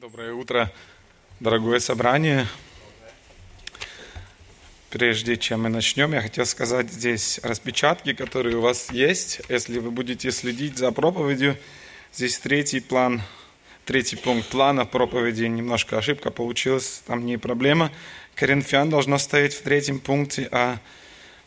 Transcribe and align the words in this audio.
Доброе 0.00 0.32
утро, 0.32 0.72
дорогое 1.40 1.80
собрание. 1.80 2.46
Прежде 4.90 5.36
чем 5.36 5.62
мы 5.62 5.70
начнем, 5.70 6.12
я 6.12 6.22
хотел 6.22 6.46
сказать 6.46 6.88
здесь 6.88 7.40
распечатки, 7.42 8.12
которые 8.12 8.58
у 8.58 8.60
вас 8.60 8.92
есть. 8.92 9.40
Если 9.48 9.80
вы 9.80 9.90
будете 9.90 10.30
следить 10.30 10.78
за 10.78 10.92
проповедью, 10.92 11.56
здесь 12.12 12.38
третий 12.38 12.78
план, 12.78 13.22
третий 13.86 14.14
пункт 14.14 14.48
плана 14.50 14.86
проповеди, 14.86 15.46
немножко 15.46 15.98
ошибка 15.98 16.30
получилась, 16.30 17.02
там 17.04 17.26
не 17.26 17.36
проблема. 17.36 17.90
Коринфян 18.36 18.90
должно 18.90 19.18
стоять 19.18 19.52
в 19.52 19.62
третьем 19.62 19.98
пункте, 19.98 20.48
а 20.52 20.78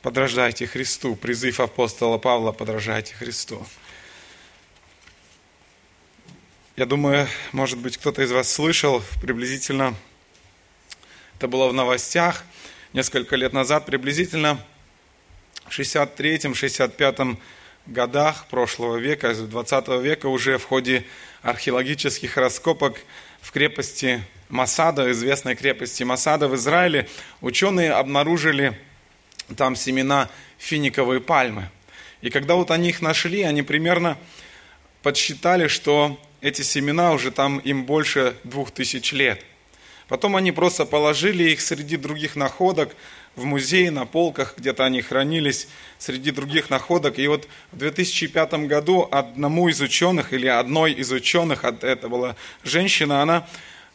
подражайте 0.02 0.68
Христу. 0.68 1.16
Призыв 1.16 1.62
апостола 1.62 2.18
Павла 2.18 2.52
подражайте 2.52 3.14
Христу. 3.14 3.66
Я 6.82 6.88
думаю, 6.88 7.28
может 7.52 7.78
быть, 7.78 7.96
кто-то 7.96 8.24
из 8.24 8.32
вас 8.32 8.52
слышал 8.52 9.04
приблизительно, 9.22 9.94
это 11.38 11.48
было 11.48 11.68
в 11.68 11.74
новостях 11.74 12.44
несколько 12.92 13.36
лет 13.36 13.54
назад, 13.54 13.86
приблизительно 13.86 14.58
в 15.68 15.80
63-65 15.80 17.38
годах 17.86 18.48
прошлого 18.48 18.98
века, 18.98 19.36
20 19.36 19.88
века 20.02 20.26
уже 20.26 20.58
в 20.58 20.64
ходе 20.64 21.06
археологических 21.44 22.36
раскопок 22.36 22.98
в 23.42 23.52
крепости 23.52 24.24
Масада, 24.50 25.12
известной 25.12 25.56
крепости 25.56 26.02
Масада 26.02 26.48
в 26.48 26.56
Израиле, 26.56 27.08
ученые 27.42 27.92
обнаружили 27.92 28.76
там 29.56 29.76
семена 29.76 30.32
финиковой 30.58 31.22
пальмы. 31.22 31.70
И 32.22 32.32
когда 32.32 32.56
вот 32.56 32.72
они 32.72 32.90
их 32.90 33.04
нашли, 33.04 33.44
они 33.44 33.62
примерно 33.62 34.18
подсчитали, 35.04 35.68
что 35.68 36.20
эти 36.42 36.64
семена 36.64 37.14
уже 37.14 37.32
там 37.32 37.60
им 37.60 37.86
больше 37.86 38.36
двух 38.44 38.72
тысяч 38.72 39.12
лет. 39.12 39.44
Потом 40.08 40.36
они 40.36 40.52
просто 40.52 40.86
положили 40.86 41.52
их 41.52 41.62
среди 41.62 41.96
других 41.96 42.36
находок 42.36 42.96
в 43.36 43.46
музее, 43.46 43.92
на 43.92 44.06
полках, 44.06 44.56
где-то 44.58 44.84
они 44.84 45.02
хранились, 45.02 45.70
среди 45.98 46.32
других 46.32 46.70
находок. 46.70 47.18
И 47.18 47.28
вот 47.28 47.48
в 47.72 47.78
2005 47.78 48.54
году 48.68 49.08
одному 49.10 49.70
из 49.70 49.80
ученых, 49.80 50.34
или 50.34 50.48
одной 50.48 50.92
из 50.92 51.12
ученых, 51.14 51.64
это 51.64 52.10
была 52.10 52.36
женщина, 52.64 53.22
она 53.22 53.48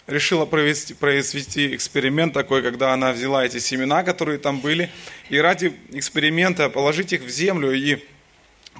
решила 0.07 0.47
провести, 0.47 0.95
произвести 0.95 1.75
эксперимент 1.75 2.33
такой, 2.33 2.63
когда 2.63 2.95
она 2.95 3.13
взяла 3.13 3.45
эти 3.45 3.59
семена, 3.59 4.03
которые 4.03 4.39
там 4.39 4.61
были, 4.61 4.91
и 5.29 5.39
ради 5.39 5.75
эксперимента 5.92 6.70
положить 6.70 7.13
их 7.13 7.23
в 7.23 7.29
землю 7.29 7.73
и 7.73 7.98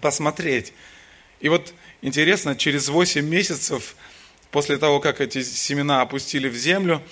посмотреть. 0.01 0.73
И 1.41 1.51
вот 1.51 1.75
Интересно, 2.03 2.57
через 2.57 2.89
8 2.89 3.25
месяцев 3.27 3.97
после 4.51 4.77
того, 4.77 5.01
как 5.01 5.21
эти 5.21 5.43
семена 5.43 6.03
опустили 6.03 6.49
в 6.49 6.57
землю, 6.57 7.03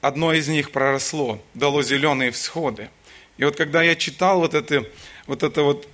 одно 0.00 0.32
из 0.32 0.48
них 0.48 0.70
проросло, 0.70 1.42
дало 1.54 1.82
зеленые 1.82 2.30
всходы. 2.30 2.88
И 3.36 3.44
вот 3.44 3.56
когда 3.56 3.82
я 3.82 3.94
читал 3.94 4.40
вот 4.40 4.54
это 4.54 4.84
вот, 5.26 5.42
это 5.42 5.62
вот 5.62 5.88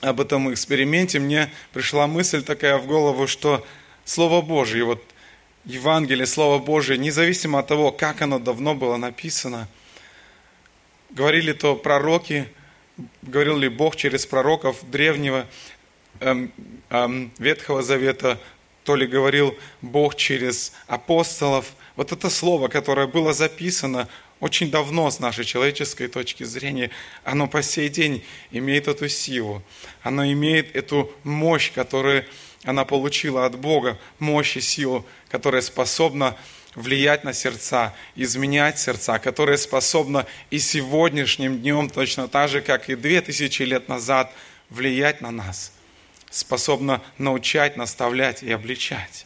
об 0.00 0.20
этом 0.20 0.52
эксперименте, 0.52 1.18
мне 1.18 1.50
пришла 1.72 2.06
мысль 2.06 2.42
такая 2.42 2.78
в 2.78 2.86
голову, 2.86 3.26
что 3.26 3.66
Слово 4.04 4.42
Божье, 4.42 4.84
вот 4.84 5.02
Евангелие, 5.64 6.26
Слово 6.26 6.58
Божие, 6.58 6.98
независимо 6.98 7.60
от 7.60 7.68
того, 7.68 7.90
как 7.90 8.22
оно 8.22 8.38
давно 8.38 8.74
было 8.74 8.96
написано, 8.96 9.68
говорили 11.10 11.52
то 11.52 11.74
пророки, 11.74 12.48
говорил 13.22 13.56
ли 13.56 13.68
Бог 13.68 13.96
через 13.96 14.26
пророков 14.26 14.88
древнего, 14.90 15.46
Ветхого 16.20 17.82
Завета, 17.82 18.40
то 18.84 18.96
ли 18.96 19.06
говорил 19.06 19.56
Бог 19.82 20.14
через 20.14 20.72
апостолов. 20.86 21.72
Вот 21.96 22.12
это 22.12 22.30
слово, 22.30 22.68
которое 22.68 23.06
было 23.06 23.32
записано 23.32 24.08
очень 24.40 24.70
давно 24.70 25.10
с 25.10 25.20
нашей 25.20 25.44
человеческой 25.44 26.08
точки 26.08 26.44
зрения, 26.44 26.90
оно 27.22 27.46
по 27.48 27.62
сей 27.62 27.88
день 27.88 28.22
имеет 28.50 28.88
эту 28.88 29.08
силу. 29.08 29.62
Оно 30.02 30.30
имеет 30.30 30.76
эту 30.76 31.10
мощь, 31.22 31.72
которую 31.72 32.26
она 32.64 32.84
получила 32.84 33.46
от 33.46 33.56
Бога, 33.56 33.98
мощь 34.18 34.56
и 34.56 34.60
силу, 34.60 35.06
которая 35.30 35.62
способна 35.62 36.36
влиять 36.74 37.24
на 37.24 37.32
сердца, 37.32 37.94
изменять 38.16 38.78
сердца, 38.78 39.18
которая 39.18 39.56
способна 39.56 40.26
и 40.50 40.58
сегодняшним 40.58 41.60
днем, 41.60 41.88
точно 41.88 42.28
так 42.28 42.50
же, 42.50 42.60
как 42.60 42.90
и 42.90 42.96
две 42.96 43.20
тысячи 43.22 43.62
лет 43.62 43.88
назад, 43.88 44.32
влиять 44.68 45.20
на 45.20 45.30
нас 45.30 45.73
способна 46.34 47.00
научать, 47.16 47.76
наставлять 47.76 48.42
и 48.42 48.50
обличать. 48.50 49.24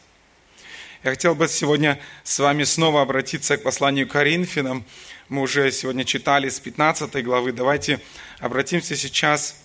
Я 1.02 1.10
хотел 1.10 1.34
бы 1.34 1.48
сегодня 1.48 1.98
с 2.22 2.38
вами 2.38 2.64
снова 2.64 3.02
обратиться 3.02 3.56
к 3.56 3.62
посланию 3.62 4.06
Коринфянам. 4.06 4.84
Мы 5.28 5.42
уже 5.42 5.70
сегодня 5.72 6.04
читали 6.04 6.48
с 6.48 6.60
15 6.60 7.24
главы. 7.24 7.52
Давайте 7.52 8.00
обратимся 8.40 8.94
сейчас 8.94 9.56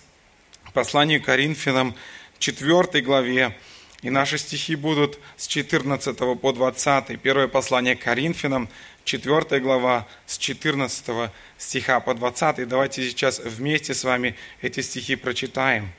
к 0.64 0.72
посланию 0.72 1.22
Коринфянам, 1.22 1.94
4 2.38 3.02
главе. 3.02 3.54
И 4.00 4.10
наши 4.10 4.38
стихи 4.38 4.74
будут 4.74 5.18
с 5.36 5.46
14 5.46 6.16
по 6.40 6.52
20. 6.52 7.20
Первое 7.20 7.48
послание 7.48 7.96
Коринфянам, 7.96 8.68
4 9.04 9.60
глава, 9.60 10.06
с 10.26 10.38
14 10.38 11.30
стиха 11.58 12.00
по 12.00 12.14
20. 12.14 12.66
Давайте 12.66 13.06
сейчас 13.06 13.38
вместе 13.40 13.92
с 13.92 14.04
вами 14.04 14.34
эти 14.62 14.80
стихи 14.80 15.16
прочитаем. 15.16 15.92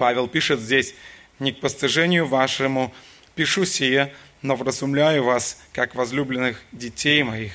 Павел 0.00 0.28
пишет 0.28 0.60
здесь, 0.60 0.94
«Не 1.40 1.52
к 1.52 1.60
постыжению 1.60 2.26
вашему 2.26 2.90
пишу 3.34 3.66
сие, 3.66 4.14
но 4.40 4.56
вразумляю 4.56 5.24
вас, 5.24 5.60
как 5.74 5.94
возлюбленных 5.94 6.62
детей 6.72 7.22
моих. 7.22 7.52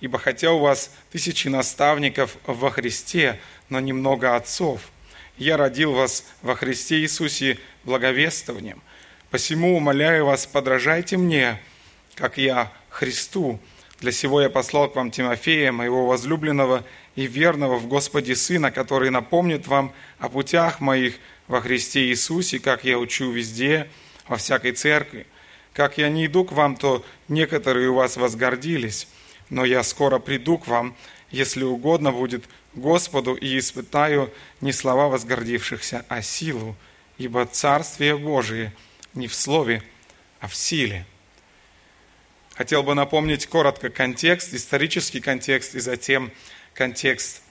Ибо 0.00 0.18
хотя 0.18 0.50
у 0.50 0.58
вас 0.58 0.90
тысячи 1.12 1.46
наставников 1.46 2.36
во 2.46 2.72
Христе, 2.72 3.38
но 3.68 3.78
немного 3.78 4.34
отцов, 4.34 4.80
я 5.38 5.56
родил 5.56 5.92
вас 5.92 6.24
во 6.42 6.56
Христе 6.56 6.98
Иисусе 6.98 7.60
благовествованием. 7.84 8.82
Посему 9.30 9.76
умоляю 9.76 10.26
вас, 10.26 10.46
подражайте 10.46 11.16
мне, 11.16 11.60
как 12.16 12.38
я 12.38 12.72
Христу. 12.88 13.60
Для 14.00 14.10
сего 14.10 14.42
я 14.42 14.50
послал 14.50 14.90
к 14.90 14.96
вам 14.96 15.12
Тимофея, 15.12 15.70
моего 15.70 16.06
возлюбленного 16.06 16.82
и 17.14 17.28
верного 17.28 17.76
в 17.76 17.86
Господе 17.86 18.34
Сына, 18.34 18.72
который 18.72 19.10
напомнит 19.10 19.68
вам 19.68 19.92
о 20.18 20.28
путях 20.28 20.80
моих, 20.80 21.20
во 21.46 21.60
Христе 21.60 22.06
Иисусе, 22.06 22.58
как 22.58 22.84
я 22.84 22.98
учу 22.98 23.30
везде, 23.30 23.88
во 24.28 24.36
всякой 24.36 24.72
церкви. 24.72 25.26
Как 25.72 25.98
я 25.98 26.08
не 26.08 26.26
иду 26.26 26.44
к 26.44 26.52
вам, 26.52 26.76
то 26.76 27.04
некоторые 27.28 27.90
у 27.90 27.94
вас 27.94 28.16
возгордились, 28.16 29.08
но 29.50 29.64
я 29.64 29.82
скоро 29.82 30.18
приду 30.18 30.58
к 30.58 30.66
вам, 30.66 30.96
если 31.30 31.64
угодно 31.64 32.12
будет 32.12 32.44
Господу, 32.74 33.34
и 33.34 33.58
испытаю 33.58 34.32
не 34.60 34.72
слова 34.72 35.08
возгордившихся, 35.08 36.04
а 36.08 36.22
силу, 36.22 36.76
ибо 37.18 37.44
Царствие 37.46 38.16
Божие 38.16 38.72
не 39.14 39.26
в 39.26 39.34
слове, 39.34 39.82
а 40.40 40.48
в 40.48 40.54
силе. 40.54 41.06
Хотел 42.54 42.84
бы 42.84 42.94
напомнить 42.94 43.46
коротко 43.46 43.90
контекст, 43.90 44.54
исторический 44.54 45.20
контекст 45.20 45.74
и 45.74 45.80
затем 45.80 46.30
контекст 46.72 47.42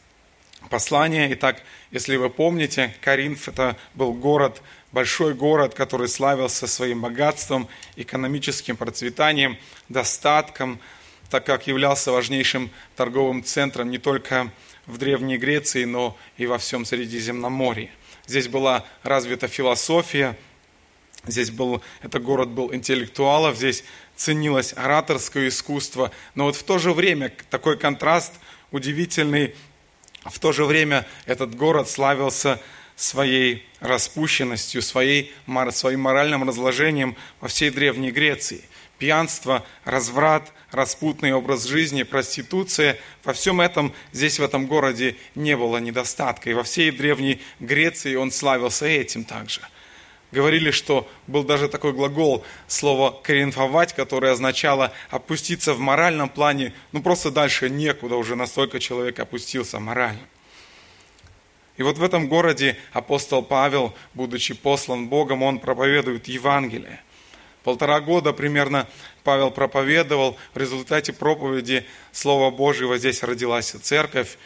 послания. 0.69 1.31
Итак, 1.34 1.62
если 1.91 2.16
вы 2.16 2.29
помните, 2.29 2.96
Каринф– 3.01 3.47
это 3.50 3.78
был 3.94 4.13
город, 4.13 4.62
большой 4.91 5.34
город, 5.34 5.74
который 5.74 6.07
славился 6.07 6.68
своим 6.68 7.01
богатством, 7.01 7.68
экономическим 7.96 8.78
процветанием, 8.78 9.57
достатком, 9.90 10.79
так 11.29 11.46
как 11.46 11.68
являлся 11.68 12.12
важнейшим 12.12 12.69
торговым 12.96 13.44
центром 13.44 13.90
не 13.90 13.97
только 13.97 14.52
в 14.85 14.97
Древней 14.97 15.38
Греции, 15.38 15.85
но 15.85 16.18
и 16.38 16.46
во 16.46 16.57
всем 16.57 16.85
Средиземноморье. 16.85 17.91
Здесь 18.28 18.47
была 18.47 18.85
развита 19.03 19.47
философия, 19.47 20.38
здесь 21.25 21.52
был, 21.52 21.81
это 22.02 22.19
город 22.19 22.50
был 22.50 22.73
интеллектуалов, 22.73 23.57
здесь 23.57 23.84
ценилось 24.16 24.73
ораторское 24.75 25.47
искусство, 25.47 26.11
но 26.35 26.46
вот 26.46 26.55
в 26.55 26.64
то 26.64 26.78
же 26.78 26.93
время 26.93 27.34
такой 27.49 27.78
контраст 27.78 28.34
удивительный 28.72 29.55
в 30.25 30.40
то 30.40 30.52
же 30.52 30.66
время 30.66 31.05
этот 31.25 31.55
город 31.55 31.90
славился 31.90 32.61
своей 32.96 33.66
распущенностью, 33.79 34.81
своей, 34.81 35.34
своим 35.72 36.02
моральным 36.02 36.47
разложением 36.47 37.16
во 37.41 37.47
всей 37.47 37.70
Древней 37.70 38.11
Греции. 38.11 38.61
Пьянство, 38.97 39.66
разврат, 39.84 40.53
распутный 40.72 41.34
образ 41.34 41.66
жизни, 41.66 42.03
проституция– 42.03 42.97
во 43.23 43.34
всем 43.34 43.59
этом 43.59 43.93
здесь, 44.11 44.40
в 44.40 44.43
этом 44.43 44.67
городе, 44.67 45.16
не 45.35 45.58
было 45.58 45.78
недостатка. 45.78 46.49
И 46.49 46.53
во 46.53 46.64
всей 46.64 46.91
Древней 46.91 47.41
Греции 47.59 48.16
он 48.16 48.31
славился 48.31 48.85
этим 48.85 49.23
также– 49.23 49.61
говорили, 50.34 50.72
что 50.72 51.08
был 51.28 51.44
даже 51.44 51.70
такой 51.70 51.94
глагол, 51.94 52.44
слово 52.68 53.12
«коринфовать», 53.24 53.94
которое 53.94 54.34
означало 54.34 54.91
опуститься 55.09 55.74
в 55.74 55.80
моральном 55.80 56.28
плане, 56.28 56.74
ну 56.91 57.02
просто 57.02 57.32
дальше 57.32 57.70
некуда, 57.70 58.18
уже 58.18 58.35
настолько 58.35 58.80
человек 58.80 59.20
опустился 59.20 59.80
морально. 59.80 60.28
И 61.78 61.84
вот 61.84 61.97
в 61.97 62.03
этом 62.03 62.28
городе 62.28 62.78
апостол 62.91 63.41
Павел, 63.41 63.94
будучи 64.14 64.53
послан 64.53 65.08
Богом, 65.08 65.41
он 65.41 65.59
проповедует 65.59 66.28
Евангелие. 66.28 67.02
Полтора 67.64 68.02
года 68.02 68.34
примерно 68.34 68.88
Павел 69.24 69.50
проповедовал. 69.50 70.38
В 70.53 70.58
результате 70.58 71.14
проповеди 71.14 71.86
Слова 72.12 72.52
Божьего 72.52 72.97
здесь 72.97 73.24
родилась 73.24 73.72
церковь 73.72 74.38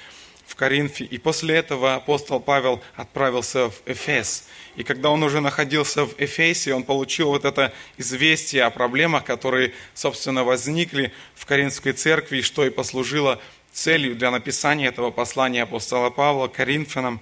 в 0.48 0.56
Коринфе. 0.56 1.04
И 1.04 1.18
после 1.18 1.56
этого 1.56 1.96
апостол 1.96 2.40
Павел 2.40 2.82
отправился 2.96 3.70
в 3.70 3.82
Эфес. 3.86 4.48
И 4.78 4.84
когда 4.84 5.10
он 5.10 5.22
уже 5.24 5.42
находился 5.42 6.06
в 6.06 6.16
Эфесе, 6.18 6.74
он 6.74 6.84
получил 6.84 7.28
вот 7.28 7.46
это 7.46 7.74
известие 7.98 8.64
о 8.64 8.70
проблемах, 8.70 9.26
которые, 9.26 9.74
собственно, 9.94 10.44
возникли 10.44 11.12
в 11.36 11.46
Коринфской 11.46 11.92
церкви, 11.92 12.42
что 12.42 12.66
и 12.66 12.70
послужило 12.70 13.42
целью 13.74 14.16
для 14.16 14.32
написания 14.32 14.88
этого 14.88 15.12
послания 15.12 15.64
апостола 15.64 16.10
Павла 16.10 16.48
Коринфянам. 16.48 17.20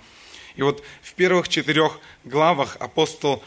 И 0.56 0.62
вот 0.62 0.84
в 1.02 1.14
первых 1.16 1.50
четырех 1.50 2.00
главах 2.24 2.78
апостол 2.80 3.44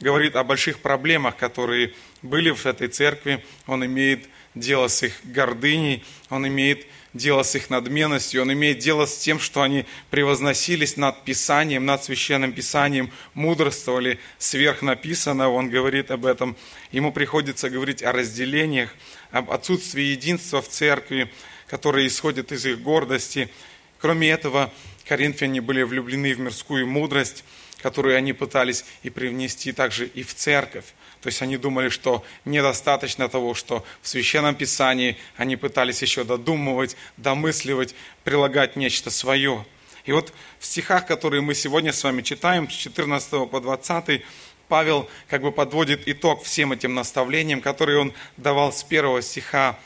говорит 0.00 0.36
о 0.36 0.44
больших 0.44 0.78
проблемах, 0.78 1.36
которые 1.36 1.92
были 2.22 2.50
в 2.50 2.64
этой 2.64 2.88
церкви. 2.88 3.44
Он 3.66 3.84
имеет 3.84 4.28
дело 4.54 4.88
с 4.88 5.02
их 5.02 5.20
гордыней, 5.24 6.04
он 6.30 6.46
имеет 6.46 6.86
дело 7.16 7.42
с 7.42 7.54
их 7.54 7.70
надменностью, 7.70 8.42
он 8.42 8.52
имеет 8.52 8.78
дело 8.78 9.06
с 9.06 9.18
тем, 9.18 9.38
что 9.38 9.62
они 9.62 9.86
превозносились 10.10 10.96
над 10.96 11.24
Писанием, 11.24 11.84
над 11.84 12.04
Священным 12.04 12.52
Писанием, 12.52 13.10
мудрствовали 13.34 14.18
сверх 14.38 14.82
написанного, 14.82 15.52
он 15.52 15.70
говорит 15.70 16.10
об 16.10 16.26
этом. 16.26 16.56
Ему 16.92 17.12
приходится 17.12 17.70
говорить 17.70 18.02
о 18.02 18.12
разделениях, 18.12 18.94
об 19.30 19.50
отсутствии 19.50 20.02
единства 20.02 20.62
в 20.62 20.68
церкви, 20.68 21.30
которое 21.66 22.06
исходит 22.06 22.52
из 22.52 22.64
их 22.66 22.80
гордости. 22.80 23.50
Кроме 23.98 24.30
этого, 24.30 24.72
коринфяне 25.06 25.60
были 25.60 25.82
влюблены 25.82 26.34
в 26.34 26.40
мирскую 26.40 26.86
мудрость, 26.86 27.44
которую 27.82 28.16
они 28.16 28.32
пытались 28.32 28.84
и 29.02 29.10
привнести 29.10 29.72
также 29.72 30.06
и 30.06 30.22
в 30.22 30.34
церковь. 30.34 30.86
То 31.26 31.30
есть 31.30 31.42
они 31.42 31.56
думали, 31.56 31.88
что 31.88 32.22
недостаточно 32.44 33.28
того, 33.28 33.54
что 33.54 33.84
в 34.00 34.06
Священном 34.06 34.54
Писании 34.54 35.16
они 35.36 35.56
пытались 35.56 36.00
еще 36.00 36.22
додумывать, 36.22 36.96
домысливать, 37.16 37.96
прилагать 38.22 38.76
нечто 38.76 39.10
свое. 39.10 39.66
И 40.04 40.12
вот 40.12 40.32
в 40.60 40.64
стихах, 40.64 41.04
которые 41.04 41.42
мы 41.42 41.56
сегодня 41.56 41.92
с 41.92 42.04
вами 42.04 42.22
читаем, 42.22 42.70
с 42.70 42.74
14 42.74 43.50
по 43.50 43.60
20, 43.60 44.22
Павел 44.68 45.10
как 45.26 45.42
бы 45.42 45.50
подводит 45.50 46.06
итог 46.06 46.44
всем 46.44 46.70
этим 46.70 46.94
наставлениям, 46.94 47.60
которые 47.60 47.98
он 47.98 48.12
давал 48.36 48.72
с 48.72 48.84
первого 48.84 49.20
стиха 49.20 49.76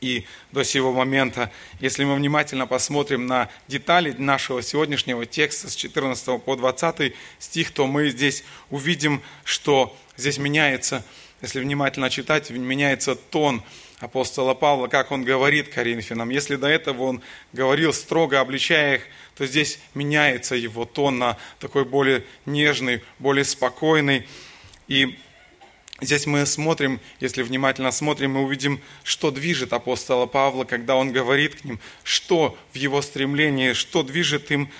и 0.00 0.26
до 0.52 0.64
сего 0.64 0.92
момента. 0.92 1.50
Если 1.80 2.04
мы 2.04 2.14
внимательно 2.14 2.66
посмотрим 2.66 3.26
на 3.26 3.48
детали 3.68 4.12
нашего 4.12 4.62
сегодняшнего 4.62 5.26
текста 5.26 5.70
с 5.70 5.74
14 5.74 6.42
по 6.42 6.56
20 6.56 7.14
стих, 7.38 7.70
то 7.72 7.86
мы 7.86 8.10
здесь 8.10 8.44
увидим, 8.70 9.22
что 9.44 9.96
здесь 10.16 10.38
меняется, 10.38 11.04
если 11.42 11.60
внимательно 11.60 12.10
читать, 12.10 12.50
меняется 12.50 13.14
тон 13.14 13.62
апостола 13.98 14.54
Павла, 14.54 14.88
как 14.88 15.10
он 15.10 15.24
говорит 15.24 15.68
Коринфянам. 15.68 16.30
Если 16.30 16.56
до 16.56 16.66
этого 16.68 17.04
он 17.04 17.22
говорил 17.52 17.92
строго, 17.92 18.40
обличая 18.40 18.96
их, 18.96 19.02
то 19.36 19.46
здесь 19.46 19.78
меняется 19.94 20.54
его 20.54 20.84
тон 20.84 21.18
на 21.18 21.36
такой 21.58 21.84
более 21.84 22.24
нежный, 22.44 23.02
более 23.18 23.44
спокойный. 23.44 24.26
И 24.88 25.18
Здесь 26.00 26.26
мы 26.26 26.44
смотрим, 26.44 27.00
если 27.20 27.42
внимательно 27.42 27.90
смотрим, 27.90 28.32
мы 28.32 28.42
увидим, 28.42 28.80
что 29.02 29.30
движет 29.30 29.72
апостола 29.72 30.26
Павла, 30.26 30.64
когда 30.64 30.94
он 30.94 31.10
говорит 31.10 31.54
к 31.54 31.64
ним, 31.64 31.80
что 32.04 32.58
в 32.72 32.76
его 32.76 33.00
стремлении, 33.00 33.72
что 33.72 34.02
движет 34.02 34.50
им 34.50 34.70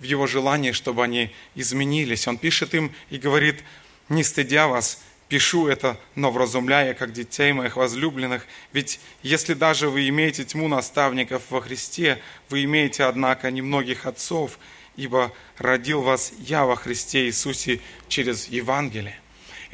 в 0.00 0.02
его 0.02 0.26
желании, 0.26 0.72
чтобы 0.72 1.04
они 1.04 1.30
изменились. 1.54 2.26
Он 2.26 2.36
пишет 2.36 2.74
им 2.74 2.92
и 3.10 3.18
говорит, 3.18 3.62
не 4.08 4.24
стыдя 4.24 4.66
вас, 4.66 5.02
пишу 5.28 5.68
это, 5.68 5.98
но 6.16 6.32
вразумляя, 6.32 6.94
как 6.94 7.12
детей 7.12 7.52
моих 7.52 7.76
возлюбленных. 7.76 8.44
Ведь 8.72 8.98
если 9.22 9.54
даже 9.54 9.88
вы 9.88 10.08
имеете 10.08 10.44
тьму 10.44 10.66
наставников 10.66 11.44
во 11.50 11.60
Христе, 11.60 12.20
вы 12.48 12.64
имеете, 12.64 13.04
однако, 13.04 13.52
немногих 13.52 14.04
отцов, 14.04 14.58
ибо 14.96 15.32
родил 15.58 16.02
вас 16.02 16.32
я 16.38 16.64
во 16.64 16.74
Христе 16.74 17.26
Иисусе 17.26 17.80
через 18.08 18.48
Евангелие. 18.48 19.20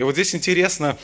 И 0.02 0.04
вот 0.04 0.14
здесь 0.14 0.34
интересно 0.34 0.99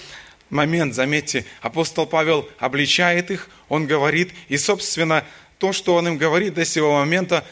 момент, 0.51 0.93
заметьте, 0.93 1.45
апостол 1.61 2.05
Павел 2.05 2.49
обличает 2.59 3.31
их, 3.31 3.49
он 3.69 3.87
говорит, 3.87 4.33
и, 4.49 4.59
собственно, 4.59 5.25
то, 5.59 5.73
что 5.73 5.95
он 5.95 6.09
им 6.09 6.19
говорит 6.19 6.55
до 6.55 6.65
сего 6.65 6.95
момента, 6.95 7.47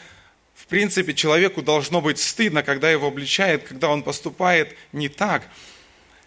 в 0.55 0.65
принципе, 0.65 1.13
человеку 1.13 1.61
должно 1.61 2.01
быть 2.01 2.19
стыдно, 2.19 2.63
когда 2.63 2.91
его 2.91 3.07
обличает, 3.07 3.63
когда 3.63 3.87
он 3.87 4.03
поступает 4.03 4.75
не 4.91 5.07
так. 5.07 5.47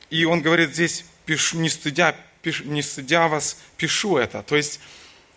И 0.08 0.25
он 0.25 0.40
говорит 0.40 0.72
здесь, 0.72 1.05
пишу, 1.26 1.58
не, 1.58 1.69
стыдя, 1.69 2.17
пишу, 2.40 2.64
не 2.64 2.81
стыдя 2.81 3.28
вас, 3.28 3.58
пишу 3.76 4.17
это. 4.17 4.43
То 4.43 4.56
есть, 4.56 4.81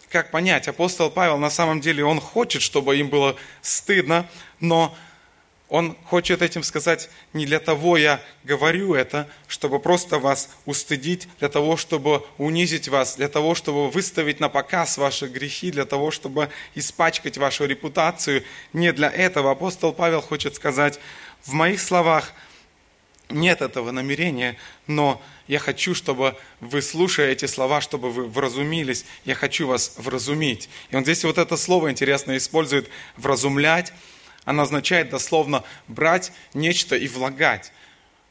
как 0.10 0.32
понять, 0.32 0.70
апостол 0.70 1.12
Павел 1.12 1.38
на 1.38 1.50
самом 1.50 1.82
деле, 1.82 2.06
он 2.06 2.22
хочет, 2.22 2.62
чтобы 2.62 2.96
им 2.96 3.10
было 3.10 3.36
стыдно, 3.62 4.30
но 4.62 4.98
он 5.74 5.98
хочет 6.06 6.44
этим 6.44 6.62
сказать, 6.62 7.10
не 7.34 7.48
для 7.48 7.60
того 7.60 7.98
я 7.98 8.22
говорю 8.44 8.94
это, 8.94 9.28
чтобы 9.48 9.80
просто 9.80 10.20
вас 10.20 10.52
устыдить, 10.68 11.28
для 11.40 11.50
того, 11.50 11.78
чтобы 11.78 12.24
унизить 12.38 12.90
вас, 12.90 13.16
для 13.16 13.28
того, 13.28 13.56
чтобы 13.56 13.90
выставить 13.90 14.40
на 14.40 14.50
показ 14.50 15.00
ваши 15.00 15.26
грехи, 15.26 15.72
для 15.72 15.86
того, 15.86 16.12
чтобы 16.12 16.52
испачкать 16.76 17.40
вашу 17.40 17.66
репутацию. 17.66 18.44
Не 18.72 18.94
для 18.94 19.10
этого. 19.10 19.50
Апостол 19.50 19.94
Павел 19.94 20.22
хочет 20.22 20.54
сказать, 20.54 21.00
в 21.42 21.54
моих 21.54 21.82
словах 21.82 22.34
нет 23.30 23.64
этого 23.64 23.90
намерения, 23.90 24.58
но 24.86 25.20
я 25.48 25.58
хочу, 25.58 25.96
чтобы 25.96 26.36
вы, 26.60 26.84
слушая 26.84 27.32
эти 27.32 27.46
слова, 27.48 27.82
чтобы 27.82 28.12
вы 28.12 28.28
вразумились, 28.28 29.06
я 29.26 29.34
хочу 29.34 29.66
вас 29.66 29.96
вразумить. 29.98 30.70
И 30.92 30.96
он 30.96 31.02
здесь 31.02 31.24
вот 31.24 31.40
это 31.40 31.58
слово 31.58 31.90
интересно 31.90 32.38
использует, 32.38 32.92
вразумлять, 33.18 33.92
она 34.46 34.64
означает 34.64 35.10
дословно 35.10 35.64
брать 35.88 36.32
нечто 36.54 36.96
и 36.96 37.08
влагать. 37.08 37.72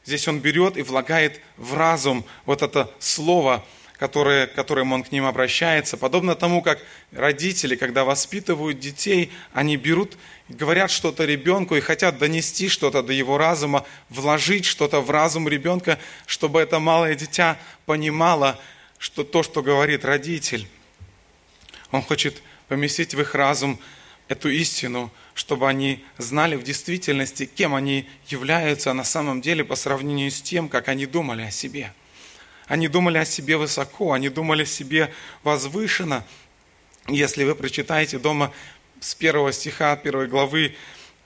Здесь 0.05 0.27
он 0.27 0.39
берет 0.39 0.77
и 0.77 0.81
влагает 0.81 1.39
в 1.57 1.75
разум 1.75 2.25
вот 2.45 2.61
это 2.61 2.91
слово, 2.99 3.65
которое, 3.97 4.47
которым 4.47 4.91
он 4.91 5.03
к 5.03 5.11
ним 5.11 5.25
обращается. 5.25 5.97
Подобно 5.97 6.35
тому, 6.35 6.61
как 6.61 6.79
родители, 7.11 7.75
когда 7.75 8.03
воспитывают 8.03 8.79
детей, 8.79 9.31
они 9.53 9.77
берут, 9.77 10.17
говорят 10.49 10.91
что-то 10.91 11.25
ребенку 11.25 11.75
и 11.75 11.79
хотят 11.79 12.17
донести 12.17 12.67
что-то 12.67 13.01
до 13.01 13.13
его 13.13 13.37
разума, 13.37 13.85
вложить 14.09 14.65
что-то 14.65 14.99
в 14.99 15.09
разум 15.09 15.47
ребенка, 15.47 15.99
чтобы 16.25 16.59
это 16.59 16.79
малое 16.79 17.15
дитя 17.15 17.57
понимало, 17.85 18.59
что 18.99 19.23
то, 19.23 19.41
что 19.41 19.63
говорит 19.63 20.05
родитель. 20.05 20.67
Он 21.91 22.01
хочет 22.01 22.43
поместить 22.67 23.15
в 23.15 23.21
их 23.21 23.33
разум 23.33 23.79
эту 24.27 24.49
истину– 24.49 25.11
чтобы 25.33 25.67
они 25.67 26.03
знали 26.17 26.55
в 26.55 26.63
действительности, 26.63 27.45
кем 27.45 27.73
они 27.73 28.07
являются 28.27 28.93
на 28.93 29.03
самом 29.03 29.41
деле 29.41 29.63
по 29.63 29.75
сравнению 29.75 30.31
с 30.31 30.41
тем, 30.41 30.69
как 30.69 30.87
они 30.87 31.05
думали 31.05 31.43
о 31.43 31.51
себе. 31.51 31.93
Они 32.67 32.87
думали 32.87 33.17
о 33.17 33.25
себе 33.25 33.57
высоко, 33.57 34.13
они 34.13 34.29
думали 34.29 34.63
о 34.63 34.65
себе 34.65 35.11
возвышенно. 35.43 36.25
Если 37.07 37.43
вы 37.43 37.55
прочитаете 37.55 38.19
дома 38.19 38.53
с 38.99 39.15
первого 39.15 39.51
стиха 39.51 39.95
первой 39.95 40.27
главы, 40.27 40.75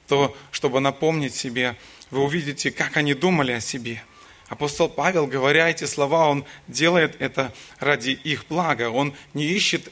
то, 0.08 0.36
чтобы 0.52 0.80
напомнить 0.80 1.36
себе, 1.36 1.76
вы 2.10 2.24
увидите, 2.24 2.72
как 2.72 2.98
они 2.98 3.14
думали 3.14 3.52
о 3.52 3.60
себе. 3.60 4.02
Апостол 4.48 4.88
Павел, 4.88 5.28
говоря 5.28 5.70
эти 5.70 5.84
слова, 5.84 6.30
он 6.30 6.46
делает 6.70 7.18
это 7.20 7.54
ради 7.80 8.12
их 8.12 8.46
блага. 8.48 8.90
Он 8.90 9.14
не 9.34 9.44
ищет 9.44 9.92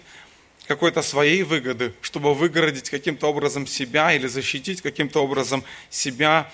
какой-то 0.68 1.02
своей 1.02 1.44
выгоды, 1.44 1.94
чтобы 2.02 2.34
выгородить 2.34 2.90
каким-то 2.90 3.28
образом 3.28 3.68
себя 3.68 4.14
или 4.14 4.28
защитить 4.28 4.82
каким-то 4.82 5.24
образом 5.24 5.64
себя. 5.90 6.52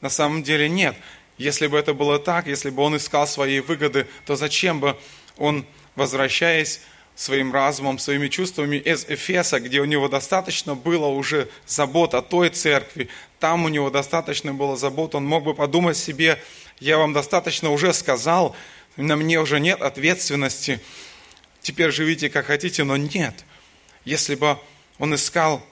На 0.00 0.08
самом 0.08 0.42
деле 0.42 0.68
нет. 0.68 0.96
Если 1.36 1.66
бы 1.66 1.78
это 1.78 1.94
было 1.94 2.18
так, 2.18 2.46
если 2.46 2.70
бы 2.70 2.82
он 2.82 2.96
искал 2.96 3.26
своей 3.26 3.60
выгоды, 3.60 4.06
то 4.26 4.36
зачем 4.36 4.80
бы 4.80 4.96
он, 5.36 5.66
возвращаясь 5.94 6.80
своим 7.14 7.52
разумом, 7.52 7.98
своими 7.98 8.28
чувствами 8.28 8.76
из 8.76 9.04
Эфеса, 9.06 9.60
где 9.60 9.80
у 9.80 9.84
него 9.84 10.08
достаточно 10.08 10.74
было 10.74 11.06
уже 11.06 11.48
забот 11.66 12.14
о 12.14 12.22
той 12.22 12.48
церкви, 12.48 13.08
там 13.38 13.64
у 13.64 13.68
него 13.68 13.90
достаточно 13.90 14.54
было 14.54 14.76
забот, 14.76 15.14
он 15.14 15.26
мог 15.26 15.44
бы 15.44 15.54
подумать 15.54 15.98
себе, 15.98 16.42
я 16.78 16.96
вам 16.96 17.12
достаточно 17.12 17.70
уже 17.70 17.92
сказал, 17.92 18.56
на 18.96 19.16
мне 19.16 19.38
уже 19.38 19.60
нет 19.60 19.82
ответственности, 19.82 20.80
теперь 21.60 21.90
живите 21.90 22.30
как 22.30 22.46
хотите, 22.46 22.84
но 22.84 22.96
нет– 22.96 23.44
если 24.10 24.34
бы 24.34 24.58
он 24.98 25.14
искал 25.14 25.64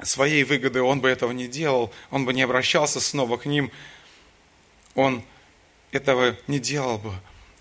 своей 0.00 0.44
выгоды, 0.44 0.82
он 0.82 1.00
бы 1.00 1.08
этого 1.08 1.32
не 1.32 1.48
делал, 1.48 1.92
он 2.12 2.24
бы 2.24 2.32
не 2.32 2.42
обращался 2.42 3.00
снова 3.00 3.38
к 3.38 3.46
ним, 3.46 3.72
он 4.94 5.24
этого 5.90 6.36
не 6.46 6.60
делал 6.60 6.98
бы. 6.98 7.12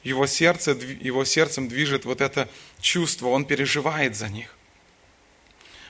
Его, 0.03 0.27
сердце, 0.27 0.71
его 0.73 1.25
сердцем 1.25 1.67
движет 1.67 2.05
вот 2.05 2.21
это 2.21 2.47
чувство, 2.79 3.29
он 3.29 3.45
переживает 3.45 4.15
за 4.15 4.29
них. 4.29 4.55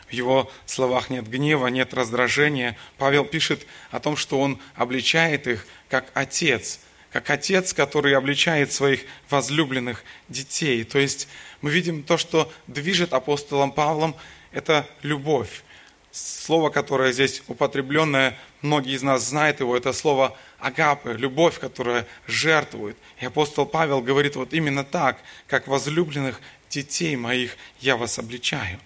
В 0.08 0.14
его 0.14 0.50
словах 0.66 1.10
нет 1.10 1.28
гнева, 1.28 1.68
нет 1.68 1.94
раздражения. 1.94 2.78
Павел 2.98 3.26
пишет 3.26 3.68
о 3.92 4.00
том, 4.00 4.16
что 4.16 4.40
он 4.40 4.62
обличает 4.76 5.46
их 5.46 5.68
как 5.90 6.10
отец, 6.14 6.80
как 7.16 7.30
отец, 7.30 7.74
который 7.74 8.14
обличает 8.14 8.74
своих 8.74 9.06
возлюбленных 9.30 10.04
детей. 10.28 10.84
То 10.84 11.00
есть 11.00 11.30
мы 11.62 11.72
видим 11.72 12.04
то, 12.04 12.18
что 12.18 12.52
движет 12.68 13.14
апостолом 13.14 13.72
Павлом, 13.72 14.18
это 14.52 14.86
любовь. 15.02 15.64
Слово, 16.12 16.72
которое 16.72 17.14
здесь 17.14 17.42
употребленное, 17.48 18.38
многие 18.62 18.96
из 18.96 19.02
нас 19.02 19.24
знают 19.24 19.62
его, 19.62 19.78
это 19.78 19.94
слово 19.94 20.38
агапы, 20.60 21.14
любовь, 21.14 21.58
которая 21.58 22.06
жертвует. 22.28 22.98
И 23.22 23.26
апостол 23.26 23.66
Павел 23.66 24.02
говорит 24.02 24.36
вот 24.36 24.54
именно 24.54 24.84
так, 24.84 25.18
как 25.48 25.70
возлюбленных 25.70 26.42
детей 26.70 27.16
моих 27.16 27.56
я 27.80 27.96
вас 27.96 28.20
обличаю. 28.20 28.78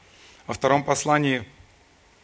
Во 0.45 0.53
втором 0.53 0.83
послании, 0.83 1.45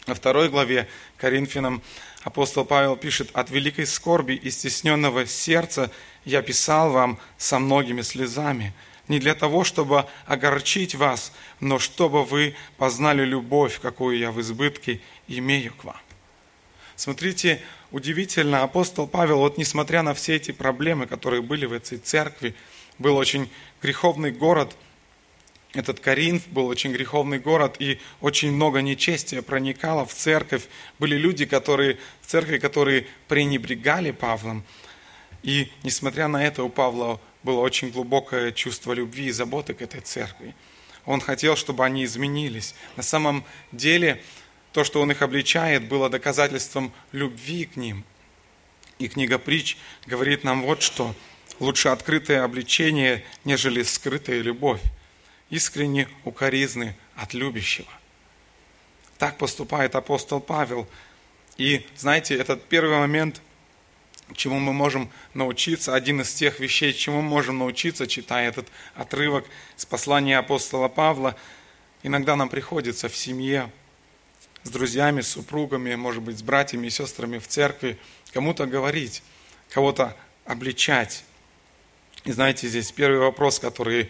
во 0.05 0.13
второй 0.13 0.49
главе 0.49 0.87
Коринфянам 1.17 1.81
апостол 2.23 2.65
Павел 2.65 2.95
пишет, 2.95 3.29
«От 3.33 3.49
великой 3.49 3.85
скорби 3.85 4.33
и 4.33 4.51
стесненного 4.51 5.25
сердца 5.25 5.91
я 6.25 6.41
писал 6.41 6.91
вам 6.91 7.19
со 7.37 7.59
многими 7.59 8.01
слезами, 8.01 8.73
не 9.07 9.19
для 9.19 9.35
того, 9.35 9.63
чтобы 9.63 10.05
огорчить 10.25 10.95
вас, 10.95 11.31
но 11.59 11.79
чтобы 11.79 12.23
вы 12.23 12.55
познали 12.77 13.23
любовь, 13.23 13.79
какую 13.79 14.17
я 14.17 14.31
в 14.31 14.41
избытке 14.41 15.01
имею 15.27 15.73
к 15.73 15.83
вам». 15.83 15.99
Смотрите, 16.95 17.61
удивительно, 17.91 18.63
апостол 18.63 19.07
Павел, 19.07 19.39
вот 19.39 19.57
несмотря 19.57 20.01
на 20.01 20.13
все 20.13 20.35
эти 20.35 20.51
проблемы, 20.51 21.07
которые 21.07 21.41
были 21.41 21.65
в 21.65 21.73
этой 21.73 21.97
церкви, 21.97 22.55
был 22.99 23.17
очень 23.17 23.49
греховный 23.81 24.31
город, 24.31 24.75
этот 25.75 25.99
Коринф 25.99 26.47
был 26.47 26.67
очень 26.67 26.93
греховный 26.93 27.37
город, 27.37 27.75
и 27.79 27.99
очень 28.21 28.53
много 28.53 28.81
нечестия 28.81 29.41
проникало 29.41 30.05
в 30.05 30.13
церковь. 30.13 30.63
Были 30.99 31.17
люди, 31.17 31.45
которые 31.45 31.97
в 32.21 32.27
церкви, 32.27 32.59
которые 32.59 33.07
пренебрегали 33.27 34.11
Павлом. 34.11 34.63
И 35.43 35.69
несмотря 35.83 36.29
на 36.29 36.45
это, 36.45 36.63
у 36.63 36.69
Павла 36.69 37.19
было 37.43 37.59
очень 37.59 37.91
глубокое 37.91 38.53
чувство 38.53 38.93
любви 38.93 39.25
и 39.25 39.31
заботы 39.31 39.73
к 39.73 39.81
этой 39.81 39.99
церкви. 39.99 40.55
Он 41.05 41.19
хотел, 41.19 41.57
чтобы 41.57 41.83
они 41.85 42.05
изменились. 42.05 42.73
На 42.95 43.03
самом 43.03 43.43
деле, 43.73 44.23
то, 44.71 44.85
что 44.85 45.01
он 45.01 45.11
их 45.11 45.21
обличает, 45.21 45.89
было 45.89 46.09
доказательством 46.09 46.93
любви 47.11 47.65
к 47.65 47.75
ним. 47.75 48.05
И 48.97 49.09
книга 49.09 49.37
притч 49.37 49.77
говорит 50.07 50.45
нам 50.45 50.63
вот 50.63 50.81
что. 50.81 51.13
Лучше 51.59 51.89
открытое 51.89 52.43
обличение, 52.43 53.25
нежели 53.43 53.83
скрытая 53.83 54.39
любовь 54.41 54.81
искренне 55.49 56.07
укоризны 56.23 56.95
от 57.15 57.33
любящего. 57.33 57.91
Так 59.17 59.37
поступает 59.37 59.95
апостол 59.95 60.39
Павел. 60.41 60.87
И 61.57 61.85
знаете, 61.95 62.35
этот 62.35 62.65
первый 62.65 62.97
момент, 62.97 63.41
чему 64.33 64.59
мы 64.59 64.73
можем 64.73 65.09
научиться, 65.33 65.95
один 65.95 66.21
из 66.21 66.33
тех 66.33 66.59
вещей, 66.59 66.93
чему 66.93 67.21
мы 67.21 67.29
можем 67.29 67.59
научиться, 67.59 68.07
читая 68.07 68.49
этот 68.49 68.67
отрывок 68.95 69.45
с 69.77 69.85
послания 69.85 70.37
апостола 70.37 70.87
Павла, 70.87 71.35
иногда 72.03 72.35
нам 72.35 72.49
приходится 72.49 73.07
в 73.07 73.15
семье, 73.15 73.71
с 74.63 74.69
друзьями, 74.69 75.21
с 75.21 75.29
супругами, 75.29 75.93
может 75.95 76.23
быть, 76.23 76.39
с 76.39 76.41
братьями 76.41 76.87
и 76.87 76.89
сестрами 76.89 77.37
в 77.37 77.47
церкви, 77.47 77.99
кому-то 78.33 78.65
говорить, 78.65 79.21
кого-то 79.69 80.17
обличать. 80.43 81.23
И 82.23 82.31
знаете, 82.31 82.67
здесь 82.67 82.91
первый 82.91 83.19
вопрос, 83.19 83.59
который 83.59 84.09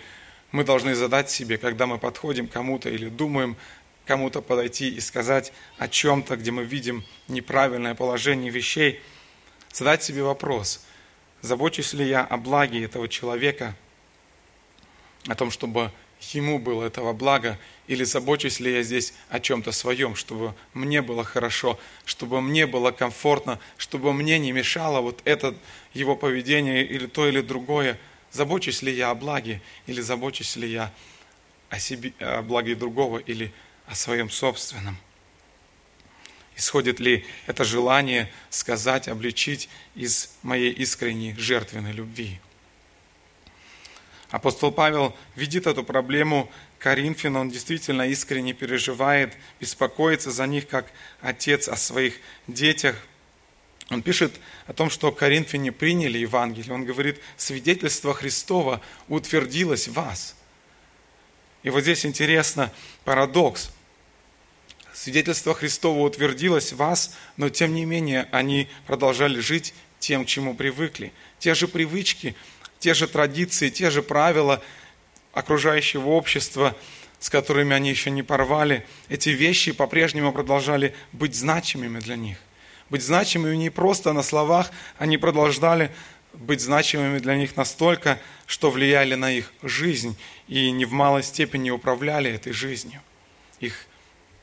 мы 0.55 0.63
должны 0.63 0.95
задать 0.95 1.29
себе, 1.29 1.57
когда 1.57 1.85
мы 1.85 1.97
подходим 1.97 2.47
кому-то 2.47 2.89
или 2.89 3.09
думаем 3.09 3.57
кому-то 4.05 4.41
подойти 4.41 4.87
и 4.87 5.01
сказать 5.01 5.51
о 5.77 5.89
чем-то, 5.89 6.37
где 6.37 6.51
мы 6.51 6.63
видим 6.63 7.03
неправильное 7.27 7.93
положение 7.93 8.51
вещей, 8.51 9.01
задать 9.73 10.01
себе 10.01 10.23
вопрос, 10.23 10.85
забочусь 11.41 11.91
ли 11.91 12.07
я 12.07 12.23
о 12.23 12.37
благе 12.37 12.85
этого 12.85 13.09
человека, 13.09 13.75
о 15.27 15.35
том, 15.35 15.51
чтобы 15.51 15.91
ему 16.31 16.57
было 16.57 16.85
этого 16.85 17.11
блага, 17.11 17.59
или 17.87 18.05
забочусь 18.05 18.61
ли 18.61 18.71
я 18.71 18.81
здесь 18.81 19.13
о 19.27 19.41
чем-то 19.41 19.73
своем, 19.73 20.15
чтобы 20.15 20.55
мне 20.73 21.01
было 21.01 21.25
хорошо, 21.25 21.77
чтобы 22.05 22.41
мне 22.41 22.65
было 22.65 22.91
комфортно, 22.91 23.59
чтобы 23.75 24.13
мне 24.13 24.39
не 24.39 24.53
мешало 24.53 25.01
вот 25.01 25.19
это 25.25 25.53
его 25.93 26.15
поведение 26.15 26.85
или 26.85 27.07
то 27.07 27.27
или 27.27 27.41
другое– 27.41 27.99
Забочусь 28.35 28.81
ли 28.81 28.93
я 28.93 29.11
о 29.11 29.15
благе, 29.15 29.61
или 29.87 30.01
забочусь 30.01 30.57
ли 30.57 30.69
я 30.69 30.91
о, 31.69 31.79
себе, 31.79 32.11
о 32.19 32.41
благе 32.41 32.75
другого, 32.75 33.19
или 33.19 33.53
о 33.87 33.95
своем 33.95 34.29
собственном? 34.29 34.97
Исходит 36.57 36.99
ли 36.99 37.25
это 37.45 37.63
желание 37.63 38.29
сказать, 38.49 39.07
обличить 39.07 39.69
из 39.95 40.35
моей 40.43 40.73
искренней 40.73 41.33
жертвенной 41.37 41.93
любви? 41.93 42.41
Апостол 44.31 44.69
Павел 44.73 45.15
видит 45.37 45.65
эту 45.65 45.85
проблему 45.85 46.51
Коринфян, 46.77 47.37
он 47.37 47.49
действительно 47.49 48.01
искренне 48.01 48.51
переживает, 48.51 49.33
беспокоится 49.61 50.29
за 50.29 50.45
них, 50.45 50.67
как 50.67 50.91
отец 51.21 51.69
о 51.69 51.77
своих 51.77 52.19
детях– 52.47 52.97
он 53.89 54.01
пишет 54.01 54.39
о 54.65 54.73
том, 54.73 54.89
что 54.89 55.11
коринфяне 55.11 55.71
приняли 55.71 56.17
Евангелие. 56.17 56.73
Он 56.73 56.85
говорит, 56.85 57.19
свидетельство 57.37 58.13
Христова 58.13 58.81
утвердилось 59.07 59.87
в 59.87 59.93
вас. 59.93 60.35
И 61.61 61.69
вот 61.69 61.81
здесь 61.81 62.05
интересно 62.05 62.71
парадокс. 63.03 63.69
Свидетельство 64.93 65.53
Христово 65.53 66.01
утвердилось 66.01 66.71
в 66.71 66.77
вас, 66.77 67.15
но 67.37 67.49
тем 67.49 67.75
не 67.75 67.85
менее 67.85 68.27
они 68.31 68.69
продолжали 68.87 69.39
жить 69.39 69.73
тем, 69.99 70.25
к 70.25 70.27
чему 70.27 70.55
привыкли. 70.55 71.11
Те 71.37 71.53
же 71.53 71.67
привычки, 71.67 72.35
те 72.79 72.93
же 72.93 73.07
традиции, 73.07 73.69
те 73.69 73.91
же 73.91 74.01
правила 74.01 74.63
окружающего 75.33 76.09
общества, 76.09 76.75
с 77.19 77.29
которыми 77.29 77.75
они 77.75 77.89
еще 77.89 78.09
не 78.09 78.23
порвали, 78.23 78.85
эти 79.09 79.29
вещи 79.29 79.73
по-прежнему 79.73 80.31
продолжали 80.31 80.95
быть 81.11 81.35
значимыми 81.35 81.99
для 81.99 82.15
них– 82.15 82.37
быть 82.89 83.03
значимыми 83.03 83.55
не 83.55 83.69
просто 83.69 84.13
на 84.13 84.23
словах, 84.23 84.71
они 84.97 85.17
продолжали 85.17 85.91
быть 86.33 86.61
значимыми 86.61 87.19
для 87.19 87.35
них 87.35 87.55
настолько, 87.55 88.19
что 88.45 88.69
влияли 88.69 89.15
на 89.15 89.31
их 89.31 89.51
жизнь 89.63 90.17
и 90.47 90.71
не 90.71 90.85
в 90.85 90.91
малой 90.91 91.23
степени 91.23 91.69
управляли 91.69 92.31
этой 92.31 92.53
жизнью. 92.53 93.01
Их 93.59 93.87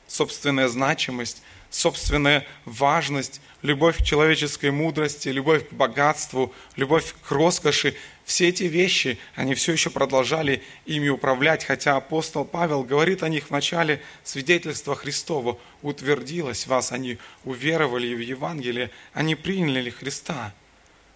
собственная 0.07 0.67
значимость, 0.67 1.41
собственная 1.69 2.45
важность, 2.65 3.41
любовь 3.61 3.97
к 3.97 4.03
человеческой 4.03 4.71
мудрости, 4.71 5.29
любовь 5.29 5.69
к 5.69 5.73
богатству, 5.73 6.53
любовь 6.75 7.15
к 7.27 7.31
роскоши, 7.31 7.95
все 8.25 8.49
эти 8.49 8.63
вещи, 8.63 9.19
они 9.35 9.53
все 9.53 9.73
еще 9.73 9.89
продолжали 9.89 10.63
ими 10.85 11.09
управлять, 11.09 11.65
хотя 11.65 11.97
апостол 11.97 12.45
Павел 12.45 12.83
говорит 12.83 13.21
о 13.21 13.29
них 13.29 13.47
в 13.47 13.51
начале 13.51 14.01
свидетельства 14.23 14.95
Христова, 14.95 15.59
утвердилось 15.81 16.67
вас, 16.67 16.91
они 16.91 17.17
уверовали 17.43 18.13
в 18.13 18.19
Евангелие, 18.19 18.91
они 19.13 19.35
приняли 19.35 19.89
Христа. 19.89 20.53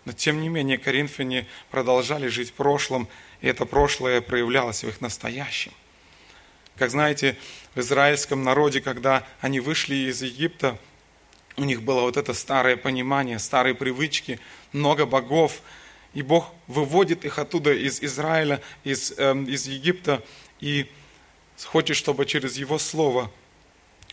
Но 0.04 0.14
тем 0.14 0.42
не 0.42 0.50
менее 0.50 0.78
коринфяне 0.78 1.48
продолжали 1.70 2.28
жить 2.28 2.50
в 2.50 2.54
прошлом, 2.54 3.08
и 3.42 3.48
это 3.48 3.66
прошлое 3.66 4.22
проявлялось 4.22 4.84
в 4.84 4.88
их 4.88 5.02
настоящем. 5.02 5.72
Как 6.78 6.92
знаете, 6.92 7.38
в 7.74 7.80
израильском 7.80 8.44
народе, 8.44 8.82
когда 8.82 9.26
они 9.42 9.60
вышли 9.60 9.96
из 9.96 10.22
Египта, 10.22 10.78
у 11.56 11.64
них 11.64 11.82
было 11.82 12.02
вот 12.02 12.18
это 12.18 12.34
старое 12.34 12.78
понимание, 12.78 13.40
старые 13.40 13.74
привычки, 13.74 14.40
много 14.74 15.06
богов, 15.06 15.62
и 16.18 16.24
Бог 16.24 16.52
выводит 16.66 17.26
их 17.26 17.38
оттуда 17.38 17.72
из 17.72 18.02
Израиля, 18.02 18.60
из, 18.84 19.14
э, 19.18 19.36
из 19.48 19.68
Египта, 19.68 20.24
и 20.60 20.88
хочет, 21.64 21.96
чтобы 21.96 22.26
через 22.26 22.58
Его 22.58 22.80
Слово 22.80 23.32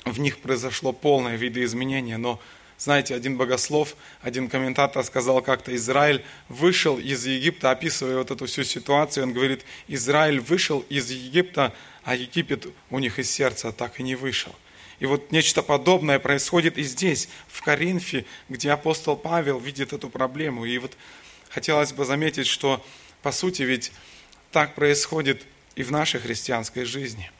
в 0.04 0.20
них 0.20 0.36
произошло 0.40 0.92
полное 0.92 1.36
видоизменение. 1.36 2.18
Но, 2.18 2.38
знаете, 2.76 3.14
один 3.14 3.38
богослов, 3.38 3.96
один 4.20 4.50
комментатор 4.50 5.02
сказал 5.02 5.40
как-то, 5.40 5.74
Израиль 5.74 6.22
вышел 6.50 6.98
из 6.98 7.24
Египта, 7.24 7.70
описывая 7.70 8.18
вот 8.18 8.30
эту 8.30 8.44
всю 8.44 8.64
ситуацию, 8.64 9.24
он 9.24 9.32
говорит, 9.32 9.64
Израиль 9.88 10.40
вышел 10.40 10.84
из 10.90 11.10
Египта, 11.10 11.72
а 12.02 12.16
Египет 12.16 12.66
у 12.90 12.98
них 12.98 13.18
из 13.18 13.30
сердца 13.30 13.72
так 13.72 13.98
и 13.98 14.02
не 14.02 14.14
вышел. 14.14 14.54
И 14.98 15.06
вот 15.06 15.32
нечто 15.32 15.62
подобное 15.62 16.18
происходит 16.18 16.76
и 16.76 16.82
здесь, 16.82 17.30
в 17.48 17.62
Коринфе, 17.62 18.26
где 18.50 18.72
апостол 18.72 19.16
Павел 19.16 19.58
видит 19.58 19.94
эту 19.94 20.10
проблему. 20.10 20.66
И 20.66 20.76
вот 20.76 20.98
хотелось 21.54 21.92
бы 21.92 22.04
заметить, 22.04 22.48
что 22.48 22.84
по 23.22 23.30
сути 23.30 23.62
ведь 23.62 23.92
так 24.50 24.74
происходит 24.74 25.42
и 25.76 25.84
в 25.84 25.92
нашей 25.92 26.18
христианской 26.18 26.84
жизни. 26.84 27.30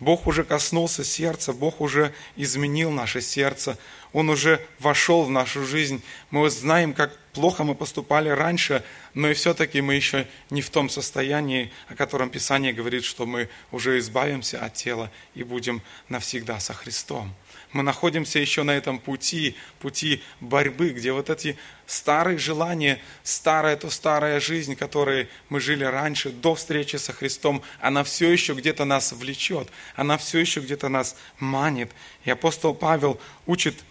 Бог 0.00 0.26
уже 0.26 0.42
коснулся 0.42 1.04
сердца, 1.04 1.52
Бог 1.52 1.80
уже 1.80 2.12
изменил 2.34 2.90
наше 2.90 3.20
сердце, 3.20 3.78
Он 4.12 4.30
уже 4.30 4.66
вошел 4.80 5.22
в 5.24 5.30
нашу 5.30 5.64
жизнь. 5.64 6.02
Мы 6.30 6.48
знаем, 6.50 6.92
как 6.92 7.16
плохо 7.34 7.62
мы 7.62 7.74
поступали 7.74 8.30
раньше, 8.30 8.82
но 9.14 9.28
и 9.28 9.34
все-таки 9.34 9.80
мы 9.80 9.94
еще 9.94 10.26
не 10.50 10.62
в 10.62 10.70
том 10.70 10.88
состоянии, 10.88 11.70
о 11.88 11.94
котором 11.94 12.30
Писание 12.30 12.72
говорит, 12.72 13.04
что 13.04 13.26
мы 13.26 13.48
уже 13.70 13.98
избавимся 13.98 14.64
от 14.64 14.74
тела 14.74 15.10
и 15.34 15.44
будем 15.44 15.82
навсегда 16.08 16.58
со 16.58 16.72
Христом. 16.72 17.32
Мы 17.72 17.82
находимся 17.82 18.38
еще 18.38 18.64
на 18.64 18.72
этом 18.72 18.98
пути, 18.98 19.56
пути 19.78 20.22
борьбы, 20.40 20.90
где 20.90 21.12
вот 21.12 21.30
эти 21.30 21.56
старые 21.86 22.36
желания, 22.36 23.00
старая 23.22 23.76
то 23.76 23.88
старая 23.88 24.40
жизнь, 24.40 24.76
которой 24.76 25.28
мы 25.48 25.58
жили 25.58 25.84
раньше, 25.84 26.30
до 26.30 26.54
встречи 26.54 26.96
со 26.96 27.12
Христом, 27.12 27.62
она 27.80 28.04
все 28.04 28.30
еще 28.30 28.52
где-то 28.52 28.84
нас 28.84 29.12
влечет, 29.12 29.68
она 29.96 30.18
все 30.18 30.38
еще 30.38 30.60
где-то 30.60 30.90
нас 30.90 31.16
манит. 31.38 31.90
И 32.24 32.30
апостол 32.30 32.74
Павел 32.74 33.18
учит 33.46 33.82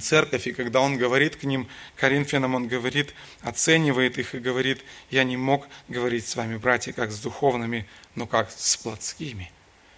церковь, 0.00 0.46
и 0.46 0.52
когда 0.52 0.80
он 0.80 0.96
говорит 0.96 1.36
к 1.36 1.44
ним, 1.44 1.68
Коринфянам, 1.96 2.54
он 2.54 2.66
говорит, 2.66 3.14
оценивает 3.42 4.18
их 4.18 4.34
и 4.34 4.38
говорит, 4.38 4.82
я 5.10 5.24
не 5.24 5.36
мог 5.36 5.68
говорить 5.88 6.26
с 6.26 6.34
вами, 6.34 6.56
братья, 6.56 6.94
как 6.94 7.12
с 7.12 7.20
духовными, 7.20 7.86
но 8.14 8.26
как 8.26 8.50
с 8.50 8.76
плотскими. 8.78 9.52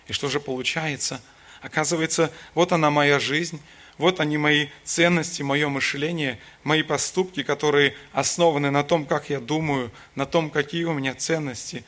И 0.08 0.12
что 0.12 0.28
же 0.28 0.40
получается– 0.40 1.22
Оказывается, 1.60 2.32
вот 2.54 2.72
она 2.72 2.90
моя 2.90 3.18
жизнь, 3.18 3.60
вот 3.96 4.20
они 4.20 4.38
мои 4.38 4.68
ценности, 4.84 5.42
мое 5.42 5.68
мышление, 5.68 6.38
мои 6.62 6.82
поступки, 6.82 7.42
которые 7.42 7.96
основаны 8.12 8.70
на 8.70 8.84
том, 8.84 9.04
как 9.04 9.28
я 9.28 9.40
думаю, 9.40 9.90
на 10.14 10.24
том, 10.24 10.50
какие 10.50 10.84
у 10.84 10.92
меня 10.92 11.14
ценности. 11.14 11.84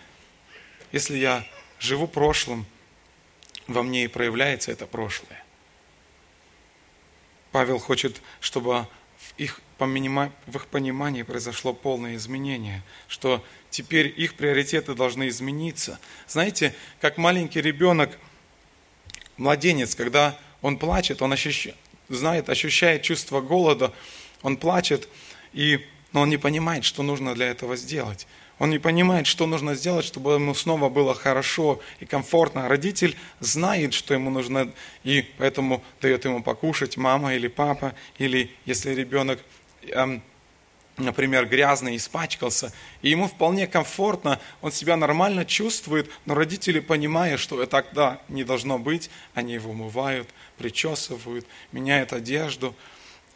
Если 0.90 1.18
я 1.18 1.46
живу 1.78 2.08
прошлым, 2.08 2.66
во 3.68 3.84
мне 3.84 4.04
и 4.04 4.08
проявляется 4.08 4.72
это 4.72 4.86
прошлое. 4.86 5.44
Павел 7.52 7.78
хочет, 7.78 8.20
чтобы 8.40 8.88
в 9.18 9.38
их, 9.38 9.60
в 9.78 10.56
их 10.56 10.66
понимании 10.66 11.22
произошло 11.22 11.72
полное 11.72 12.16
изменение, 12.16 12.82
что 13.06 13.44
теперь 13.70 14.12
их 14.16 14.34
приоритеты 14.34 14.94
должны 14.94 15.28
измениться. 15.28 16.00
Знаете, 16.26 16.74
как 17.00 17.18
маленький 17.18 17.60
ребенок– 17.60 18.18
младенец, 19.40 19.94
когда 19.94 20.38
он 20.62 20.76
плачет, 20.76 21.22
он 21.22 21.32
ощущает, 21.32 21.76
знает, 22.08 22.48
ощущает 22.48 23.02
чувство 23.02 23.40
голода, 23.40 23.92
он 24.42 24.56
плачет, 24.56 25.08
и, 25.52 25.84
но 26.12 26.20
он 26.20 26.28
не 26.28 26.36
понимает, 26.36 26.84
что 26.84 27.02
нужно 27.02 27.34
для 27.34 27.46
этого 27.48 27.76
сделать. 27.76 28.26
Он 28.58 28.68
не 28.68 28.78
понимает, 28.78 29.26
что 29.26 29.46
нужно 29.46 29.74
сделать, 29.74 30.04
чтобы 30.04 30.34
ему 30.34 30.54
снова 30.54 30.90
было 30.90 31.14
хорошо 31.14 31.80
и 31.98 32.04
комфортно. 32.04 32.68
Родитель 32.68 33.16
знает, 33.40 33.94
что 33.94 34.12
ему 34.12 34.28
нужно, 34.28 34.70
и 35.02 35.24
поэтому 35.38 35.82
дает 36.02 36.26
ему 36.26 36.42
покушать 36.42 36.98
мама 36.98 37.34
или 37.34 37.48
папа, 37.48 37.94
или 38.18 38.50
если 38.66 38.94
ребенок 38.94 39.40
эм, 39.88 40.22
например, 41.00 41.46
грязный, 41.46 41.96
испачкался, 41.96 42.72
и 43.02 43.10
ему 43.10 43.28
вполне 43.28 43.66
комфортно, 43.66 44.40
он 44.60 44.72
себя 44.72 44.96
нормально 44.96 45.44
чувствует, 45.44 46.10
но 46.26 46.34
родители, 46.34 46.80
понимая, 46.80 47.36
что 47.36 47.62
это 47.62 47.70
тогда 47.70 48.20
не 48.28 48.44
должно 48.44 48.78
быть, 48.78 49.10
они 49.34 49.54
его 49.54 49.70
умывают, 49.70 50.28
причесывают, 50.58 51.46
меняют 51.72 52.12
одежду. 52.12 52.74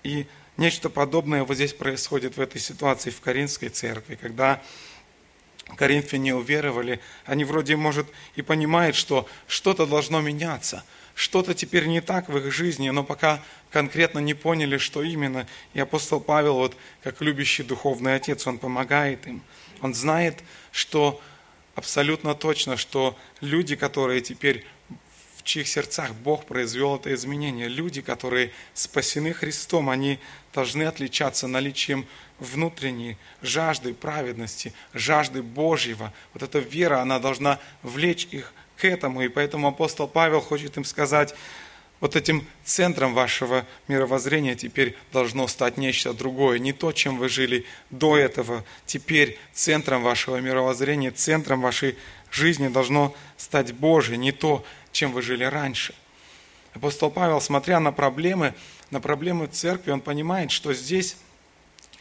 И 0.02 0.26
нечто 0.56 0.90
подобное 0.90 1.44
вот 1.44 1.54
здесь 1.54 1.72
происходит 1.72 2.36
в 2.36 2.40
этой 2.40 2.60
ситуации 2.60 3.10
в 3.10 3.20
Каринской 3.20 3.68
церкви, 3.68 4.16
когда 4.16 4.62
коринфяне 5.76 6.34
уверовали, 6.34 7.00
они 7.24 7.44
вроде, 7.44 7.76
может, 7.76 8.06
и 8.36 8.42
понимают, 8.42 8.96
что 8.96 9.28
что-то 9.46 9.86
должно 9.86 10.20
меняться– 10.20 10.84
что-то 11.14 11.54
теперь 11.54 11.86
не 11.86 12.00
так 12.00 12.28
в 12.28 12.36
их 12.36 12.52
жизни, 12.52 12.90
но 12.90 13.04
пока 13.04 13.42
конкретно 13.70 14.18
не 14.18 14.34
поняли, 14.34 14.78
что 14.78 15.02
именно. 15.02 15.46
И 15.72 15.80
апостол 15.80 16.20
Павел, 16.20 16.54
вот 16.54 16.76
как 17.02 17.20
любящий 17.20 17.62
духовный 17.62 18.16
отец, 18.16 18.46
он 18.46 18.58
помогает 18.58 19.26
им. 19.26 19.42
Он 19.80 19.94
знает, 19.94 20.42
что 20.72 21.20
абсолютно 21.74 22.34
точно, 22.34 22.76
что 22.76 23.16
люди, 23.40 23.76
которые 23.76 24.20
теперь 24.20 24.64
в 25.36 25.42
чьих 25.42 25.68
сердцах 25.68 26.14
Бог 26.14 26.46
произвел 26.46 26.96
это 26.96 27.12
изменение, 27.12 27.68
люди, 27.68 28.00
которые 28.00 28.50
спасены 28.72 29.34
Христом, 29.34 29.90
они 29.90 30.18
должны 30.54 30.84
отличаться 30.84 31.46
наличием 31.46 32.06
внутренней 32.38 33.18
жажды 33.42 33.92
праведности, 33.92 34.72
жажды 34.94 35.42
Божьего. 35.42 36.12
Вот 36.32 36.42
эта 36.42 36.60
вера, 36.60 37.00
она 37.00 37.18
должна 37.18 37.60
влечь 37.82 38.26
их 38.30 38.54
к 38.76 38.84
этому. 38.84 39.22
И 39.22 39.28
поэтому 39.28 39.68
апостол 39.68 40.08
Павел 40.08 40.40
хочет 40.40 40.76
им 40.76 40.84
сказать, 40.84 41.34
вот 42.00 42.16
этим 42.16 42.46
центром 42.64 43.14
вашего 43.14 43.64
мировоззрения 43.88 44.54
теперь 44.54 44.94
должно 45.12 45.46
стать 45.48 45.78
нечто 45.78 46.12
другое. 46.12 46.58
Не 46.58 46.72
то, 46.72 46.92
чем 46.92 47.18
вы 47.18 47.28
жили 47.28 47.64
до 47.90 48.18
этого. 48.18 48.64
Теперь 48.84 49.38
центром 49.52 50.02
вашего 50.02 50.36
мировоззрения, 50.36 51.12
центром 51.12 51.62
вашей 51.62 51.96
жизни 52.30 52.68
должно 52.68 53.14
стать 53.36 53.72
Божие, 53.72 54.18
не 54.18 54.32
то, 54.32 54.64
чем 54.92 55.12
вы 55.12 55.22
жили 55.22 55.44
раньше. 55.44 55.94
Апостол 56.74 57.10
Павел, 57.10 57.40
смотря 57.40 57.80
на 57.80 57.92
проблемы, 57.92 58.54
на 58.90 59.00
проблемы 59.00 59.46
церкви, 59.46 59.92
он 59.92 60.00
понимает, 60.00 60.50
что 60.50 60.74
здесь 60.74 61.16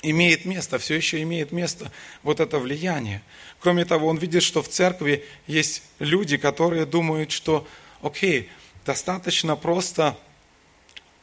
имеет 0.03 0.45
место, 0.45 0.77
все 0.77 0.95
еще 0.95 1.21
имеет 1.23 1.51
место 1.51 1.91
вот 2.21 2.39
это 2.39 2.59
влияние. 2.59 3.23
Кроме 3.59 3.85
того, 3.85 4.07
он 4.07 4.17
видит, 4.17 4.43
что 4.43 4.61
в 4.61 4.67
церкви 4.67 5.25
есть 5.47 5.83
люди, 5.99 6.37
которые 6.37 6.85
думают, 6.85 7.31
что, 7.31 7.67
окей, 8.01 8.49
достаточно 8.85 9.55
просто 9.55 10.17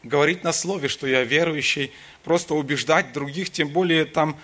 говорить 0.02 0.42
на 0.42 0.52
слове, 0.52 0.88
что 0.88 1.06
я 1.06 1.22
верующий, 1.22 1.92
просто 2.24 2.54
убеждать 2.54 3.12
других, 3.12 3.50
тем 3.50 3.68
более 3.68 4.06
там 4.06 4.38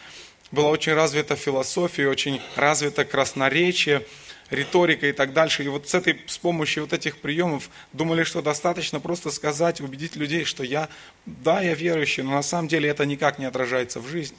была 0.52 0.68
очень 0.68 0.92
развита 0.92 1.34
философия, 1.34 2.08
очень 2.08 2.40
развито 2.54 3.04
красноречие– 3.04 4.06
риторика 4.50 5.06
и 5.06 5.12
так 5.12 5.32
дальше. 5.32 5.64
И 5.64 5.68
вот 5.68 5.88
с, 5.88 5.94
этой, 5.94 6.20
с 6.26 6.38
помощью 6.38 6.84
вот 6.84 6.92
этих 6.92 7.18
приемов 7.18 7.70
думали, 7.92 8.24
что 8.24 8.42
достаточно 8.42 9.00
просто 9.00 9.30
сказать, 9.30 9.80
убедить 9.80 10.16
людей, 10.16 10.44
что 10.44 10.62
я, 10.62 10.88
да, 11.24 11.60
я 11.60 11.74
верующий, 11.74 12.22
но 12.22 12.32
на 12.32 12.42
самом 12.42 12.68
деле 12.68 12.88
это 12.88 13.04
никак 13.06 13.38
не 13.38 13.44
отражается 13.44 14.00
в 14.00 14.08
жизни. 14.08 14.38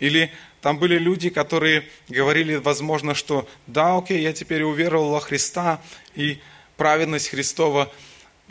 Или 0.00 0.32
там 0.60 0.78
были 0.78 0.98
люди, 0.98 1.30
которые 1.30 1.88
говорили, 2.08 2.56
возможно, 2.56 3.14
что 3.14 3.48
да, 3.66 3.96
окей, 3.96 4.20
я 4.20 4.32
теперь 4.32 4.62
уверовал 4.62 5.10
во 5.10 5.20
Христа, 5.20 5.80
и 6.14 6.40
праведность 6.76 7.28
Христова 7.28 7.92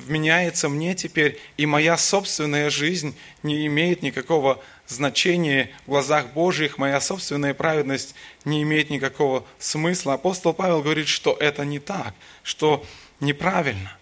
вменяется 0.05 0.69
мне 0.69 0.95
теперь, 0.95 1.39
и 1.57 1.65
моя 1.65 1.97
собственная 1.97 2.69
жизнь 2.69 3.15
не 3.43 3.65
имеет 3.67 4.01
никакого 4.01 4.63
значение 4.87 5.71
в 5.85 5.89
глазах 5.89 6.33
Божьих, 6.33 6.77
моя 6.77 6.99
собственная 6.99 7.53
праведность 7.53 8.15
не 8.45 8.63
имеет 8.63 8.89
никакого 8.89 9.45
смысла. 9.59 10.13
Апостол 10.13 10.53
Павел 10.53 10.81
говорит, 10.81 11.07
что 11.07 11.35
это 11.39 11.63
не 11.65 11.79
так, 11.79 12.13
что 12.43 12.85
неправильно. 13.19 13.97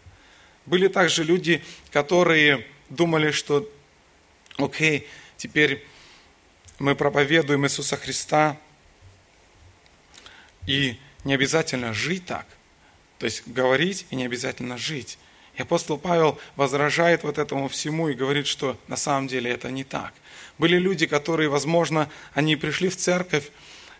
Были 0.65 0.87
также 0.87 1.23
люди, 1.23 1.63
которые 1.91 2.65
думали, 2.89 3.31
что 3.31 3.69
окей, 4.57 5.07
теперь 5.37 5.85
мы 6.79 6.95
проповедуем 6.95 7.65
Иисуса 7.65 7.97
Христа, 7.97 8.57
и 10.69 10.99
не 11.23 11.33
обязательно 11.33 11.93
жить 11.93 12.25
так. 12.25 12.45
То 13.17 13.25
есть 13.25 13.47
говорить 13.47 14.05
и 14.11 14.15
не 14.15 14.25
обязательно 14.25 14.77
жить. 14.77 15.17
И 15.59 15.61
апостол 15.61 15.97
Павел 15.97 16.39
возражает 16.55 17.23
вот 17.23 17.37
этому 17.37 17.67
всему 17.67 18.07
и 18.07 18.13
говорит, 18.13 18.47
что 18.47 18.77
на 18.87 18.95
самом 18.95 19.27
деле 19.27 19.51
это 19.51 19.69
не 19.69 19.83
так. 19.83 20.13
Были 20.57 20.77
люди, 20.77 21.05
которые, 21.05 21.49
возможно, 21.49 22.09
они 22.33 22.55
пришли 22.55 22.87
в 22.87 22.95
церковь, 22.95 23.49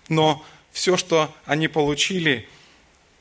но 0.08 0.42
все, 0.72 0.96
что 0.96 1.36
они 1.44 1.68
получили, 1.68 2.48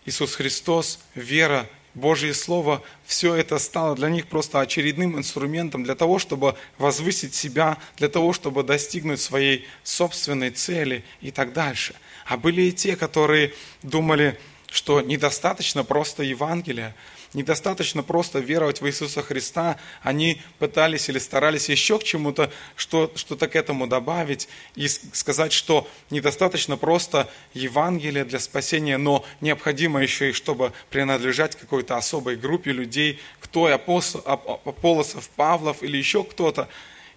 Иисус 0.07 0.37
Христос, 0.37 1.01
вера, 1.16 1.68
Божье 1.94 2.33
Слово, 2.33 2.81
все 3.05 3.35
это 3.35 3.59
стало 3.59 3.96
для 3.96 4.09
них 4.09 4.29
просто 4.29 4.61
очередным 4.61 5.18
инструментом 5.18 5.83
для 5.83 5.96
того, 5.96 6.20
чтобы 6.20 6.55
возвысить 6.79 7.35
себя, 7.35 7.77
для 7.96 8.09
того, 8.09 8.33
чтобы 8.33 8.62
достигнуть 8.62 9.20
своей 9.20 9.66
собственной 9.83 10.51
цели 10.51 11.05
и 11.20 11.33
так 11.33 11.53
дальше. 11.53 11.96
А 12.24 12.37
были 12.37 12.62
и 12.62 12.72
те, 12.72 12.94
которые 12.94 13.53
думали, 13.83 14.38
что 14.70 15.01
недостаточно 15.01 15.83
просто 15.83 16.22
Евангелия, 16.22 16.94
недостаточно 17.34 18.02
просто 18.02 18.38
веровать 18.38 18.80
в 18.80 18.86
Иисуса 18.86 19.22
Христа, 19.22 19.78
они 20.02 20.40
пытались 20.58 21.08
или 21.08 21.18
старались 21.18 21.68
еще 21.68 21.98
к 21.98 22.04
чему-то, 22.04 22.50
что, 22.76 23.12
что-то 23.14 23.48
к 23.48 23.56
этому 23.56 23.86
добавить 23.86 24.48
и 24.74 24.88
сказать, 24.88 25.52
что 25.52 25.88
недостаточно 26.10 26.76
просто 26.76 27.30
Евангелие 27.54 28.24
для 28.24 28.38
спасения, 28.38 28.98
но 28.98 29.24
необходимо 29.40 30.02
еще 30.02 30.30
и 30.30 30.32
чтобы 30.32 30.72
принадлежать 30.90 31.56
какой-то 31.56 31.96
особой 31.96 32.36
группе 32.36 32.72
людей, 32.72 33.20
кто 33.40 33.66
апостол, 33.66 34.22
Аполосов, 34.24 35.28
Павлов 35.30 35.82
или 35.82 35.96
еще 35.96 36.24
кто-то. 36.24 36.68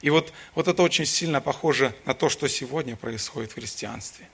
И 0.02 0.10
вот, 0.10 0.34
вот 0.56 0.68
это 0.68 0.82
очень 0.82 1.06
сильно 1.06 1.42
похоже 1.42 1.94
на 2.06 2.14
то, 2.14 2.28
что 2.28 2.48
сегодня 2.48 2.96
происходит 2.96 3.52
в 3.52 3.56
христианстве, 3.56 4.28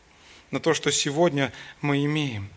на 0.50 0.60
то, 0.60 0.74
что 0.74 0.92
сегодня 0.92 1.52
мы 1.82 2.04
имеем– 2.04 2.50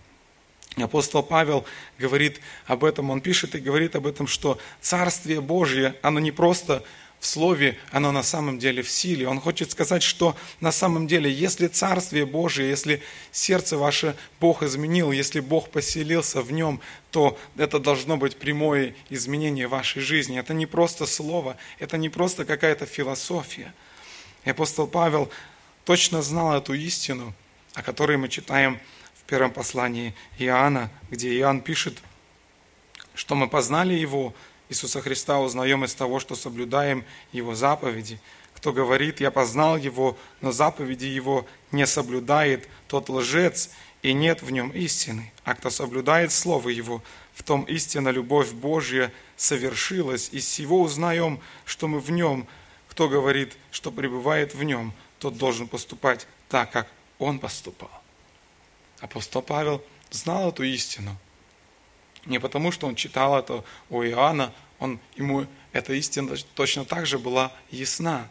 Апостол 0.76 1.22
Павел 1.22 1.64
говорит 1.98 2.40
об 2.66 2.84
этом, 2.84 3.10
он 3.10 3.20
пишет 3.20 3.54
и 3.54 3.58
говорит 3.58 3.96
об 3.96 4.06
этом, 4.06 4.26
что 4.26 4.58
Царствие 4.80 5.40
Божье, 5.40 5.96
оно 6.02 6.20
не 6.20 6.30
просто 6.30 6.84
в 7.20 7.26
Слове, 7.26 7.76
оно 7.90 8.12
на 8.12 8.22
самом 8.22 8.58
деле 8.58 8.82
в 8.82 8.90
силе. 8.90 9.28
Он 9.28 9.40
хочет 9.40 9.70
сказать, 9.70 10.02
что 10.02 10.36
на 10.60 10.72
самом 10.72 11.06
деле, 11.06 11.30
если 11.30 11.66
Царствие 11.66 12.24
Божие, 12.24 12.70
если 12.70 13.02
сердце 13.30 13.76
ваше 13.76 14.16
Бог 14.40 14.62
изменил, 14.62 15.12
если 15.12 15.40
Бог 15.40 15.68
поселился 15.68 16.40
в 16.40 16.50
нем, 16.50 16.80
то 17.10 17.38
это 17.58 17.78
должно 17.78 18.16
быть 18.16 18.38
прямое 18.38 18.94
изменение 19.10 19.66
вашей 19.66 20.00
жизни. 20.00 20.38
Это 20.38 20.54
не 20.54 20.64
просто 20.64 21.04
слово, 21.04 21.56
это 21.78 21.98
не 21.98 22.08
просто 22.08 22.46
какая-то 22.46 22.86
философия. 22.86 23.74
И 24.46 24.50
апостол 24.50 24.86
Павел 24.86 25.30
точно 25.84 26.22
знал 26.22 26.56
эту 26.56 26.72
истину, 26.72 27.34
о 27.74 27.82
которой 27.82 28.16
мы 28.16 28.30
читаем 28.30 28.80
первом 29.30 29.52
послании 29.52 30.12
Иоанна, 30.38 30.90
где 31.08 31.32
Иоанн 31.38 31.60
пишет, 31.60 32.02
что 33.14 33.36
мы 33.36 33.48
познали 33.48 33.94
Его, 33.94 34.34
Иисуса 34.68 35.00
Христа 35.00 35.38
узнаем 35.38 35.84
из 35.84 35.94
того, 35.94 36.18
что 36.18 36.34
соблюдаем 36.34 37.04
Его 37.30 37.54
заповеди. 37.54 38.20
Кто 38.56 38.72
говорит, 38.72 39.20
я 39.20 39.30
познал 39.30 39.76
Его, 39.76 40.18
но 40.40 40.50
заповеди 40.50 41.04
Его 41.04 41.46
не 41.70 41.86
соблюдает, 41.86 42.68
тот 42.88 43.08
лжец, 43.08 43.70
и 44.02 44.12
нет 44.12 44.42
в 44.42 44.50
нем 44.50 44.70
истины. 44.70 45.32
А 45.44 45.54
кто 45.54 45.70
соблюдает 45.70 46.32
Слово 46.32 46.70
Его, 46.70 47.00
в 47.32 47.44
том 47.44 47.62
истина 47.62 48.08
любовь 48.08 48.50
Божья 48.50 49.12
совершилась, 49.36 50.28
и 50.32 50.40
всего 50.40 50.82
узнаем, 50.82 51.38
что 51.64 51.86
мы 51.86 52.00
в 52.00 52.10
нем. 52.10 52.48
Кто 52.88 53.08
говорит, 53.08 53.56
что 53.70 53.92
пребывает 53.92 54.54
в 54.54 54.64
нем, 54.64 54.92
тот 55.20 55.36
должен 55.38 55.68
поступать 55.68 56.26
так, 56.48 56.72
как 56.72 56.88
он 57.20 57.38
поступал. 57.38 57.99
Апостол 59.00 59.42
Павел 59.42 59.82
знал 60.10 60.50
эту 60.50 60.62
истину– 60.62 61.16
не 62.26 62.38
потому, 62.38 62.70
что 62.70 62.86
он 62.86 62.94
читал 62.94 63.38
это 63.38 63.64
у 63.88 64.02
Иоанна, 64.02 64.52
он, 64.78 64.98
ему 65.16 65.46
эта 65.72 65.94
истина 65.94 66.36
точно 66.54 66.84
так 66.84 67.06
же 67.06 67.18
была 67.18 67.52
ясна. 67.70 68.28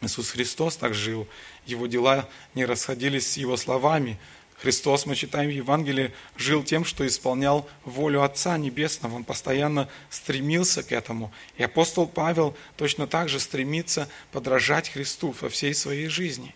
Иисус 0.00 0.30
Христос 0.30 0.76
так 0.76 0.94
жил, 0.94 1.26
его 1.66 1.86
дела 1.86 2.28
не 2.54 2.64
расходились 2.64 3.32
с 3.32 3.36
его 3.36 3.56
словами. 3.56 4.18
Христос, 4.58 5.06
мы 5.06 5.14
читаем 5.14 5.48
в 5.48 5.54
Евангелии, 5.54 6.12
жил 6.36 6.62
тем, 6.62 6.84
что 6.84 7.06
исполнял 7.06 7.68
волю 7.84 8.22
Отца 8.22 8.58
Небесного. 8.58 9.14
Он 9.16 9.24
постоянно 9.24 9.88
стремился 10.10 10.82
к 10.82 10.92
этому. 10.92 11.32
И 11.56 11.62
апостол 11.62 12.06
Павел 12.06 12.54
точно 12.76 13.06
так 13.06 13.30
же 13.30 13.40
стремится 13.40 14.08
подражать 14.32 14.90
Христу 14.90 15.34
во 15.40 15.48
всей 15.48 15.72
своей 15.74 16.08
жизни 16.08 16.54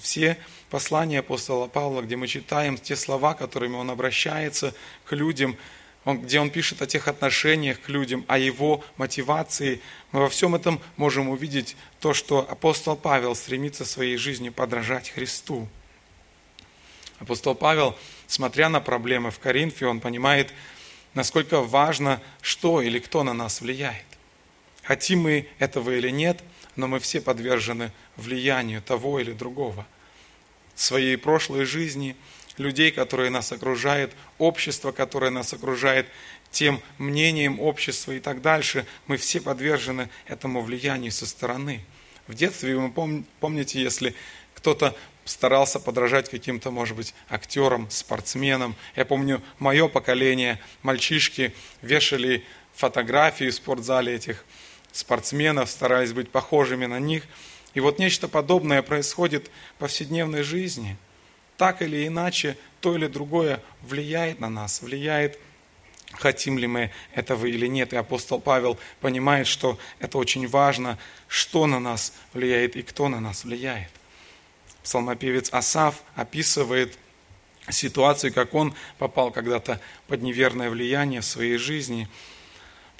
все 0.00 0.38
послания 0.70 1.20
апостола 1.20 1.66
Павла, 1.66 2.02
где 2.02 2.16
мы 2.16 2.26
читаем 2.26 2.78
те 2.78 2.96
слова, 2.96 3.34
которыми 3.34 3.76
он 3.76 3.90
обращается 3.90 4.74
к 5.04 5.12
людям, 5.12 5.56
он, 6.04 6.22
где 6.22 6.40
он 6.40 6.50
пишет 6.50 6.82
о 6.82 6.86
тех 6.86 7.06
отношениях 7.06 7.80
к 7.80 7.88
людям, 7.88 8.24
о 8.26 8.38
его 8.38 8.82
мотивации, 8.96 9.80
мы 10.10 10.20
во 10.20 10.28
всем 10.28 10.54
этом 10.54 10.80
можем 10.96 11.28
увидеть 11.28 11.76
то, 12.00 12.12
что 12.12 12.38
апостол 12.50 12.96
Павел 12.96 13.34
стремится 13.34 13.84
своей 13.84 14.16
жизнью 14.16 14.52
подражать 14.52 15.10
Христу. 15.10 15.68
Апостол 17.20 17.54
Павел, 17.54 17.96
смотря 18.26 18.68
на 18.68 18.80
проблемы 18.80 19.30
в 19.30 19.38
Коринфе, 19.38 19.86
он 19.86 20.00
понимает, 20.00 20.52
насколько 21.14 21.60
важно, 21.60 22.20
что 22.40 22.82
или 22.82 22.98
кто 22.98 23.22
на 23.22 23.32
нас 23.32 23.60
влияет. 23.60 24.04
Хотим 24.82 25.20
мы 25.20 25.48
этого 25.60 25.90
или 25.90 26.10
нет, 26.10 26.42
но 26.76 26.88
мы 26.88 26.98
все 26.98 27.20
подвержены 27.20 27.92
влиянию 28.16 28.82
того 28.82 29.20
или 29.20 29.32
другого. 29.32 29.86
Своей 30.74 31.16
прошлой 31.16 31.64
жизни, 31.64 32.16
людей, 32.56 32.90
которые 32.90 33.30
нас 33.30 33.52
окружают, 33.52 34.12
общество, 34.38 34.92
которое 34.92 35.30
нас 35.30 35.52
окружает, 35.52 36.06
тем 36.50 36.82
мнением 36.98 37.60
общества 37.60 38.12
и 38.12 38.20
так 38.20 38.42
дальше, 38.42 38.86
мы 39.06 39.16
все 39.16 39.40
подвержены 39.40 40.10
этому 40.26 40.60
влиянию 40.62 41.12
со 41.12 41.26
стороны. 41.26 41.84
В 42.26 42.34
детстве 42.34 42.76
вы 42.76 42.90
помните, 43.40 43.80
если 43.82 44.14
кто-то 44.54 44.94
старался 45.24 45.78
подражать 45.80 46.28
каким-то, 46.28 46.70
может 46.70 46.96
быть, 46.96 47.14
актерам, 47.28 47.90
спортсменам. 47.90 48.74
Я 48.96 49.04
помню, 49.04 49.42
мое 49.58 49.88
поколение, 49.88 50.60
мальчишки 50.82 51.54
вешали 51.80 52.44
фотографии 52.74 53.50
в 53.50 53.54
спортзале 53.54 54.14
этих 54.14 54.44
спортсменов, 54.92 55.70
старались 55.70 56.12
быть 56.12 56.30
похожими 56.30 56.86
на 56.86 57.00
них– 57.00 57.24
и 57.74 57.80
вот 57.80 57.98
нечто 57.98 58.28
подобное 58.28 58.82
происходит 58.82 59.50
в 59.76 59.80
повседневной 59.80 60.42
жизни. 60.42 60.96
Так 61.56 61.82
или 61.82 62.06
иначе, 62.06 62.56
то 62.80 62.94
или 62.94 63.06
другое 63.06 63.62
влияет 63.82 64.40
на 64.40 64.50
нас, 64.50 64.82
влияет, 64.82 65.38
хотим 66.12 66.58
ли 66.58 66.66
мы 66.66 66.90
этого 67.14 67.46
или 67.46 67.66
нет. 67.66 67.92
И 67.92 67.96
апостол 67.96 68.40
Павел 68.40 68.78
понимает, 69.00 69.46
что 69.46 69.78
это 70.00 70.18
очень 70.18 70.46
важно, 70.46 70.98
что 71.28 71.66
на 71.66 71.80
нас 71.80 72.12
влияет 72.32 72.76
и 72.76 72.82
кто 72.82 73.08
на 73.08 73.20
нас 73.20 73.44
влияет. 73.44 73.90
Псалмопевец 74.82 75.48
Асав 75.52 76.02
описывает 76.14 76.98
ситуацию, 77.70 78.34
как 78.34 78.52
он 78.52 78.74
попал 78.98 79.30
когда-то 79.30 79.80
под 80.08 80.22
неверное 80.22 80.68
влияние 80.68 81.20
в 81.20 81.24
своей 81.24 81.56
жизни. 81.56 82.08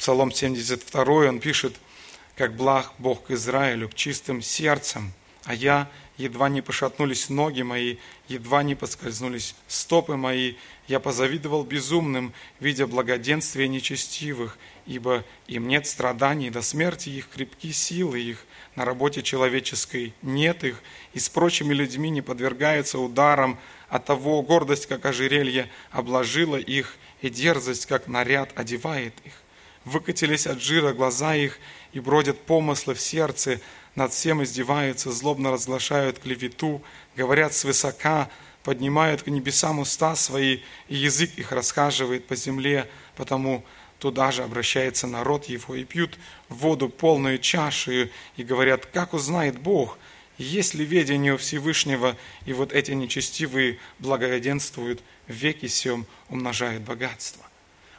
Псалом 0.03 0.33
72 0.33 1.29
он 1.29 1.39
пишет– 1.39 1.77
как 2.37 2.57
благ 2.57 2.93
Бог 2.99 3.23
к 3.23 3.31
Израилю, 3.31 3.89
к 3.89 3.95
чистым 3.95 4.43
сердцем, 4.43 5.13
а 5.45 5.55
я, 5.55 5.89
едва 6.17 6.49
не 6.49 6.61
пошатнулись 6.61 7.29
ноги 7.29 7.63
мои, 7.63 7.99
едва 8.27 8.65
не 8.65 8.75
поскользнулись 8.75 9.55
стопы 9.69 10.17
мои, 10.17 10.55
я 10.89 10.99
позавидовал 10.99 11.63
безумным, 11.63 12.33
видя 12.59 12.89
благоденствие 12.89 13.69
нечестивых, 13.69 14.59
ибо 14.87 15.25
им 15.47 15.69
нет 15.69 15.87
страданий, 15.87 16.51
до 16.51 16.63
смерти 16.63 17.11
их 17.11 17.29
крепки 17.29 17.71
силы 17.73 18.19
их, 18.21 18.45
на 18.75 18.85
работе 18.85 19.23
человеческой 19.23 20.15
нет 20.23 20.65
их, 20.65 20.83
и 21.13 21.21
с 21.21 21.29
прочими 21.29 21.75
людьми 21.75 22.11
не 22.11 22.23
подвергаются 22.23 22.99
ударам, 22.99 23.57
а 23.89 24.01
того 24.01 24.43
гордость, 24.43 24.87
как 24.87 25.07
ожерелье, 25.07 25.71
обложила 25.93 26.57
их, 26.57 26.97
и 27.21 27.31
дерзость, 27.31 27.87
как 27.87 28.09
наряд, 28.09 28.51
одевает 28.57 29.15
их. 29.25 29.42
Выкатились 29.85 30.47
от 30.47 30.61
жира 30.61 30.93
глаза 30.93 31.35
их, 31.35 31.59
и 31.93 32.01
бродят 32.01 32.41
помыслы 32.41 32.95
в 32.95 33.01
сердце, 33.01 33.61
над 33.95 34.13
всем 34.13 34.43
издеваются, 34.43 35.13
злобно 35.13 35.51
разглашают 35.51 36.19
клевету, 36.19 36.83
говорят 37.17 37.53
свысока, 37.53 38.31
поднимают 38.63 39.23
к 39.23 39.27
небесам 39.27 39.81
уста 39.81 40.17
свои, 40.17 40.61
и 40.89 40.97
язык 40.97 41.33
их 41.37 41.53
расхаживает 41.53 42.27
по 42.27 42.37
земле, 42.37 42.89
потому 43.17 43.65
туда 43.99 44.33
же 44.33 44.43
обращается 44.43 45.07
народ 45.07 45.47
его, 45.47 45.75
и 45.75 45.85
пьют 45.85 46.19
воду 46.49 46.89
полную 46.89 47.39
чашею, 47.39 48.11
и 48.37 48.43
говорят, 48.43 48.87
как 48.87 49.13
узнает 49.13 49.59
Бог, 49.59 49.99
есть 50.39 50.75
ли 50.75 50.85
ведение 50.85 51.37
Всевышнего, 51.37 52.17
и 52.47 52.53
вот 52.53 52.73
эти 52.73 52.93
нечестивые 52.93 53.79
благоденствуют 53.99 55.03
в 55.29 55.33
веки 55.33 55.67
сем, 55.67 56.07
умножают 56.31 56.83
богатство. 56.83 57.45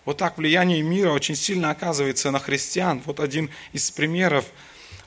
Вот 0.06 0.18
так 0.18 0.38
влияние 0.38 0.82
мира 0.82 1.12
очень 1.12 1.36
сильно 1.36 1.72
оказывается 1.72 2.32
на 2.32 2.40
христиан. 2.40 3.02
Вот 3.06 3.20
один 3.20 3.50
из 3.72 3.90
примеров. 3.92 4.46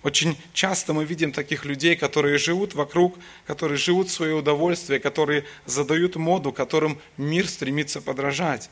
Очень 0.02 0.38
часто 0.52 0.92
мы 0.92 1.04
видим 1.04 1.32
таких 1.32 1.64
людей, 1.64 1.96
которые 1.96 2.38
живут 2.38 2.74
вокруг, 2.74 3.18
которые 3.46 3.76
живут 3.76 4.08
в 4.08 4.12
свое 4.12 4.34
удовольствие, 4.34 5.00
которые 5.00 5.44
задают 5.64 6.16
моду, 6.16 6.52
которым 6.52 6.98
мир 7.16 7.48
стремится 7.48 8.00
подражать. 8.00 8.70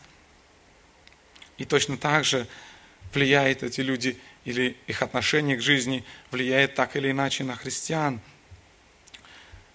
И 1.58 1.64
точно 1.64 1.96
так 1.96 2.24
же 2.24 2.46
влияет 3.12 3.62
эти 3.62 3.80
люди 3.80 4.16
или 4.44 4.76
их 4.86 5.02
отношение 5.02 5.56
к 5.56 5.60
жизни 5.60 6.04
влияет 6.30 6.74
так 6.74 6.96
или 6.96 7.10
иначе 7.10 7.44
на 7.44 7.56
христиан– 7.56 8.20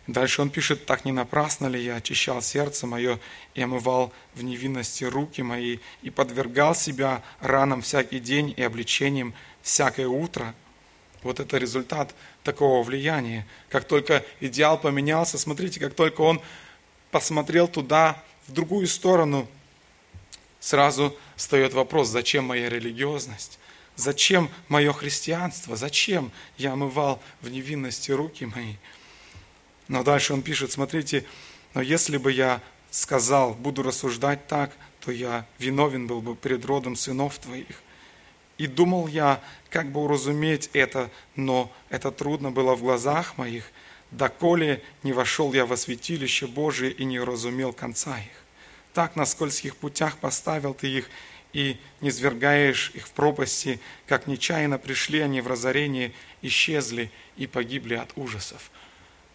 Дальше 0.10 0.42
он 0.42 0.50
пишет, 0.50 0.88
так 0.88 1.06
не 1.06 1.12
напрасно 1.12 1.68
ли 1.68 1.80
я 1.80 1.98
очищал 1.98 2.42
сердце 2.42 2.88
мое 2.88 3.20
и 3.54 3.62
омывал 3.62 4.12
в 4.34 4.44
невинности 4.44 5.04
руки 5.04 5.44
мои 5.44 5.78
и 6.02 6.10
подвергал 6.10 6.74
себя 6.74 7.22
ранам 7.42 7.84
всякий 7.84 8.20
день 8.20 8.52
и 8.58 8.64
обличением 8.64 9.36
всякое 9.62 10.08
утро. 10.08 10.56
Вот 11.22 11.40
это 11.40 11.60
результат 11.60 12.16
такого 12.44 12.82
влияния. 12.82 13.46
Как 13.70 13.84
только 13.84 14.26
идеал 14.40 14.80
поменялся, 14.80 15.38
смотрите, 15.38 15.80
как 15.80 15.94
только 15.94 16.22
он 16.22 16.42
посмотрел 17.12 17.68
туда, 17.68 18.20
в 18.48 18.52
другую 18.52 18.88
сторону, 18.88 19.48
сразу 20.60 21.16
встает 21.36 21.74
вопрос, 21.74 22.08
зачем 22.08 22.46
моя 22.46 22.68
религиозность? 22.68 23.60
Зачем 23.96 24.50
мое 24.70 24.92
христианство? 24.92 25.76
Зачем 25.76 26.32
я 26.58 26.74
омывал 26.74 27.22
в 27.42 27.50
невинности 27.52 28.10
руки 28.10 28.46
мои? 28.46 28.74
Но 29.90 30.04
дальше 30.04 30.34
он 30.34 30.42
пишет, 30.42 30.72
смотрите, 30.72 31.26
но 31.74 31.82
если 31.82 32.18
бы 32.18 32.32
я 32.32 32.62
сказал, 32.92 33.54
буду 33.54 33.84
рассуждать 33.84 34.48
так, 34.48 34.72
то 35.02 35.12
я 35.12 35.46
виновен 35.58 36.08
был 36.08 36.22
бы 36.22 36.36
пред 36.36 36.64
родом 36.66 36.96
сынов 36.96 37.38
твоих. 37.40 37.82
И 38.58 38.68
думал 38.68 39.08
я, 39.08 39.42
как 39.70 39.92
бы 39.92 40.02
уразуметь 40.02 40.70
это, 40.74 41.10
но 41.36 41.72
это 41.90 42.12
трудно 42.12 42.52
было 42.52 42.76
в 42.76 42.82
глазах 42.82 43.38
моих, 43.38 43.66
доколе 44.12 44.84
не 45.04 45.12
вошел 45.12 45.54
я 45.54 45.66
во 45.66 45.76
святилище 45.76 46.48
Божие 46.48 46.92
и 46.92 47.04
не 47.04 47.20
уразумел 47.20 47.74
конца 47.74 48.18
их. 48.20 48.44
Так 48.94 49.16
на 49.16 49.26
скользких 49.26 49.76
путях 49.76 50.18
поставил 50.18 50.74
ты 50.74 50.88
их, 50.88 51.10
и 51.52 51.78
не 52.02 52.12
свергаешь 52.12 52.92
их 52.94 53.08
в 53.08 53.12
пропасти, 53.12 53.80
как 54.06 54.28
нечаянно 54.28 54.78
пришли 54.78 55.20
они 55.20 55.42
в 55.42 55.48
разорение, 55.48 56.12
исчезли 56.44 57.12
и 57.38 57.48
погибли 57.48 57.96
от 57.96 58.12
ужасов. 58.16 58.70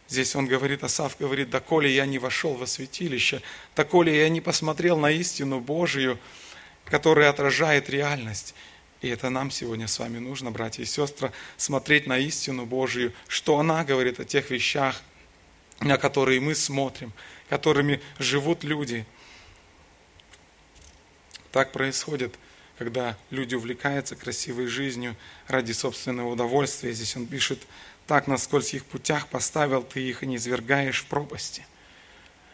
Здесь 0.09 0.37
он 0.37 0.47
говорит, 0.47 0.85
Асав 0.85 1.17
говорит, 1.19 1.51
доколе 1.51 1.95
я 1.95 2.07
не 2.07 2.19
вошел 2.19 2.55
во 2.55 2.67
святилище, 2.67 3.41
доколе 3.75 4.17
я 4.17 4.29
не 4.29 4.41
посмотрел 4.41 4.99
на 4.99 5.11
истину 5.11 5.61
Божию, 5.61 6.19
которая 6.85 7.31
отражает 7.31 7.89
реальность. 7.89 8.55
И 9.01 9.09
это 9.09 9.31
нам 9.31 9.51
сегодня 9.51 9.89
с 9.89 9.99
вами 9.99 10.19
нужно, 10.19 10.51
братья 10.51 10.83
и 10.83 10.87
сестры, 10.87 11.33
смотреть 11.57 12.07
на 12.07 12.19
истину 12.19 12.67
Божию, 12.67 13.13
что 13.29 13.59
она 13.59 13.85
говорит 13.85 14.21
о 14.21 14.25
тех 14.25 14.51
вещах, 14.51 15.03
на 15.81 15.97
которые 15.97 16.41
мы 16.41 16.55
смотрим, 16.55 17.13
которыми 17.49 18.01
живут 18.19 18.65
люди. 18.65 19.07
Так 21.51 21.73
происходит, 21.73 22.35
когда 22.79 23.17
люди 23.31 23.55
увлекаются 23.55 24.17
красивой 24.17 24.67
жизнью 24.67 25.17
ради 25.47 25.73
собственного 25.73 26.31
удовольствия. 26.31 26.93
Здесь 26.93 27.17
он 27.17 27.27
пишет, 27.27 27.61
так 28.07 28.27
на 28.27 28.37
скользких 28.37 28.85
путях 28.85 29.29
поставил 29.29 29.83
ты 29.83 30.01
их 30.01 30.23
и 30.23 30.27
не 30.27 30.37
извергаешь 30.37 31.03
в 31.03 31.07
пропасти. 31.07 31.67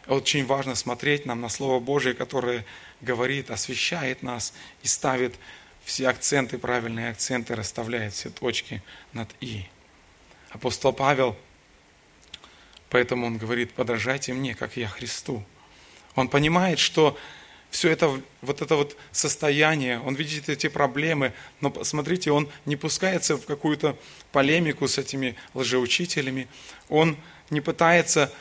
Очень 0.06 0.46
важно 0.46 0.74
смотреть 0.74 1.26
нам 1.26 1.40
на 1.40 1.48
Слово 1.48 1.80
Божие, 1.80 2.14
которое 2.14 2.64
говорит, 3.00 3.50
освещает 3.50 4.22
нас 4.22 4.52
и 4.82 4.88
ставит 4.88 5.34
все 5.84 6.08
акценты, 6.08 6.58
правильные 6.58 7.10
акценты, 7.10 7.54
расставляет 7.54 8.12
все 8.12 8.30
точки 8.30 8.82
над 9.12 9.28
«и». 9.40 9.66
Апостол 10.50 10.92
Павел, 10.92 11.36
поэтому 12.88 13.26
он 13.26 13.38
говорит, 13.38 13.72
подражайте 13.72 14.32
мне, 14.32 14.54
как 14.54 14.76
я 14.76 14.88
Христу. 14.88 15.44
Он 16.16 16.28
понимает, 16.28 16.80
что 16.80 17.16
все 17.70 17.90
это, 17.90 18.20
вот 18.42 18.62
это 18.62 18.76
вот 18.76 18.96
состояние, 19.12 20.00
он 20.00 20.14
видит 20.14 20.48
эти 20.48 20.68
проблемы, 20.68 21.33
но 21.61 21.72
смотрите, 21.85 22.33
он 22.33 22.48
не 22.66 22.76
пускается 22.76 23.37
в 23.37 23.46
какую-то 23.46 23.96
полемику 24.33 24.88
с 24.88 24.98
этими 24.98 25.37
лжеучителями, 25.54 26.48
он 26.88 27.16
не 27.48 27.61
пытается 27.61 28.33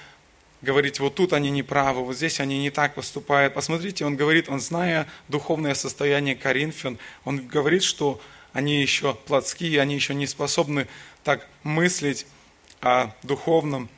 говорить, 0.62 1.00
вот 1.00 1.16
тут 1.16 1.34
они 1.34 1.52
не 1.52 1.64
правы, 1.64 2.04
вот 2.04 2.16
здесь 2.16 2.40
они 2.40 2.60
не 2.60 2.70
так 2.70 2.96
поступают. 2.96 3.54
Посмотрите, 3.54 4.06
он 4.06 4.16
говорит, 4.16 4.50
он 4.50 4.60
зная 4.60 5.08
духовное 5.28 5.74
состояние 5.74 6.36
Коринфян, 6.36 6.98
он 7.24 7.48
говорит, 7.48 7.84
что 7.84 8.20
они 8.52 8.82
еще 8.82 9.14
плотские, 9.14 9.80
они 9.80 9.96
еще 9.96 10.14
не 10.14 10.28
способны 10.28 10.88
так 11.24 11.48
мыслить 11.64 12.26
о 12.82 13.12
духовном, 13.24 13.90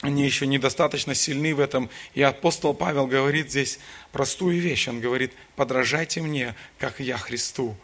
они 0.00 0.24
еще 0.24 0.46
недостаточно 0.46 1.14
сильны 1.14 1.54
в 1.54 1.60
этом. 1.60 1.90
И 2.14 2.22
апостол 2.22 2.74
Павел 2.74 3.06
говорит 3.06 3.50
здесь 3.50 3.78
простую 4.12 4.58
вещь. 4.60 4.88
Он 4.88 5.00
говорит, 5.00 5.32
подражайте 5.56 6.22
мне, 6.22 6.54
как 6.78 7.00
я 7.00 7.18
Христу 7.18 7.76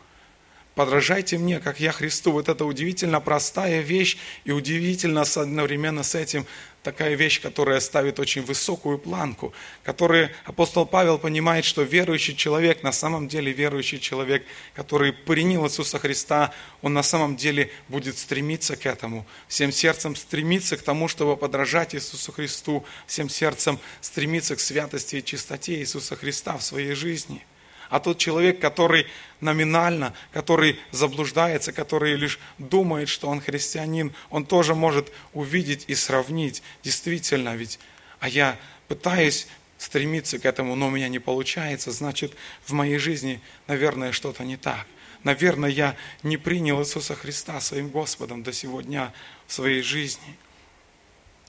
подражайте 0.76 1.38
мне, 1.38 1.59
как 1.59 1.81
я 1.81 1.90
Христу. 1.90 2.31
Вот 2.31 2.48
это 2.48 2.64
удивительно 2.64 3.18
простая 3.20 3.81
вещь 3.81 4.18
и 4.44 4.52
удивительно 4.52 5.22
одновременно 5.22 6.05
с 6.05 6.14
этим 6.14 6.46
такая 6.87 7.16
вещь, 7.16 7.40
которая 7.40 7.81
ставит 7.81 8.20
очень 8.20 8.42
высокую 8.42 8.99
планку, 8.99 9.53
которую 9.83 10.31
апостол 10.44 10.87
Павел 10.87 11.18
понимает, 11.18 11.64
что 11.64 11.83
верующий 11.83 12.37
человек, 12.37 12.85
на 12.85 12.92
самом 12.92 13.27
деле 13.27 13.51
верующий 13.51 13.99
человек, 13.99 14.44
который 14.72 15.12
принял 15.12 15.66
Иисуса 15.66 15.99
Христа, 15.99 16.53
он 16.83 16.94
на 16.94 17.03
самом 17.03 17.35
деле 17.37 17.70
будет 17.88 18.16
стремиться 18.16 18.77
к 18.77 18.87
этому, 18.87 19.27
всем 19.49 19.72
сердцем 19.72 20.14
стремиться 20.14 20.77
к 20.77 20.83
тому, 20.83 21.09
чтобы 21.09 21.37
подражать 21.37 21.96
Иисусу 21.96 22.31
Христу, 22.31 22.85
всем 23.09 23.29
сердцем 23.29 23.81
стремиться 24.01 24.55
к 24.55 24.61
святости 24.61 25.16
и 25.16 25.25
чистоте 25.25 25.81
Иисуса 25.81 26.14
Христа 26.14 26.57
в 26.57 26.62
своей 26.62 26.94
жизни– 26.94 27.44
а 27.88 28.01
тот 28.01 28.18
человек, 28.18 28.61
который 28.61 29.07
номинально, 29.40 30.14
который 30.33 30.79
заблуждается, 30.90 31.72
который 31.72 32.14
лишь 32.16 32.38
думает, 32.59 33.09
что 33.09 33.29
он 33.29 33.40
христианин, 33.40 34.14
он 34.31 34.46
тоже 34.46 34.75
может 34.75 35.12
увидеть 35.33 35.85
и 35.88 35.94
сравнить. 35.94 36.62
Действительно, 36.83 37.55
ведь, 37.57 37.79
а 38.20 38.29
я 38.29 38.59
пытаюсь 38.88 39.46
стремиться 39.79 40.38
к 40.38 40.44
этому, 40.46 40.75
но 40.75 40.88
у 40.88 40.90
меня 40.90 41.09
не 41.09 41.18
получается, 41.18 41.90
значит, 41.90 42.33
в 42.64 42.72
моей 42.72 42.99
жизни, 42.99 43.40
наверное, 43.66 44.12
что-то 44.12 44.44
не 44.44 44.57
так. 44.57 44.87
Наверное, 45.22 45.70
я 45.70 45.96
не 46.22 46.37
принял 46.37 46.81
Иисуса 46.81 47.14
Христа 47.14 47.61
своим 47.61 47.88
Господом 47.88 48.42
до 48.42 48.53
сегодня 48.53 49.12
в 49.46 49.53
своей 49.53 49.83
жизни. 49.83 50.37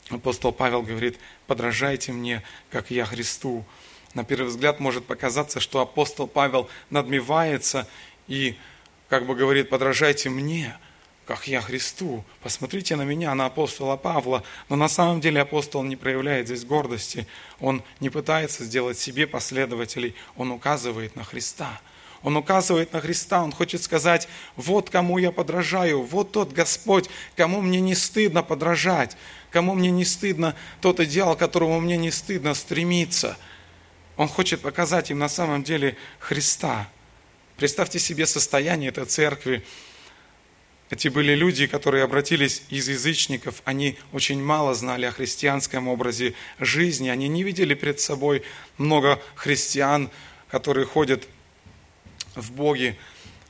Апостол 0.10 0.52
Павел 0.52 0.82
говорит, 0.82 1.20
подражайте 1.48 2.12
мне, 2.12 2.42
как 2.72 2.92
я 2.92 3.06
Христу. 3.06 3.66
На 4.14 4.24
первый 4.24 4.48
взгляд 4.48 4.80
может 4.80 5.06
показаться, 5.06 5.60
что 5.60 5.80
апостол 5.80 6.28
Павел 6.28 6.70
надмевается 6.90 7.88
и 8.28 8.58
как 9.10 9.26
бы 9.26 9.36
говорит, 9.36 9.70
подражайте 9.70 10.30
мне, 10.30 10.78
как 11.26 11.48
я 11.48 11.62
Христу. 11.62 12.24
Посмотрите 12.42 12.96
на 12.96 13.04
меня, 13.04 13.34
на 13.36 13.46
апостола 13.46 13.98
Павла. 13.98 14.44
Но 14.70 14.76
на 14.76 14.88
самом 14.88 15.22
деле 15.22 15.42
апостол 15.42 15.84
не 15.84 15.96
проявляет 15.96 16.48
здесь 16.48 16.66
гордости. 16.66 17.28
Он 17.60 17.84
не 18.00 18.10
пытается 18.10 18.64
сделать 18.64 18.98
себе 18.98 19.28
последователей. 19.28 20.16
Он 20.36 20.52
указывает 20.52 21.16
на 21.16 21.24
Христа. 21.24 21.80
Он 22.24 22.36
указывает 22.36 22.94
на 22.94 23.00
Христа, 23.00 23.44
он 23.44 23.52
хочет 23.52 23.84
сказать, 23.84 24.28
вот 24.56 24.90
кому 24.90 25.20
я 25.20 25.32
подражаю, 25.32 26.02
вот 26.02 26.32
тот 26.32 26.52
Господь, 26.52 27.08
кому 27.36 27.62
мне 27.62 27.80
не 27.80 27.94
стыдно 27.94 28.42
подражать, 28.42 29.16
кому 29.52 29.76
мне 29.76 29.92
не 29.92 30.04
стыдно 30.04 30.56
тот 30.82 31.00
идеал, 31.00 31.36
к 31.36 31.40
которому 31.40 31.80
мне 31.80 31.96
не 31.96 32.10
стыдно 32.10 32.56
стремиться– 32.56 33.38
он 34.18 34.28
хочет 34.28 34.62
показать 34.62 35.12
им 35.12 35.20
на 35.20 35.30
самом 35.30 35.64
деле 35.64 35.96
Христа. 36.20 36.90
Представьте 37.56 38.00
себе 38.00 38.26
состояние 38.26 38.90
этой 38.90 39.06
церкви. 39.06 39.64
Эти 40.90 41.08
были 41.08 41.34
люди, 41.34 41.68
которые 41.68 42.04
обратились 42.04 42.64
из 42.70 42.88
язычников. 42.88 43.62
Они 43.64 43.98
очень 44.14 44.42
мало 44.42 44.74
знали 44.74 45.06
о 45.06 45.12
христианском 45.12 45.88
образе 45.88 46.34
жизни. 46.60 47.10
Они 47.10 47.28
не 47.28 47.44
видели 47.44 47.76
перед 47.76 48.00
собой 48.00 48.44
много 48.78 49.22
христиан, 49.36 50.10
которые 50.50 50.86
ходят 50.86 51.28
в 52.36 52.52
Боге, 52.52 52.98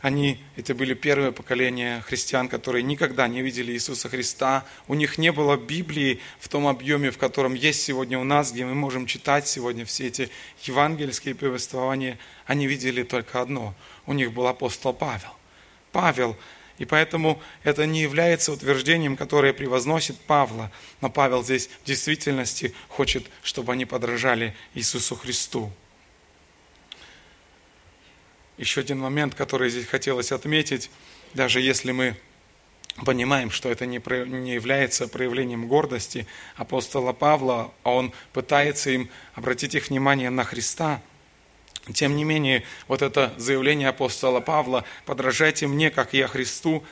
они, 0.08 0.40
это 0.56 0.74
были 0.74 0.94
первое 0.94 1.32
поколение 1.32 2.02
христиан, 2.02 2.48
которые 2.48 2.82
никогда 2.82 3.28
не 3.28 3.42
видели 3.42 3.74
Иисуса 3.74 4.10
Христа. 4.10 4.66
У 4.88 4.94
них 4.94 5.18
не 5.18 5.32
было 5.32 5.58
Библии 5.58 6.20
в 6.40 6.48
том 6.48 6.66
объеме, 6.66 7.12
в 7.12 7.18
котором 7.18 7.54
есть 7.54 7.84
сегодня 7.84 8.18
у 8.18 8.24
нас, 8.24 8.52
где 8.52 8.66
мы 8.66 8.74
можем 8.74 9.06
читать 9.06 9.48
сегодня 9.48 9.86
все 9.86 10.08
эти 10.08 10.30
евангельские 10.64 11.36
повествования. 11.36 12.18
Они 12.46 12.68
видели 12.68 13.04
только 13.04 13.42
одно. 13.42 13.76
У 14.06 14.14
них 14.14 14.34
был 14.34 14.48
апостол 14.48 14.94
Павел. 14.94 15.34
Павел. 15.92 16.38
И 16.78 16.86
поэтому 16.86 17.42
это 17.64 17.86
не 17.86 18.02
является 18.02 18.52
утверждением, 18.52 19.18
которое 19.18 19.52
превозносит 19.52 20.18
Павла. 20.22 20.72
Но 21.02 21.10
Павел 21.10 21.44
здесь 21.44 21.70
в 21.84 21.88
действительности 21.88 22.74
хочет, 22.88 23.26
чтобы 23.44 23.74
они 23.74 23.86
подражали 23.86 24.56
Иисусу 24.74 25.16
Христу. 25.16 25.72
Еще 28.58 28.82
один 28.82 29.00
момент, 29.00 29.36
который 29.36 29.70
здесь 29.70 29.86
хотелось 29.86 30.32
отметить, 30.32 30.90
даже 31.34 31.62
если 31.62 31.92
мы 31.92 32.16
понимаем, 33.06 33.52
что 33.52 33.70
это 33.70 33.86
не, 33.86 34.02
не 34.28 34.54
является 34.54 35.08
проявлением 35.08 35.68
гордости 35.68 36.26
апостола 36.56 37.14
Павла, 37.14 37.72
а 37.84 37.92
он 37.92 38.12
пытается 38.34 38.90
им 38.90 39.10
обратить 39.36 39.76
их 39.76 39.90
внимание 39.90 40.32
на 40.32 40.44
Христа. 40.44 41.02
Тем 41.94 42.16
не 42.16 42.24
менее, 42.24 42.64
вот 42.88 43.04
это 43.04 43.32
заявление 43.38 43.90
апостола 43.90 44.40
Павла 44.40 44.84
«подражайте 45.06 45.68
мне, 45.68 45.92
как 45.92 46.14
я 46.14 46.28
Христу», 46.28 46.84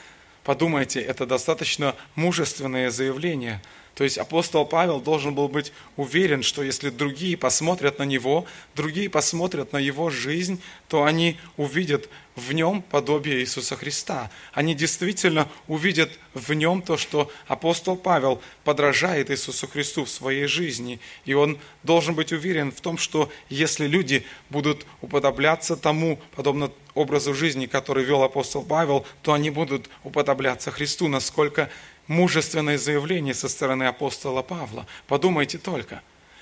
подумайте, 0.43 1.01
это 1.01 1.25
достаточно 1.25 1.95
мужественное 2.15 2.91
заявление– 2.91 3.62
то 3.95 4.03
есть 4.03 4.17
апостол 4.17 4.65
Павел 4.65 4.99
должен 4.99 5.34
был 5.34 5.47
быть 5.47 5.71
уверен, 5.95 6.43
что 6.43 6.62
если 6.62 6.89
другие 6.89 7.38
посмотрят 7.38 7.97
на 7.97 8.03
него, 8.03 8.45
другие 8.75 9.10
посмотрят 9.10 9.71
на 9.71 9.77
его 9.77 10.10
жизнь, 10.10 10.62
то 10.89 11.05
они 11.05 11.38
увидят 11.55 12.10
в 12.36 12.51
нем 12.51 12.81
подобие 12.81 13.39
Иисуса 13.39 13.77
Христа. 13.77 14.29
Они 14.51 14.75
действительно 14.75 15.47
увидят 15.67 16.12
в 16.34 16.51
нем 16.51 16.81
то, 16.81 16.97
что 16.97 17.31
апостол 17.47 17.95
Павел 17.95 18.41
подражает 18.65 19.31
Иисусу 19.31 19.65
Христу 19.65 20.03
в 20.03 20.10
своей 20.10 20.47
жизни. 20.47 20.99
И 21.23 21.34
он 21.34 21.58
должен 21.84 22.15
быть 22.15 22.34
уверен 22.34 22.73
в 22.73 22.81
том, 22.81 22.97
что 22.97 23.31
если 23.47 23.88
люди 23.88 24.25
будут 24.49 24.86
уподобляться 24.99 25.77
тому, 25.77 26.19
подобно 26.36 26.69
образу 26.95 27.34
жизни, 27.34 27.65
который 27.65 28.03
вел 28.03 28.23
апостол 28.23 28.63
Павел, 28.63 29.05
то 29.21 29.31
они 29.31 29.49
будут 29.49 29.89
уподобляться 30.03 30.71
Христу, 30.71 31.08
насколько 31.08 31.69
мужественное 32.08 32.78
заявление 32.78 33.34
со 33.34 33.50
стороны 33.50 33.84
апостола 33.84 34.41
Павла. 34.41 34.86
Подумайте 35.08 35.58
только. 35.58 36.02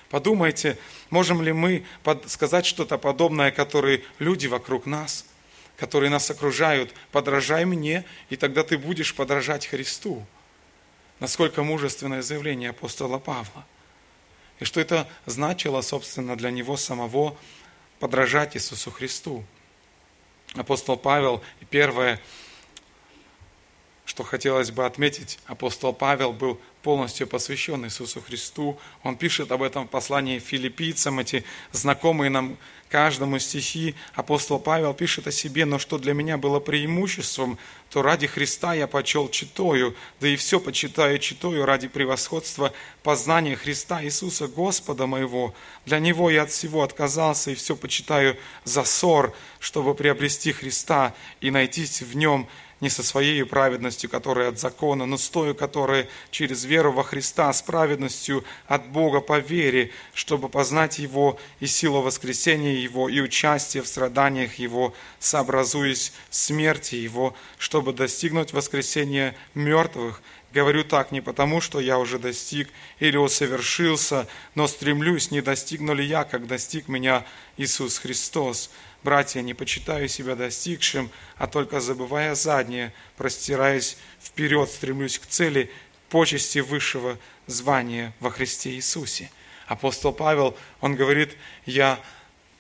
Подумайте, 0.10 0.78
можем 1.10 1.42
ли 1.42 1.54
мы 1.54 1.86
сказать 2.28 2.66
что-то 2.66 2.98
подобное, 2.98 3.52
которые 3.52 4.04
люди 4.20 4.46
вокруг 4.48 4.86
нас, 4.86 5.26
которые 5.78 6.10
нас 6.10 6.30
окружают, 6.30 6.94
подражай 7.12 7.66
мне, 7.66 8.06
и 8.30 8.36
тогда 8.36 8.64
ты 8.64 8.78
будешь 8.78 9.16
подражать 9.16 9.66
Христу. 9.66 10.24
Насколько 11.20 11.64
мужественное 11.64 12.22
заявление 12.22 12.72
апостола 12.72 13.18
Павла. 13.18 13.66
И 14.60 14.66
что 14.66 14.80
это 14.80 15.08
значило, 15.26 15.82
собственно, 15.82 16.36
для 16.36 16.52
него 16.52 16.78
самого 16.78 17.36
подражать 18.00 18.56
Иисусу 18.56 18.92
Христу. 18.92 19.44
апостол 20.56 20.98
Павел, 20.98 21.42
первое, 21.70 22.20
что 24.06 24.24
хотелось 24.24 24.72
бы 24.72 24.86
отметить, 24.86 25.40
апостол 25.46 25.94
Павел 25.94 26.34
был 26.34 26.60
полностью 26.84 27.26
посвящен 27.26 27.86
Иисусу 27.86 28.22
Христу. 28.22 28.78
Он 29.04 29.16
пишет 29.16 29.52
об 29.52 29.64
этом 29.64 29.88
в 29.88 29.90
послании 29.90 30.40
филиппийцам, 30.40 31.20
эти 31.20 31.46
знакомые 31.72 32.30
нам 32.30 32.58
каждому 32.90 33.40
стихи. 33.40 33.96
Апостол 34.14 34.60
Павел 34.60 34.94
пишет 34.94 35.26
о 35.26 35.32
себе, 35.32 35.66
но 35.66 35.80
что 35.80 35.98
для 35.98 36.14
меня 36.14 36.38
было 36.38 36.60
преимуществом, 36.60 37.58
то 37.90 38.04
ради 38.04 38.28
Христа 38.28 38.74
я 38.74 38.86
почел 38.86 39.30
читою, 39.30 39.96
да 40.20 40.28
и 40.28 40.36
все 40.36 40.60
почитаю 40.60 41.18
читою 41.18 41.66
ради 41.66 41.88
превосходства 41.88 42.74
познания 43.02 43.56
Христа 43.56 44.04
Иисуса 44.04 44.48
Господа 44.48 45.08
моего. 45.08 45.56
Для 45.86 46.00
Него 46.00 46.30
я 46.30 46.44
от 46.44 46.52
всего 46.52 46.84
отказался 46.84 47.50
и 47.50 47.56
все 47.56 47.76
почитаю 47.76 48.38
за 48.64 48.84
ссор, 48.84 49.34
чтобы 49.60 49.96
приобрести 49.96 50.52
Христа 50.52 51.16
и 51.40 51.50
найтись 51.50 52.02
в 52.02 52.16
Нем 52.16 52.48
не 52.84 52.90
со 52.90 53.02
своей 53.02 53.46
праведностью, 53.46 54.10
которая 54.10 54.50
от 54.50 54.60
закона, 54.60 55.06
но 55.06 55.18
с 55.18 55.30
той, 55.30 55.56
которая 55.56 56.10
через 56.32 56.66
веру 56.66 56.92
во 56.92 57.04
Христа, 57.04 57.52
с 57.54 57.62
праведностью 57.62 58.44
от 58.68 58.86
Бога 58.88 59.22
по 59.22 59.40
вере, 59.40 59.92
чтобы 60.14 60.50
познать 60.50 61.00
Его 61.00 61.40
и 61.62 61.66
силу 61.66 62.02
воскресения 62.02 62.76
Его, 62.76 63.08
и 63.08 63.22
участие 63.22 63.84
в 63.84 63.88
страданиях 63.88 64.56
Его, 64.56 64.94
сообразуясь 65.18 66.12
смерти 66.30 66.96
Его, 66.96 67.34
чтобы 67.58 67.94
достигнуть 67.94 68.52
воскресения 68.52 69.34
мертвых, 69.56 70.22
Говорю 70.54 70.84
так 70.84 71.12
не 71.12 71.20
потому, 71.20 71.62
что 71.62 71.80
я 71.80 71.98
уже 71.98 72.20
достиг 72.20 72.70
или 73.00 73.18
усовершился, 73.18 74.28
но 74.54 74.68
стремлюсь, 74.68 75.32
не 75.32 75.42
достигну 75.42 75.96
ли 75.96 76.06
я, 76.06 76.26
как 76.26 76.46
достиг 76.46 76.88
меня 76.88 77.26
Иисус 77.58 77.98
Христос. 77.98 78.70
Братья, 79.04 79.42
не 79.42 79.54
почитаю 79.54 80.08
себя 80.08 80.36
достигшим, 80.36 81.12
а 81.38 81.48
только 81.48 81.82
забывая 81.82 82.36
заднее, 82.36 82.94
простираясь 83.18 83.98
вперед, 84.22 84.70
стремлюсь 84.70 85.20
к 85.20 85.26
цели 85.26 85.70
почести 86.10 86.60
высшего 86.60 87.18
звания 87.46 88.14
во 88.22 88.32
Христе 88.32 88.72
Иисусе. 88.72 89.30
Апостол 89.68 90.14
Павел, 90.14 90.56
он 90.80 90.96
говорит, 90.96 91.36
я 91.66 92.00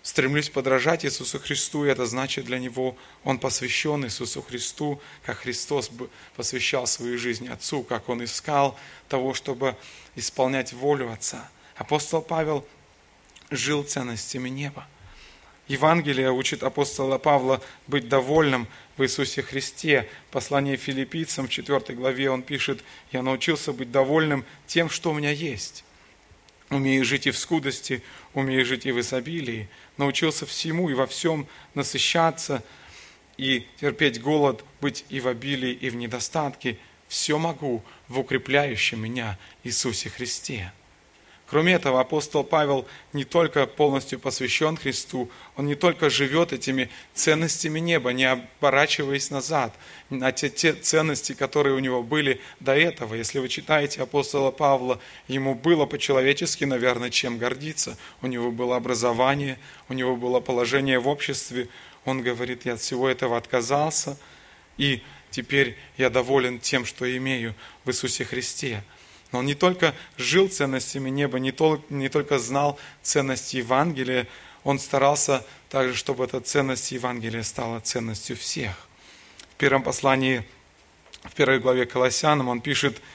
стремлюсь 0.02 0.50
подражать 0.50 1.06
Иисусу 1.06 1.40
Христу, 1.40 1.86
и 1.86 1.90
это 1.90 2.06
значит 2.06 2.44
для 2.44 2.60
него, 2.60 2.98
он 3.24 3.40
посвящен 3.40 4.04
Иисусу 4.06 4.42
Христу, 4.42 5.02
как 5.24 5.38
Христос 5.40 5.90
посвящал 6.36 6.88
свою 6.88 7.18
жизнь 7.18 7.48
Отцу, 7.48 7.84
как 7.84 8.10
он 8.10 8.22
искал 8.22 8.78
того, 9.08 9.34
чтобы 9.34 9.78
исполнять 10.16 10.74
волю 10.74 11.10
Отца. 11.10 11.50
Апостол 11.78 12.22
Павел 12.22 12.68
жил 13.50 13.84
ценностями 13.84 14.50
неба. 14.50 14.86
Евангелие 15.68 16.32
учит 16.32 16.62
апостола 16.62 17.18
Павла 17.18 17.62
быть 17.88 18.10
довольным 18.10 18.68
в 18.98 19.04
Иисусе 19.04 19.42
Христе. 19.42 20.10
Послание 20.30 20.76
филиппийцам 20.76 21.48
в 21.48 21.50
4 21.50 21.96
главе 21.96 22.30
он 22.30 22.42
пишет, 22.42 22.84
«Я 23.12 23.22
научился 23.22 23.72
быть 23.72 23.92
довольным 23.92 24.44
тем, 24.68 24.90
что 24.90 25.12
у 25.12 25.14
меня 25.14 25.32
есть. 25.32 25.86
Умею 26.70 27.06
жить 27.06 27.28
и 27.28 27.32
в 27.32 27.38
скудости, 27.38 28.04
умею 28.34 28.66
жить 28.66 28.86
и 28.86 28.92
в 28.92 29.00
изобилии. 29.00 29.70
Научился 29.98 30.46
всему 30.46 30.90
и 30.90 30.96
во 30.96 31.08
всем 31.08 31.48
насыщаться 31.76 32.62
и 33.38 33.66
терпеть 33.80 34.22
голод, 34.22 34.66
быть 34.82 35.06
и 35.10 35.22
в 35.22 35.28
обилии, 35.28 35.72
и 35.72 35.90
в 35.90 35.96
недостатке. 35.96 36.78
Все 37.08 37.38
могу 37.38 37.84
в 38.10 38.20
укрепляющем 38.20 39.00
меня 39.02 39.40
Иисусе 39.64 40.10
Христе». 40.10 40.74
Кроме 41.54 41.74
этого, 41.74 42.02
апостол 42.02 42.44
Павел 42.44 42.88
не 43.14 43.26
только 43.26 43.68
полностью 43.68 44.20
посвящен 44.20 44.76
Христу, 44.76 45.30
он 45.56 45.68
не 45.68 45.76
только 45.76 46.10
живет 46.10 46.52
этими 46.52 46.90
ценностями 47.14 47.78
неба, 47.78 48.10
не 48.10 48.26
оборачиваясь 48.26 49.30
назад, 49.30 49.72
на 50.10 50.32
те, 50.32 50.50
те 50.50 50.74
ценности, 50.74 51.34
которые 51.34 51.76
у 51.76 51.80
него 51.80 52.02
были 52.02 52.42
до 52.60 52.76
этого. 52.76 53.14
Если 53.14 53.38
вы 53.38 53.50
читаете 53.50 54.02
апостола 54.02 54.50
Павла, 54.50 55.00
ему 55.28 55.54
было 55.54 55.86
по-человечески, 55.86 56.64
наверное, 56.64 57.12
чем 57.12 57.38
гордиться. 57.38 58.00
У 58.24 58.26
него 58.26 58.50
было 58.50 58.76
образование, 58.76 59.60
у 59.90 59.94
него 59.94 60.16
было 60.16 60.40
положение 60.40 60.98
в 60.98 61.08
обществе. 61.08 61.68
Он 62.04 62.24
говорит, 62.24 62.66
я 62.66 62.74
от 62.74 62.82
всего 62.82 63.08
этого 63.08 63.38
отказался, 63.38 64.18
и 64.80 65.04
теперь 65.30 65.78
я 65.98 66.10
доволен 66.10 66.60
тем, 66.60 66.84
что 66.84 67.06
имею 67.16 67.54
в 67.86 67.92
Иисусе 67.92 68.26
Христе. 68.26 68.82
Но 69.34 69.40
он 69.40 69.46
не 69.46 69.56
только 69.56 69.94
жил 70.16 70.48
ценностями 70.48 71.10
неба, 71.10 71.40
не, 71.40 71.52
только 71.52 71.84
не 71.90 72.08
только 72.08 72.40
знал 72.40 72.80
ценности 73.02 73.58
Евангелия, 73.58 74.28
он 74.64 74.80
старался 74.80 75.46
также, 75.70 75.96
чтобы 75.96 76.24
эта 76.24 76.40
ценность 76.40 76.92
Евангелия 76.94 77.44
стала 77.44 77.82
ценностью 77.82 78.38
всех. 78.38 78.88
В 79.52 79.56
первом 79.56 79.84
послании, 79.84 80.46
в 81.24 81.34
первой 81.34 81.60
главе 81.60 81.86
Колоссянам 81.86 82.48
он 82.48 82.62
пишет– 82.62 83.02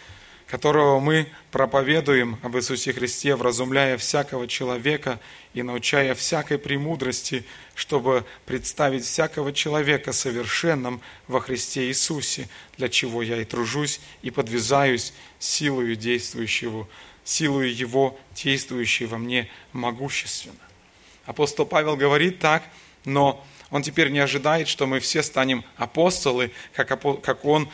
которого 0.48 0.98
мы 0.98 1.28
проповедуем 1.50 2.38
об 2.42 2.56
Иисусе 2.56 2.94
Христе, 2.94 3.36
вразумляя 3.36 3.98
всякого 3.98 4.48
человека 4.48 5.20
и 5.52 5.62
научая 5.62 6.14
всякой 6.14 6.58
премудрости, 6.58 7.44
чтобы 7.74 8.24
представить 8.46 9.04
всякого 9.04 9.52
человека 9.52 10.12
совершенным 10.12 11.02
во 11.26 11.40
Христе 11.40 11.88
Иисусе, 11.88 12.48
для 12.78 12.88
чего 12.88 13.22
я 13.22 13.42
и 13.42 13.44
тружусь, 13.44 14.00
и 14.22 14.30
подвязаюсь 14.30 15.12
силою 15.38 15.96
действующего, 15.96 16.88
силою 17.24 17.74
Его, 17.74 18.18
действующей 18.34 19.04
во 19.04 19.18
мне 19.18 19.50
могущественно. 19.74 20.56
Апостол 21.26 21.66
Павел 21.66 21.94
говорит 21.94 22.38
так, 22.38 22.62
но 23.04 23.44
он 23.70 23.82
теперь 23.82 24.08
не 24.08 24.18
ожидает, 24.18 24.66
что 24.66 24.86
мы 24.86 24.98
все 24.98 25.22
станем 25.22 25.62
апостолы, 25.76 26.52
как, 26.72 27.44
он 27.44 27.68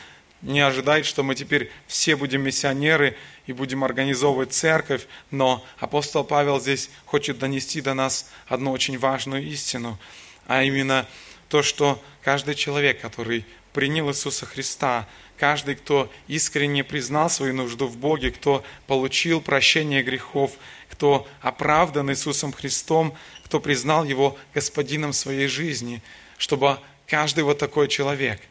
не 0.44 0.60
ожидает, 0.60 1.06
что 1.06 1.22
мы 1.22 1.34
теперь 1.34 1.70
все 1.86 2.16
будем 2.16 2.42
миссионеры 2.42 3.16
и 3.46 3.52
будем 3.52 3.82
организовывать 3.82 4.52
церковь, 4.52 5.06
но 5.30 5.64
апостол 5.78 6.22
Павел 6.22 6.60
здесь 6.60 6.90
хочет 7.06 7.38
донести 7.38 7.80
до 7.80 7.94
нас 7.94 8.30
одну 8.46 8.70
очень 8.70 8.98
важную 8.98 9.42
истину, 9.42 9.98
а 10.46 10.62
именно 10.62 11.08
то, 11.48 11.62
что 11.62 12.02
каждый 12.22 12.54
человек, 12.54 13.00
который 13.00 13.46
принял 13.72 14.10
Иисуса 14.10 14.44
Христа, 14.44 15.08
каждый, 15.38 15.76
кто 15.76 16.12
искренне 16.28 16.84
признал 16.84 17.30
свою 17.30 17.54
нужду 17.54 17.86
в 17.86 17.96
Боге, 17.96 18.30
кто 18.30 18.62
получил 18.86 19.40
прощение 19.40 20.02
грехов, 20.02 20.52
кто 20.90 21.26
оправдан 21.40 22.10
Иисусом 22.10 22.52
Христом, 22.52 23.14
кто 23.44 23.60
признал 23.60 24.04
Его 24.04 24.36
Господином 24.52 25.14
своей 25.14 25.48
жизни, 25.48 26.02
чтобы 26.36 26.78
каждый 27.06 27.44
вот 27.44 27.58
такой 27.58 27.88
человек– 27.88 28.42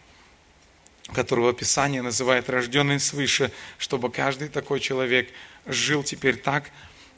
которого 1.11 1.53
Писание 1.53 2.01
называет 2.01 2.49
рожденный 2.49 2.99
свыше, 2.99 3.51
чтобы 3.77 4.09
каждый 4.09 4.49
такой 4.49 4.79
человек 4.79 5.29
жил 5.65 6.03
теперь 6.03 6.37
так, 6.37 6.71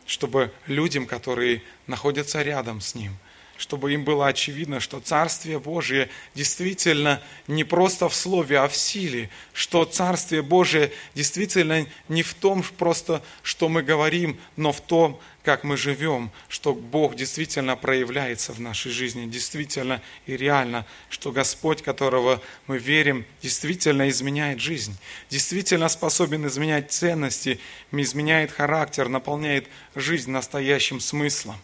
чтобы 0.05 0.51
людям, 0.67 1.05
которые 1.05 1.61
находятся 1.87 2.41
рядом 2.41 2.81
с 2.81 2.95
ним, 2.95 3.15
чтобы 3.57 3.93
им 3.93 4.03
было 4.03 4.27
очевидно, 4.27 4.79
что 4.79 4.99
Царствие 4.99 5.59
Божие 5.59 6.09
действительно 6.33 7.21
не 7.47 7.63
просто 7.63 8.09
в 8.09 8.15
слове, 8.15 8.59
а 8.59 8.67
в 8.67 8.75
силе, 8.75 9.29
что 9.53 9.85
Царствие 9.85 10.41
Божие 10.41 10.91
действительно 11.13 11.85
не 12.09 12.23
в 12.23 12.33
том 12.33 12.63
просто, 12.77 13.21
что 13.43 13.69
мы 13.69 13.81
говорим, 13.81 14.37
но 14.57 14.71
в 14.71 14.81
том, 14.81 15.19
как 15.43 15.63
мы 15.63 15.77
живем, 15.77 16.31
что 16.49 16.73
Бог 16.73 17.15
действительно 17.15 17.75
проявляется 17.77 18.51
в 18.51 18.59
нашей 18.59 18.91
жизни, 18.91 19.27
действительно 19.27 20.01
и 20.25 20.35
реально, 20.35 20.85
что 21.09 21.31
Господь, 21.31 21.83
которого 21.83 22.41
мы 22.67 22.79
верим, 22.79 23.25
действительно 23.41 24.09
изменяет 24.09 24.59
жизнь, 24.59 24.97
действительно 25.29 25.87
способен 25.87 26.47
изменять 26.47 26.91
ценности, 26.91 27.59
изменяет 27.91 28.51
характер, 28.51 29.07
наполняет 29.07 29.67
жизнь 29.93 30.31
настоящим 30.31 30.99
смыслом. 30.99 31.55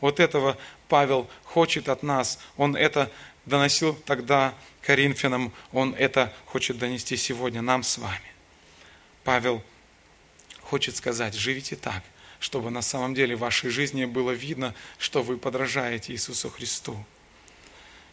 Вот 0.00 0.20
этого 0.20 0.56
Павел 0.88 1.28
хочет 1.44 1.88
от 1.88 2.02
нас. 2.02 2.38
Он 2.56 2.76
это 2.76 3.10
доносил 3.46 3.94
тогда 3.94 4.54
Коринфянам, 4.82 5.52
он 5.72 5.94
это 5.94 6.32
хочет 6.46 6.78
донести 6.78 7.16
сегодня 7.16 7.62
нам 7.62 7.82
с 7.82 7.98
вами. 7.98 8.32
Павел 9.24 9.62
хочет 10.62 10.96
сказать, 10.96 11.34
живите 11.34 11.76
так, 11.76 12.02
чтобы 12.38 12.70
на 12.70 12.82
самом 12.82 13.14
деле 13.14 13.36
в 13.36 13.40
вашей 13.40 13.70
жизни 13.70 14.04
было 14.06 14.30
видно, 14.30 14.74
что 14.98 15.22
вы 15.22 15.36
подражаете 15.36 16.12
Иисусу 16.12 16.48
Христу. 16.48 17.04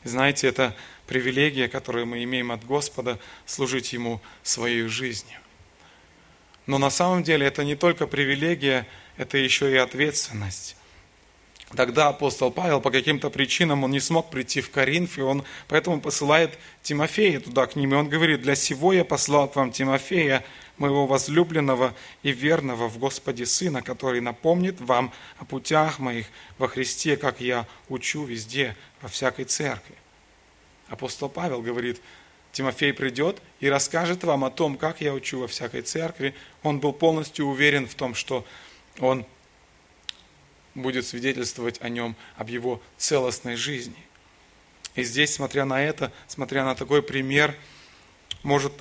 знаете, 0.03 0.47
это 0.47 0.75
привилегия, 1.05 1.67
которую 1.67 2.05
мы 2.05 2.23
имеем 2.23 2.51
от 2.51 2.65
Господа, 2.65 3.19
служить 3.45 3.93
Ему 3.93 4.21
своей 4.43 4.87
жизнью. 4.87 5.39
Но 6.65 6.77
на 6.77 6.89
самом 6.89 7.23
деле 7.23 7.47
это 7.47 7.63
не 7.63 7.75
только 7.75 8.07
привилегия, 8.07 8.87
это 9.15 9.37
еще 9.37 9.71
и 9.71 9.77
ответственность. 9.77 10.75
Тогда 11.75 12.07
апостол 12.07 12.49
Павел 12.49 12.79
по 12.79 12.91
каким-то 12.91 13.29
причинам 13.29 13.83
он 13.83 13.91
не 13.91 13.99
смог 13.99 14.29
прийти 14.29 14.61
в 14.61 14.71
Коринф, 14.71 15.17
и 15.17 15.21
он 15.21 15.43
поэтому 15.67 15.99
посылает 15.99 16.57
Тимофея 16.81 17.41
туда 17.41 17.65
к 17.65 17.75
ним. 17.75 17.93
И 17.93 17.97
он 17.97 18.07
говорит, 18.07 18.41
для 18.41 18.55
сего 18.55 18.93
я 18.93 19.03
послал 19.03 19.49
к 19.49 19.55
вам 19.57 19.71
Тимофея, 19.71 20.45
моего 20.77 21.07
возлюбленного 21.07 21.93
и 22.23 22.31
верного 22.31 22.87
в 22.87 22.99
Господе 22.99 23.45
Сына, 23.45 23.81
который 23.81 24.21
напомнит 24.21 24.79
вам 24.79 25.11
о 25.39 25.45
путях 25.45 25.99
моих 25.99 26.27
во 26.57 26.67
Христе, 26.67 27.17
как 27.17 27.41
я 27.41 27.65
учу 27.89 28.23
везде, 28.23 28.75
во 29.01 29.09
всякой 29.09 29.45
церкви. 29.45 29.95
Апостол 30.87 31.29
Павел 31.29 31.61
говорит, 31.61 31.99
Тимофей 32.51 32.93
придет 32.93 33.41
и 33.59 33.69
расскажет 33.69 34.23
вам 34.23 34.45
о 34.45 34.51
том, 34.51 34.77
как 34.77 35.01
я 35.01 35.13
учу 35.13 35.39
во 35.39 35.47
всякой 35.47 35.81
церкви. 35.81 36.33
Он 36.63 36.79
был 36.79 36.93
полностью 36.93 37.45
уверен 37.47 37.87
в 37.87 37.95
том, 37.95 38.15
что 38.15 38.45
он 38.99 39.25
будет 40.77 41.05
свидетельствовать 41.05 41.81
о 41.81 41.89
нем, 41.89 42.15
об 42.35 42.49
его 42.49 42.81
целостной 42.97 43.55
жизни. 43.55 43.97
И 44.95 45.03
здесь, 45.03 45.33
смотря 45.33 45.65
на 45.65 45.83
это, 45.83 46.13
смотря 46.27 46.63
на 46.63 46.75
такой 46.75 47.03
пример, 47.03 47.55
может, 48.43 48.73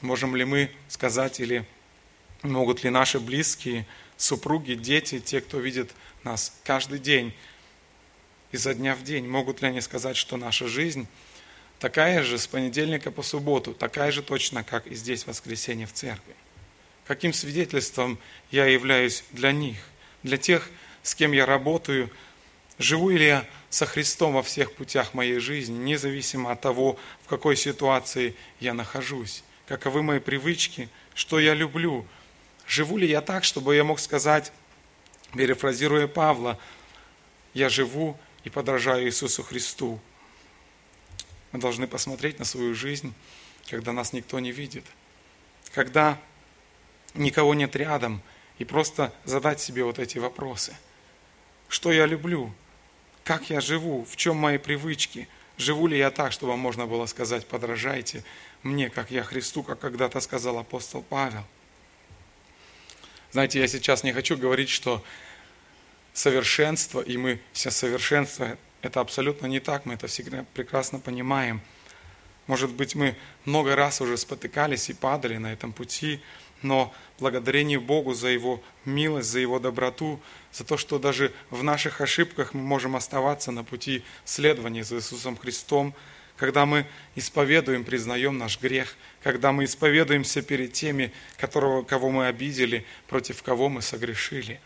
можем 0.00 0.34
ли 0.34 0.44
мы 0.44 0.70
сказать, 0.88 1.40
или 1.40 1.64
могут 2.42 2.82
ли 2.84 2.90
наши 2.90 3.20
близкие, 3.20 3.86
супруги, 4.16 4.74
дети, 4.74 5.20
те, 5.20 5.40
кто 5.40 5.58
видит 5.58 5.92
нас 6.24 6.58
каждый 6.64 6.98
день, 6.98 7.34
изо 8.50 8.74
дня 8.74 8.94
в 8.94 9.02
день, 9.02 9.26
могут 9.26 9.62
ли 9.62 9.68
они 9.68 9.80
сказать, 9.80 10.16
что 10.16 10.36
наша 10.36 10.68
жизнь 10.68 11.06
такая 11.78 12.22
же 12.22 12.38
с 12.38 12.46
понедельника 12.46 13.10
по 13.10 13.22
субботу, 13.22 13.72
такая 13.72 14.10
же 14.12 14.22
точно, 14.22 14.62
как 14.62 14.86
и 14.86 14.94
здесь 14.94 15.24
в 15.24 15.28
воскресенье 15.28 15.86
в 15.86 15.92
церкви? 15.92 16.34
Каким 17.06 17.32
свидетельством 17.32 18.18
я 18.50 18.66
являюсь 18.66 19.24
для 19.32 19.52
них, 19.52 19.76
для 20.22 20.36
тех, 20.36 20.70
с 21.02 21.14
кем 21.14 21.32
я 21.32 21.46
работаю, 21.46 22.10
живу 22.78 23.10
ли 23.10 23.26
я 23.26 23.46
со 23.70 23.86
Христом 23.86 24.34
во 24.34 24.42
всех 24.42 24.72
путях 24.74 25.14
моей 25.14 25.38
жизни, 25.38 25.76
независимо 25.76 26.52
от 26.52 26.60
того, 26.60 26.98
в 27.22 27.28
какой 27.28 27.56
ситуации 27.56 28.34
я 28.60 28.74
нахожусь, 28.74 29.42
каковы 29.66 30.02
мои 30.02 30.20
привычки, 30.20 30.88
что 31.14 31.40
я 31.40 31.54
люблю. 31.54 32.06
Живу 32.66 32.96
ли 32.96 33.08
я 33.08 33.20
так, 33.20 33.44
чтобы 33.44 33.74
я 33.74 33.84
мог 33.84 33.98
сказать, 33.98 34.52
перефразируя 35.34 36.06
Павла, 36.06 36.58
я 37.54 37.68
живу 37.68 38.18
и 38.44 38.50
подражаю 38.50 39.06
Иисусу 39.06 39.42
Христу. 39.42 40.00
Мы 41.52 41.58
должны 41.58 41.86
посмотреть 41.86 42.38
на 42.38 42.44
свою 42.44 42.74
жизнь, 42.74 43.12
когда 43.68 43.92
нас 43.92 44.12
никто 44.12 44.38
не 44.40 44.52
видит, 44.52 44.84
когда 45.74 46.18
никого 47.14 47.54
нет 47.54 47.76
рядом, 47.76 48.22
и 48.58 48.64
просто 48.64 49.12
задать 49.24 49.60
себе 49.60 49.84
вот 49.84 49.98
эти 49.98 50.18
вопросы. 50.18 50.76
Что 51.72 51.90
я 51.90 52.04
люблю? 52.04 52.52
как 53.24 53.50
я 53.50 53.60
живу, 53.60 54.04
в 54.04 54.16
чем 54.16 54.36
мои 54.36 54.58
привычки, 54.58 55.28
живу 55.56 55.86
ли 55.86 55.96
я 55.96 56.10
так, 56.10 56.32
чтобы 56.32 56.56
можно 56.56 56.86
было 56.86 57.06
сказать, 57.06 57.46
подражайте 57.46 58.24
мне, 58.62 58.90
как 58.90 59.10
я 59.10 59.22
Христу, 59.22 59.62
как 59.62 59.78
когда-то 59.78 60.20
сказал 60.20 60.58
апостол 60.58 61.02
Павел. 61.08 61.44
Знаете, 63.30 63.60
я 63.60 63.68
сейчас 63.68 64.04
не 64.04 64.12
хочу 64.12 64.36
говорить, 64.36 64.68
что 64.68 65.02
совершенство, 66.12 67.00
и 67.00 67.16
мы 67.16 67.40
все 67.52 67.70
совершенство, 67.70 68.58
это 68.82 69.00
абсолютно 69.00 69.46
не 69.46 69.60
так, 69.60 69.86
мы 69.86 69.94
это 69.94 70.08
всегда 70.08 70.44
прекрасно 70.54 70.98
понимаем. 70.98 71.60
Может 72.48 72.72
быть, 72.72 72.94
мы 72.94 73.16
много 73.44 73.76
раз 73.76 74.00
уже 74.00 74.16
спотыкались 74.16 74.90
и 74.90 74.94
падали 74.94 75.36
на 75.36 75.52
этом 75.52 75.72
пути, 75.72 76.20
но 76.62 76.92
благодарение 77.18 77.78
Богу 77.78 78.14
за 78.14 78.28
Его 78.28 78.62
милость, 78.84 79.28
за 79.28 79.40
Его 79.40 79.58
доброту, 79.58 80.20
за 80.52 80.64
то, 80.64 80.76
что 80.76 80.98
даже 80.98 81.32
в 81.50 81.62
наших 81.62 82.00
ошибках 82.00 82.54
мы 82.54 82.62
можем 82.62 82.96
оставаться 82.96 83.52
на 83.52 83.64
пути 83.64 84.02
следования 84.24 84.84
за 84.84 84.96
Иисусом 84.96 85.36
Христом, 85.36 85.94
когда 86.36 86.66
мы 86.66 86.86
исповедуем, 87.14 87.84
признаем 87.84 88.38
наш 88.38 88.60
грех, 88.60 88.96
когда 89.22 89.52
мы 89.52 89.64
исповедуемся 89.64 90.42
перед 90.42 90.72
теми, 90.72 91.12
которого, 91.36 91.82
кого 91.82 92.10
мы 92.10 92.26
обидели, 92.26 92.84
против 93.06 93.42
кого 93.42 93.68
мы 93.68 93.82
согрешили. 93.82 94.60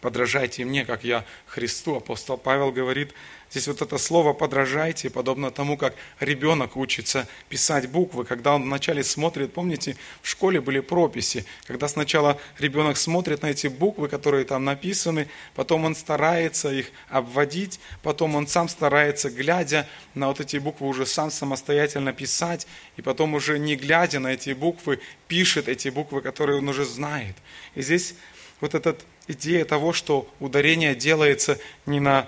Подражайте 0.00 0.64
мне, 0.64 0.84
как 0.84 1.02
я 1.02 1.24
Христу. 1.46 1.96
Апостол 1.96 2.36
Павел 2.36 2.70
говорит, 2.70 3.12
Здесь 3.50 3.66
вот 3.66 3.80
это 3.80 3.96
слово 3.96 4.34
«подражайте», 4.34 5.08
подобно 5.08 5.50
тому, 5.50 5.78
как 5.78 5.94
ребенок 6.20 6.76
учится 6.76 7.26
писать 7.48 7.88
буквы, 7.88 8.26
когда 8.26 8.54
он 8.54 8.64
вначале 8.64 9.02
смотрит, 9.02 9.54
помните, 9.54 9.96
в 10.20 10.28
школе 10.28 10.60
были 10.60 10.80
прописи, 10.80 11.46
когда 11.66 11.88
сначала 11.88 12.38
ребенок 12.58 12.98
смотрит 12.98 13.42
на 13.42 13.46
эти 13.46 13.68
буквы, 13.68 14.08
которые 14.08 14.44
там 14.44 14.64
написаны, 14.64 15.28
потом 15.54 15.86
он 15.86 15.94
старается 15.94 16.70
их 16.70 16.90
обводить, 17.08 17.80
потом 18.02 18.34
он 18.34 18.46
сам 18.46 18.68
старается, 18.68 19.30
глядя 19.30 19.88
на 20.14 20.28
вот 20.28 20.40
эти 20.40 20.58
буквы, 20.58 20.86
уже 20.86 21.06
сам 21.06 21.30
самостоятельно 21.30 22.12
писать, 22.12 22.66
и 22.98 23.02
потом 23.02 23.32
уже 23.32 23.58
не 23.58 23.76
глядя 23.76 24.20
на 24.20 24.34
эти 24.34 24.50
буквы, 24.50 25.00
пишет 25.26 25.68
эти 25.68 25.88
буквы, 25.88 26.20
которые 26.20 26.58
он 26.58 26.68
уже 26.68 26.84
знает. 26.84 27.36
И 27.74 27.80
здесь 27.80 28.14
вот 28.60 28.74
эта 28.74 28.94
идея 29.26 29.64
того, 29.64 29.94
что 29.94 30.28
ударение 30.38 30.94
делается 30.94 31.58
не 31.86 32.00
на 32.00 32.26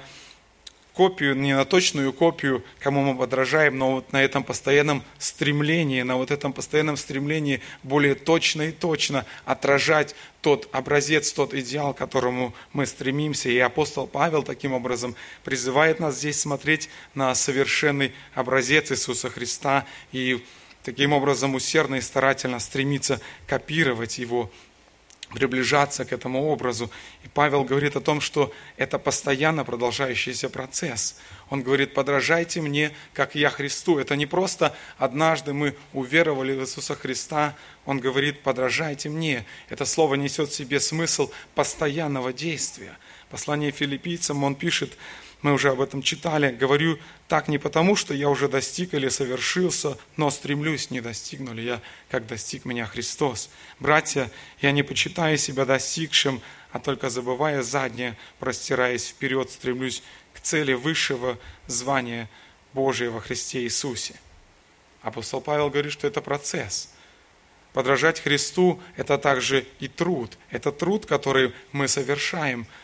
копию, 0.95 1.36
не 1.36 1.55
на 1.55 1.64
точную 1.64 2.12
копию, 2.12 2.64
кому 2.78 3.03
мы 3.03 3.18
подражаем, 3.18 3.78
но 3.78 3.93
вот 3.97 4.12
на 4.12 4.22
этом 4.22 4.45
постоянном 4.45 5.03
стремлении, 5.18 6.03
на 6.03 6.16
вот 6.16 6.30
этом 6.30 6.53
постоянном 6.53 6.97
стремлении 6.97 7.61
более 7.82 8.14
точно 8.14 8.62
и 8.62 8.72
точно 8.72 9.24
отражать 9.45 10.14
тот 10.43 10.68
образец, 10.72 11.32
тот 11.32 11.55
идеал, 11.55 11.95
к 11.95 11.99
которому 11.99 12.55
мы 12.72 12.86
стремимся. 12.86 13.49
И 13.49 13.59
апостол 13.59 14.07
Павел 14.07 14.43
таким 14.43 14.72
образом 14.72 15.14
призывает 15.45 16.01
нас 16.01 16.16
здесь 16.16 16.41
смотреть 16.41 16.88
на 17.14 17.34
совершенный 17.34 18.12
образец 18.34 18.91
Иисуса 18.91 19.28
Христа 19.28 19.86
и 20.12 20.45
таким 20.82 21.12
образом 21.12 21.55
усердно 21.55 21.97
и 21.97 22.01
старательно 22.01 22.59
стремиться 22.59 23.20
копировать 23.47 24.18
его 24.18 24.51
приближаться 25.30 26.04
к 26.04 26.12
этому 26.12 26.48
образу. 26.48 26.90
И 27.24 27.28
Павел 27.28 27.64
говорит 27.64 27.96
о 27.96 28.00
том, 28.00 28.20
что 28.20 28.52
это 28.76 28.98
постоянно 28.98 29.64
продолжающийся 29.64 30.48
процесс. 30.48 31.16
Он 31.48 31.62
говорит, 31.62 31.94
подражайте 31.94 32.60
мне, 32.60 32.92
как 33.12 33.34
я 33.34 33.50
Христу. 33.50 33.98
Это 33.98 34.16
не 34.16 34.26
просто 34.26 34.76
однажды 34.98 35.52
мы 35.52 35.76
уверовали 35.92 36.52
в 36.52 36.60
Иисуса 36.60 36.94
Христа. 36.94 37.56
Он 37.86 37.98
говорит, 37.98 38.42
подражайте 38.42 39.08
мне. 39.08 39.44
Это 39.68 39.84
слово 39.84 40.16
несет 40.16 40.50
в 40.50 40.54
себе 40.54 40.80
смысл 40.80 41.30
постоянного 41.54 42.32
действия. 42.32 42.96
Послание 43.30 43.70
филиппийцам 43.70 44.42
он 44.42 44.56
пишет, 44.56 44.96
мы 45.43 45.53
уже 45.53 45.70
об 45.70 45.80
этом 45.80 46.03
читали, 46.03 46.53
говорю 46.53 46.99
так 47.28 47.49
не 47.49 47.59
потому, 47.59 47.97
что 47.97 48.12
я 48.12 48.28
уже 48.28 48.49
достиг 48.49 48.93
или 48.93 49.09
совершился, 49.09 49.97
но 50.16 50.30
стремлюсь, 50.30 50.91
не 50.91 51.01
достигну 51.01 51.55
ли 51.55 51.64
я, 51.64 51.80
как 52.11 52.26
достиг 52.26 52.64
меня 52.64 52.86
Христос. 52.86 53.49
Братья, 53.78 54.30
я 54.61 54.72
не 54.72 54.82
почитаю 54.82 55.38
себя 55.38 55.64
достигшим, 55.64 56.43
а 56.72 56.78
только 56.78 57.09
забывая 57.09 57.62
заднее, 57.62 58.16
простираясь 58.38 59.09
вперед, 59.09 59.51
стремлюсь 59.51 60.03
к 60.34 60.41
цели 60.41 60.74
высшего 60.74 61.38
звания 61.66 62.28
Божия 62.74 63.11
во 63.11 63.20
Христе 63.20 63.62
Иисусе. 63.62 64.14
Апостол 65.03 65.41
Павел 65.41 65.70
говорит, 65.70 65.93
что 65.93 66.07
это 66.07 66.20
процесс. 66.20 66.91
Подражать 67.72 68.20
Христу– 68.20 68.80
это 68.97 69.16
также 69.16 69.66
и 69.78 69.88
труд. 69.88 70.36
Это 70.51 70.70
труд, 70.70 71.07
который 71.07 71.55
мы 71.72 71.88
совершаем– 71.88 72.66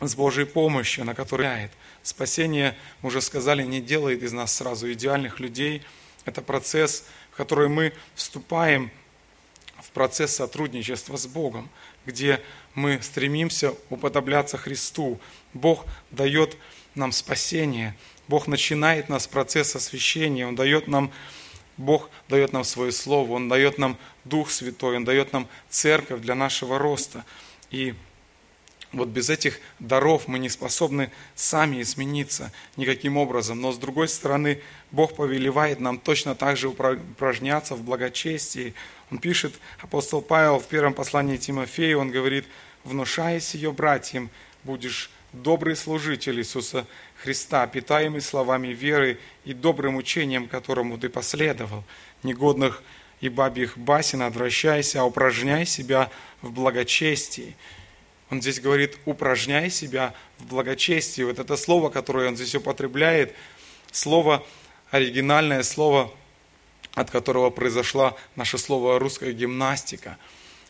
с 0.00 0.14
Божьей 0.14 0.44
помощью, 0.44 1.04
на 1.04 1.14
который 1.14 1.48
влияет. 1.48 1.72
Спасение, 2.02 2.76
мы 3.02 3.08
уже 3.08 3.20
сказали, 3.20 3.62
не 3.62 3.80
делает 3.80 4.22
из 4.22 4.32
нас 4.32 4.54
сразу 4.54 4.90
идеальных 4.92 5.40
людей. 5.40 5.82
Это 6.24 6.42
процесс, 6.42 7.04
в 7.32 7.36
который 7.36 7.68
мы 7.68 7.92
вступаем 8.14 8.90
в 9.80 9.90
процесс 9.90 10.36
сотрудничества 10.36 11.16
с 11.16 11.26
Богом, 11.26 11.68
где 12.06 12.40
мы 12.74 13.00
стремимся 13.02 13.74
уподобляться 13.90 14.58
Христу. 14.58 15.20
Бог 15.54 15.84
дает 16.10 16.56
нам 16.94 17.12
спасение, 17.12 17.96
Бог 18.26 18.46
начинает 18.46 19.08
нас 19.08 19.26
процесс 19.26 19.76
освящения, 19.76 20.46
Он 20.46 20.54
дает 20.54 20.88
нам 20.88 21.12
Бог 21.76 22.10
дает 22.28 22.52
нам 22.52 22.64
свое 22.64 22.90
Слово, 22.90 23.34
Он 23.34 23.48
дает 23.48 23.78
нам 23.78 23.96
Дух 24.24 24.50
Святой, 24.50 24.96
Он 24.96 25.04
дает 25.04 25.32
нам 25.32 25.46
церковь 25.70 26.20
для 26.20 26.34
нашего 26.34 26.76
роста. 26.76 27.24
И 27.70 27.94
вот 28.92 29.08
без 29.08 29.28
этих 29.28 29.60
даров 29.78 30.28
мы 30.28 30.38
не 30.38 30.48
способны 30.48 31.10
сами 31.34 31.82
измениться 31.82 32.52
никаким 32.76 33.16
образом. 33.16 33.60
Но 33.60 33.72
с 33.72 33.78
другой 33.78 34.08
стороны, 34.08 34.62
Бог 34.90 35.14
повелевает 35.14 35.80
нам 35.80 35.98
точно 35.98 36.34
так 36.34 36.56
же 36.56 36.68
упражняться 36.68 37.74
в 37.74 37.82
благочестии. 37.82 38.74
Он 39.10 39.18
пишет, 39.18 39.54
апостол 39.80 40.22
Павел 40.22 40.58
в 40.58 40.66
первом 40.66 40.94
послании 40.94 41.36
Тимофею, 41.36 41.98
он 41.98 42.10
говорит, 42.10 42.46
внушаясь 42.84 43.54
ее 43.54 43.72
братьям, 43.72 44.30
будешь 44.64 45.10
добрый 45.32 45.76
служитель 45.76 46.40
Иисуса 46.40 46.86
Христа, 47.22 47.66
питаемый 47.66 48.20
словами 48.20 48.68
веры 48.68 49.18
и 49.44 49.52
добрым 49.52 49.96
учением, 49.96 50.48
которому 50.48 50.98
ты 50.98 51.08
последовал, 51.08 51.84
негодных 52.22 52.82
и 53.20 53.28
бабьих 53.28 53.76
басен 53.76 54.22
отвращайся, 54.22 55.02
а 55.02 55.04
упражняй 55.04 55.66
себя 55.66 56.10
в 56.40 56.52
благочестии. 56.52 57.56
Он 58.30 58.42
здесь 58.42 58.60
говорит, 58.60 58.98
упражняй 59.06 59.70
себя 59.70 60.14
в 60.38 60.46
благочестии. 60.46 61.22
Вот 61.22 61.38
это 61.38 61.56
слово, 61.56 61.88
которое 61.88 62.28
он 62.28 62.36
здесь 62.36 62.54
употребляет, 62.54 63.34
слово, 63.90 64.44
оригинальное 64.90 65.62
слово, 65.62 66.12
от 66.94 67.10
которого 67.10 67.50
произошла 67.50 68.14
наше 68.36 68.58
слово 68.58 68.98
русская 68.98 69.32
гимнастика. 69.32 70.18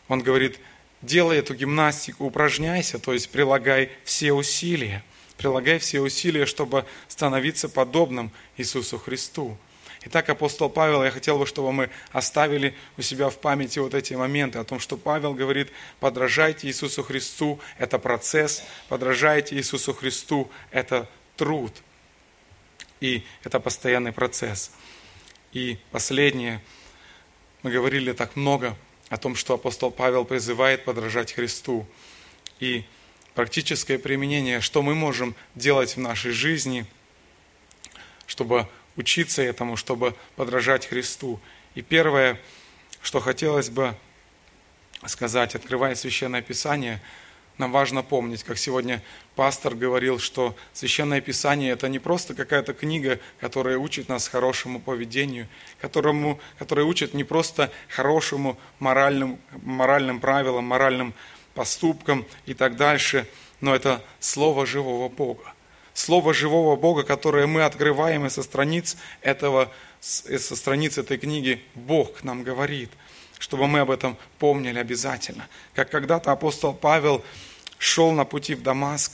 Он 0.07 0.21
говорит, 0.21 0.59
делай 1.01 1.37
эту 1.37 1.53
гимнастику, 1.53 2.25
упражняйся, 2.25 2.99
то 2.99 3.13
есть 3.13 3.29
прилагай 3.29 3.91
все 4.03 4.31
усилия. 4.33 5.03
прилагай 5.37 5.79
все 5.79 6.01
усилия, 6.01 6.45
чтобы 6.45 6.85
становиться 7.07 7.69
подобным 7.69 8.31
Иисусу 8.57 8.97
Христу. 8.97 9.57
Итак, 10.05 10.29
апостол 10.29 10.69
Павел, 10.69 11.03
я 11.03 11.11
хотел 11.11 11.37
бы, 11.37 11.45
чтобы 11.45 11.73
мы 11.73 11.89
оставили 12.13 12.73
у 12.97 13.01
себя 13.01 13.29
в 13.29 13.37
памяти 13.37 13.79
вот 13.79 13.93
эти 13.93 14.13
моменты 14.13 14.57
о 14.57 14.63
том, 14.63 14.79
что 14.79 14.95
Павел 14.95 15.33
говорит, 15.33 15.71
подражайте 15.99 16.67
Иисусу 16.67 17.03
Христу, 17.03 17.59
это 17.77 17.99
процесс, 17.99 18.63
подражайте 18.87 19.57
Иисусу 19.57 19.93
Христу, 19.93 20.49
это 20.71 21.09
труд. 21.35 21.73
И 23.01 23.25
это 23.43 23.59
постоянный 23.59 24.13
процесс. 24.13 24.71
И 25.51 25.77
последнее, 25.91 26.61
мы 27.61 27.71
говорили 27.71 28.13
так 28.13 28.37
много 28.37 28.77
о 29.09 29.17
том, 29.17 29.35
что 29.35 29.55
апостол 29.55 29.91
Павел 29.91 30.23
призывает 30.23 30.85
подражать 30.85 31.33
Христу. 31.33 31.85
И 32.61 32.85
практическое 33.35 33.99
применение, 33.99 34.61
что 34.61 34.81
мы 34.81 34.95
можем 34.95 35.35
делать 35.55 35.97
в 35.97 35.99
нашей 35.99 36.31
жизни, 36.31 36.85
чтобы 38.27 38.67
учиться 38.99 39.41
этому, 39.41 39.77
чтобы 39.77 40.13
подражать 40.35 40.85
Христу. 40.85 41.39
И 41.73 41.81
первое, 41.81 42.37
что 43.01 43.21
хотелось 43.21 43.69
бы 43.69 43.95
сказать, 45.05 45.55
открывая 45.55 45.95
Священное 45.95 46.41
Писание, 46.41 47.01
нам 47.57 47.71
важно 47.71 48.03
помнить, 48.03 48.43
как 48.43 48.57
сегодня 48.57 49.01
пастор 49.35 49.73
говорил, 49.75 50.19
что 50.19 50.53
Священное 50.73 51.21
Писание– 51.21 51.71
это 51.73 51.87
не 51.87 51.99
просто 51.99 52.33
какая-то 52.35 52.73
книга, 52.73 53.19
которая 53.39 53.77
учит 53.77 54.09
нас 54.09 54.27
хорошему 54.27 54.81
поведению, 54.81 55.47
которому, 55.79 56.39
которая 56.57 56.85
учит 56.85 57.13
не 57.13 57.23
просто 57.23 57.71
хорошему 57.87 58.57
моральным, 58.79 59.39
моральным 59.61 60.19
правилам, 60.19 60.65
моральным 60.65 61.13
поступкам 61.53 62.25
и 62.45 62.53
так 62.53 62.75
дальше, 62.75 63.27
но 63.61 63.73
это 63.73 64.03
Слово 64.19 64.65
живого 64.65 65.07
Бога. 65.07 65.53
Слово 65.99 66.33
живого 66.33 66.77
Бога, 66.77 67.03
которое 67.03 67.45
мы 67.45 67.63
открываем 67.63 68.25
и 68.25 68.29
со 68.29 68.41
страниц 68.41 68.95
этого, 69.19 69.69
со 69.99 70.55
страниц 70.55 70.97
этой 70.97 71.17
книги 71.17 71.61
Бог 71.75 72.23
нам 72.23 72.43
говорит, 72.43 72.89
чтобы 73.37 73.67
мы 73.67 73.79
об 73.79 73.91
этом 73.91 74.15
помнили 74.37 74.79
обязательно. 74.79 75.49
Как 75.73 75.91
когда-то 75.91 76.31
апостол 76.31 76.73
Павел 76.73 77.21
шел 77.79 78.13
на 78.13 78.23
пути 78.23 78.55
в 78.55 78.63
Дамаск, 78.63 79.11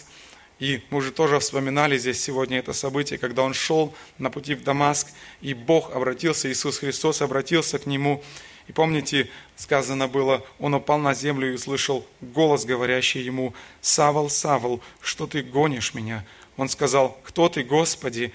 и 0.60 0.84
мы 0.92 1.00
уже 1.00 1.12
тоже 1.12 1.40
вспоминали 1.40 1.98
здесь 1.98 2.22
сегодня 2.22 2.60
это 2.60 2.72
событие, 2.72 3.18
когда 3.18 3.42
он 3.42 3.56
шел 3.56 3.92
на 4.20 4.30
пути 4.30 4.54
в 4.54 4.64
Дамаск, 4.64 5.08
и 5.42 5.56
Бог 5.56 5.92
обратился, 5.92 6.52
Иисус 6.52 6.78
Христос 6.78 7.24
обратился 7.24 7.80
к 7.80 7.88
нему. 7.88 8.24
И 8.68 8.72
помните, 8.72 9.30
сказано 9.56 10.08
было, 10.08 10.46
он 10.60 10.76
упал 10.76 11.00
на 11.00 11.16
землю 11.16 11.52
и 11.52 11.56
услышал 11.56 12.06
голос, 12.22 12.64
говорящий 12.66 13.22
ему, 13.22 13.56
«Савол, 13.82 14.30
Савол, 14.30 14.82
что 15.02 15.26
ты 15.26 15.42
гонишь 15.42 15.96
меня?» 15.96 16.24
Он 16.58 16.70
сказал, 16.70 17.18
кто 17.24 17.50
ты, 17.50 17.64
Господи? 17.64 18.34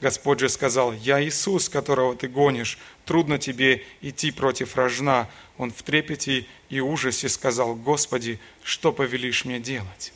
Господь 0.00 0.38
же 0.38 0.48
сказал, 0.48 0.92
я 0.92 1.22
Иисус, 1.22 1.68
которого 1.68 2.14
ты 2.14 2.28
гонишь, 2.28 2.78
трудно 3.04 3.38
тебе 3.38 3.84
идти 4.00 4.30
против 4.30 4.76
рожна. 4.76 5.28
Он 5.56 5.72
в 5.72 5.82
трепете 5.82 6.46
и 6.68 6.80
ужасе 6.80 7.28
сказал, 7.28 7.74
Господи, 7.74 8.38
что 8.62 8.92
повелишь 8.92 9.44
мне 9.44 9.58
делать? 9.58 10.12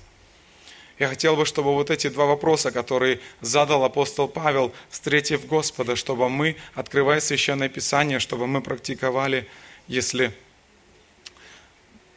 Я 0.98 1.08
хотел 1.08 1.34
бы, 1.34 1.44
чтобы 1.46 1.74
вот 1.74 1.90
эти 1.90 2.08
два 2.08 2.26
вопроса, 2.26 2.70
которые 2.70 3.18
задал 3.40 3.82
апостол 3.82 4.28
Павел, 4.28 4.72
встретив 4.88 5.46
Господа, 5.46 5.96
чтобы 5.96 6.28
мы, 6.28 6.56
открывая 6.74 7.18
Священное 7.18 7.68
Писание, 7.68 8.20
чтобы 8.20 8.46
мы 8.46 8.60
практиковали, 8.60 9.48
если 9.88 10.32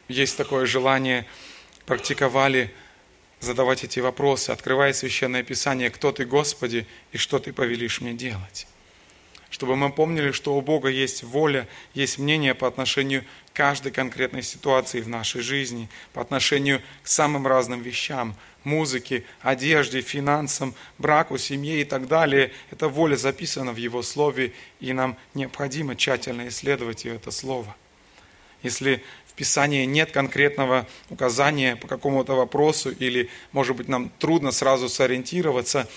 есть 0.06 0.36
такое 0.36 0.66
желание, 0.66 1.26
практиковали 1.84 2.72
задавать 3.46 3.84
эти 3.84 4.00
вопросы, 4.00 4.50
открывая 4.50 4.92
Священное 4.92 5.42
Писание, 5.42 5.88
кто 5.88 6.12
ты, 6.12 6.26
Господи, 6.26 6.86
и 7.12 7.16
что 7.16 7.38
ты 7.38 7.52
повелишь 7.52 8.00
мне 8.02 8.12
делать. 8.12 8.66
Чтобы 9.48 9.76
мы 9.76 9.90
помнили, 9.90 10.32
что 10.32 10.54
у 10.56 10.60
Бога 10.60 10.88
есть 10.88 11.22
воля, 11.22 11.68
есть 11.94 12.18
мнение 12.18 12.54
по 12.54 12.66
отношению 12.66 13.22
к 13.22 13.56
каждой 13.56 13.92
конкретной 13.92 14.42
ситуации 14.42 15.00
в 15.00 15.08
нашей 15.08 15.40
жизни, 15.40 15.88
по 16.12 16.20
отношению 16.20 16.82
к 17.02 17.08
самым 17.08 17.46
разным 17.46 17.80
вещам, 17.80 18.36
музыке, 18.64 19.24
одежде, 19.40 20.00
финансам, 20.00 20.74
браку, 20.98 21.38
семье 21.38 21.80
и 21.80 21.84
так 21.84 22.08
далее. 22.08 22.52
Эта 22.70 22.88
воля 22.88 23.16
записана 23.16 23.72
в 23.72 23.76
Его 23.76 24.02
Слове, 24.02 24.52
и 24.80 24.92
нам 24.92 25.16
необходимо 25.34 25.94
тщательно 25.94 26.48
исследовать 26.48 27.06
это 27.06 27.30
Слово. 27.30 27.74
Если 28.62 29.04
Писании 29.36 29.84
нет 29.84 30.10
конкретного 30.12 30.86
указания 31.10 31.76
по 31.76 31.86
какому-то 31.86 32.34
вопросу, 32.34 32.90
или, 32.90 33.28
может 33.52 33.76
быть, 33.76 33.86
нам 33.86 34.10
трудно 34.18 34.50
сразу 34.50 34.88
сориентироваться, 34.88 35.88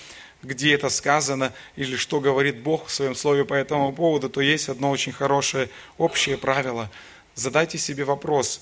где 0.42 0.74
это 0.74 0.90
сказано, 0.90 1.52
или 1.76 1.96
что 1.96 2.20
говорит 2.20 2.60
Бог 2.60 2.86
в 2.86 2.90
своем 2.92 3.14
слове 3.14 3.44
по 3.44 3.54
этому 3.54 3.92
поводу, 3.92 4.28
то 4.28 4.40
есть 4.40 4.68
одно 4.68 4.90
очень 4.90 5.12
хорошее 5.12 5.68
общее 5.98 6.36
правило. 6.36 6.90
Задайте 7.34 7.78
себе 7.78 8.04
вопрос, 8.04 8.60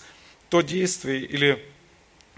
то 0.48 0.60
действие 0.60 1.20
или 1.20 1.64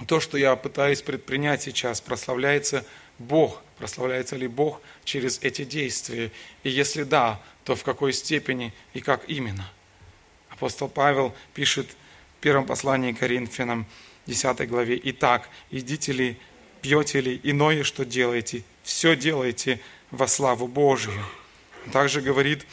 то, 0.06 0.20
что 0.20 0.38
я 0.38 0.56
пытаюсь 0.56 1.02
предпринять 1.02 1.62
сейчас, 1.62 2.00
прославляется 2.00 2.84
Бог, 3.18 3.62
прославляется 3.78 4.36
ли 4.36 4.48
Бог 4.48 4.80
через 5.04 5.38
эти 5.42 5.64
действия? 5.64 6.32
И 6.62 6.70
если 6.70 7.02
да, 7.02 7.40
то 7.64 7.76
в 7.76 7.84
какой 7.84 8.14
степени 8.14 8.72
и 8.94 9.00
как 9.00 9.28
именно? 9.28 9.70
Апостол 10.48 10.88
Павел 10.88 11.34
пишет 11.54 11.86
первом 12.40 12.66
послании 12.66 13.12
Коринфянам, 13.12 13.86
10 14.26 14.68
главе. 14.68 15.00
«Итак, 15.04 15.48
идите 15.70 16.12
ли, 16.12 16.36
пьете 16.82 17.20
ли, 17.20 17.40
иное, 17.42 17.84
что 17.84 18.04
делаете, 18.04 18.62
все 18.82 19.16
делайте 19.16 19.80
во 20.10 20.26
славу 20.26 20.66
Божию». 20.66 21.24
Он 21.86 21.92
также 21.92 22.20
говорит, 22.20 22.66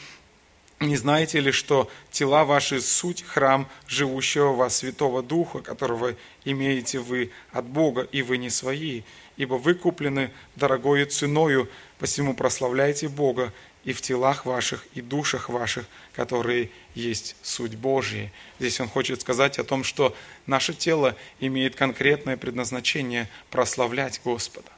не 0.80 0.96
знаете 0.96 1.40
ли, 1.40 1.50
что 1.50 1.90
тела 2.10 2.44
ваши– 2.44 2.80
суть 2.82 3.24
храм 3.24 3.68
живущего 3.86 4.52
вас 4.52 4.76
Святого 4.76 5.22
Духа, 5.22 5.60
которого 5.60 6.14
имеете 6.44 7.00
вы 7.00 7.30
от 7.50 7.64
Бога, 7.64 8.02
и 8.12 8.22
вы 8.22 8.38
не 8.38 8.50
свои, 8.50 9.02
ибо 9.36 9.54
вы 9.54 9.74
куплены 9.74 10.30
дорогою 10.54 11.06
ценою, 11.06 11.68
посему 11.98 12.34
прославляйте 12.34 13.08
Бога 13.08 13.52
и 13.88 13.94
в 13.94 14.02
телах 14.02 14.44
ваших, 14.44 14.86
и 14.92 15.00
душах 15.00 15.48
ваших, 15.48 15.86
которые 16.12 16.68
есть 16.94 17.36
суть 17.40 17.74
Божья. 17.74 18.30
Здесь 18.58 18.78
он 18.80 18.88
хочет 18.88 19.22
сказать 19.22 19.58
о 19.58 19.64
том, 19.64 19.82
что 19.82 20.14
наше 20.44 20.74
тело 20.74 21.16
имеет 21.40 21.74
конкретное 21.74 22.36
предназначение 22.36 23.30
прославлять 23.48 24.20
Господа. 24.22 24.68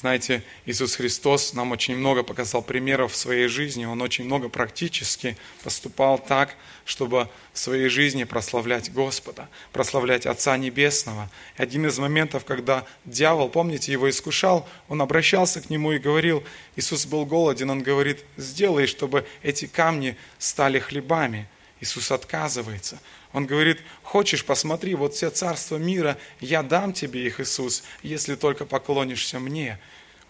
Знаете, 0.00 0.44
Иисус 0.64 0.94
Христос 0.94 1.54
нам 1.54 1.72
очень 1.72 1.96
много 1.96 2.22
показал 2.22 2.62
примеров 2.62 3.12
в 3.12 3.16
своей 3.16 3.48
жизни. 3.48 3.84
Он 3.84 4.00
очень 4.00 4.26
много 4.26 4.48
практически 4.48 5.36
поступал 5.64 6.20
так, 6.20 6.54
чтобы 6.84 7.28
в 7.52 7.58
своей 7.58 7.88
жизни 7.88 8.22
прославлять 8.22 8.92
Господа, 8.92 9.48
прославлять 9.72 10.24
Отца 10.24 10.56
Небесного. 10.56 11.28
И 11.58 11.62
один 11.62 11.84
из 11.84 11.98
моментов, 11.98 12.44
когда 12.44 12.86
дьявол, 13.06 13.48
помните, 13.48 13.90
его 13.90 14.08
искушал, 14.08 14.68
он 14.86 15.02
обращался 15.02 15.60
к 15.60 15.68
нему 15.68 15.90
и 15.90 15.98
говорил, 15.98 16.44
Иисус 16.76 17.04
был 17.04 17.26
голоден, 17.26 17.68
он 17.68 17.82
говорит, 17.82 18.24
сделай, 18.36 18.86
чтобы 18.86 19.26
эти 19.42 19.66
камни 19.66 20.16
стали 20.38 20.78
хлебами. 20.78 21.48
Иисус 21.80 22.12
отказывается. 22.12 23.00
Он 23.32 23.46
говорит, 23.46 23.80
хочешь, 24.02 24.44
посмотри, 24.44 24.94
вот 24.94 25.14
все 25.14 25.30
царства 25.30 25.76
мира, 25.76 26.18
я 26.40 26.62
дам 26.62 26.92
тебе 26.92 27.26
их, 27.26 27.40
Иисус, 27.40 27.84
если 28.02 28.36
только 28.36 28.64
поклонишься 28.64 29.38
мне. 29.38 29.78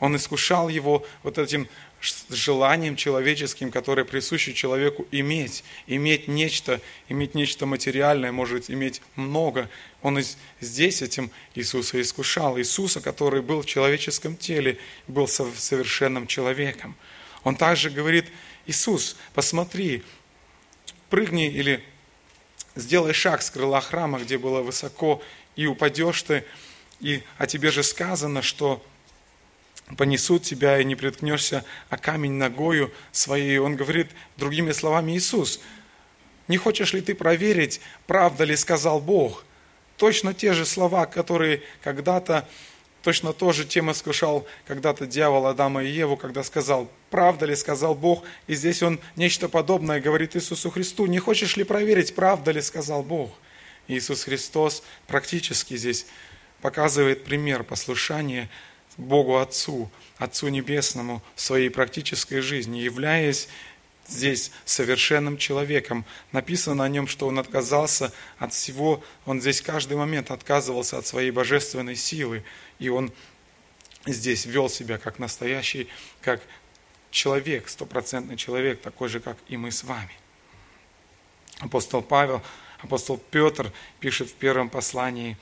Он 0.01 0.17
искушал 0.17 0.69
его 0.69 1.05
вот 1.23 1.39
этим 1.39 1.69
желанием 2.31 2.95
человеческим, 2.95 3.73
которое 3.73 4.05
присуще 4.05 4.55
человеку 4.55 5.07
иметь, 5.11 5.65
иметь 5.87 6.29
нечто, 6.29 6.81
иметь 7.09 7.35
нечто 7.35 7.67
материальное, 7.67 8.31
может 8.31 8.71
иметь 8.71 9.03
много. 9.17 9.69
Он 10.03 10.21
здесь 10.61 11.03
этим 11.03 11.31
Иисуса 11.55 12.01
искушал. 12.01 12.59
Иисуса, 12.59 13.01
который 13.01 13.43
был 13.43 13.63
в 13.63 13.67
человеческом 13.67 14.37
теле, 14.37 14.79
был 15.09 15.27
совершенным 15.27 16.29
человеком. 16.29 16.97
Он 17.43 17.57
также 17.57 17.91
говорит, 17.91 18.27
Иисус, 18.67 19.17
посмотри, 19.35 20.05
прыгни 21.11 21.49
или 21.49 21.83
сделай 22.79 23.13
шаг 23.13 23.43
с 23.43 23.51
крыла 23.51 23.81
храма, 23.81 24.19
где 24.21 24.39
было 24.39 24.63
высоко, 24.63 25.21
и 25.57 25.67
упадешь 25.67 26.23
ты, 26.23 26.45
и, 27.01 27.23
а 27.37 27.47
тебе 27.47 27.71
же 27.71 27.83
сказано, 27.83 28.43
что 28.43 28.83
понесут 29.97 30.43
тебя, 30.43 30.81
и 30.81 30.85
не 30.85 30.95
приткнешься, 30.95 31.65
а 31.89 31.97
камень 31.97 32.33
ногою 32.33 32.93
своей. 33.13 33.59
Он 33.59 33.77
говорит, 33.77 34.11
другими 34.37 34.73
словами, 34.73 35.13
Иисус, 35.13 35.61
не 36.47 36.57
хочешь 36.57 36.93
ли 36.93 37.01
ты 37.01 37.15
проверить, 37.15 37.81
правда 38.07 38.45
ли 38.45 38.57
сказал 38.57 39.01
Бог? 39.01 39.45
Точно 39.97 40.33
те 40.33 40.53
же 40.53 40.65
слова, 40.65 41.07
которые 41.07 41.63
когда-то, 41.83 42.49
точно 43.09 43.33
то 43.33 43.53
же 43.53 43.65
тем 43.65 43.91
искушал 43.91 44.47
когда-то 44.67 45.07
дьявол 45.07 45.47
Адама 45.47 45.83
и 45.83 45.89
Еву, 45.89 46.19
когда 46.19 46.43
сказал, 46.43 46.91
правда 47.09 47.47
ли 47.47 47.57
сказал 47.57 47.95
Бог, 47.95 48.23
и 48.47 48.55
здесь 48.55 48.83
он 48.83 49.01
нечто 49.17 49.49
подобное 49.49 49.99
говорит 49.99 50.37
Иисусу 50.37 50.69
Христу, 50.69 51.07
не 51.07 51.19
хочешь 51.19 51.57
ли 51.57 51.65
проверить, 51.65 52.15
правда 52.15 52.51
ли 52.51 52.61
сказал 52.61 53.03
Бог? 53.03 53.31
Иисус 53.87 54.25
Христос 54.25 54.83
практически 55.07 55.75
здесь 55.79 56.05
показывает 56.61 57.25
пример 57.25 57.65
послушания 57.65 58.51
Богу 58.99 59.39
Отцу, 59.39 59.91
Отцу 60.19 60.49
Небесному 60.49 61.23
в 61.35 61.41
своей 61.41 61.71
практической 61.71 62.41
жизни, 62.41 62.81
являясь 62.81 63.49
здесь 64.09 64.51
совершенным 64.65 65.37
человеком. 65.37 66.05
Написано 66.33 66.85
о 66.85 66.89
нем, 66.89 67.07
что 67.07 67.27
он 67.27 67.39
отказался 67.39 68.13
от 68.39 68.53
всего, 68.53 69.03
он 69.27 69.41
здесь 69.41 69.61
каждый 69.61 69.97
момент 69.97 70.31
отказывался 70.31 70.99
от 70.99 71.07
своей 71.07 71.31
божественной 71.31 71.95
силы, 71.95 72.45
и 72.79 72.89
он 72.89 73.13
здесь 74.07 74.47
вел 74.47 74.69
себя 74.69 74.99
как 74.99 75.19
настоящий, 75.19 75.89
как 76.21 76.41
человек, 77.11 77.69
стопроцентный 77.69 78.37
человек, 78.37 78.81
такой 78.81 79.09
же, 79.09 79.21
как 79.21 79.37
и 79.49 79.57
мы 79.57 79.71
с 79.71 79.85
вами. 79.85 80.13
Апостол 81.59 82.03
Павел, 82.03 82.43
апостол 82.81 83.19
Петр 83.31 83.73
пишет 84.01 84.31
в 84.31 84.35
первом 84.35 84.71
послании, 84.71 85.37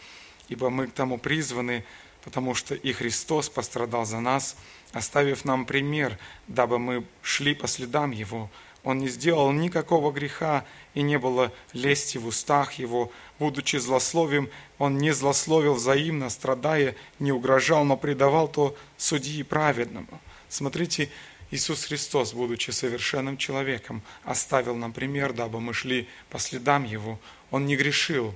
«Ибо 0.49 0.71
мы 0.71 0.87
к 0.87 0.93
тому 0.93 1.19
призваны, 1.19 1.85
потому 2.25 2.55
что 2.55 2.75
и 2.75 2.93
Христос 2.93 3.49
пострадал 3.49 4.05
за 4.05 4.21
нас, 4.21 4.57
оставив 4.97 5.45
нам 5.45 5.67
пример, 5.67 6.19
дабы 6.49 6.79
мы 6.79 7.05
шли 7.23 7.55
по 7.55 7.67
следам 7.67 8.13
Его. 8.13 8.51
Он 8.83 8.99
не 8.99 9.09
сделал 9.09 9.53
никакого 9.53 10.11
греха, 10.11 10.65
и 10.95 11.03
не 11.03 11.19
было 11.19 11.53
лести 11.75 12.17
в 12.17 12.27
устах 12.27 12.75
Его. 12.75 13.13
Будучи 13.39 13.77
злословием, 13.77 14.49
Он 14.79 14.97
не 14.97 15.11
злословил 15.11 15.75
взаимно, 15.75 16.31
страдая, 16.31 16.97
не 17.19 17.31
угрожал, 17.31 17.85
но 17.85 17.99
предавал 17.99 18.49
то 18.49 18.75
судьи 18.97 19.43
праведному. 19.43 20.21
Смотрите, 20.49 21.11
Иисус 21.51 21.85
Христос, 21.85 22.33
будучи 22.33 22.71
совершенным 22.71 23.37
человеком, 23.37 24.01
оставил 24.25 24.77
нам 24.77 24.95
пример, 24.95 25.35
дабы 25.35 25.61
мы 25.61 25.75
шли 25.75 26.09
по 26.31 26.39
следам 26.39 26.85
Его. 26.85 27.19
Он 27.51 27.67
не 27.67 27.77
грешил. 27.77 28.35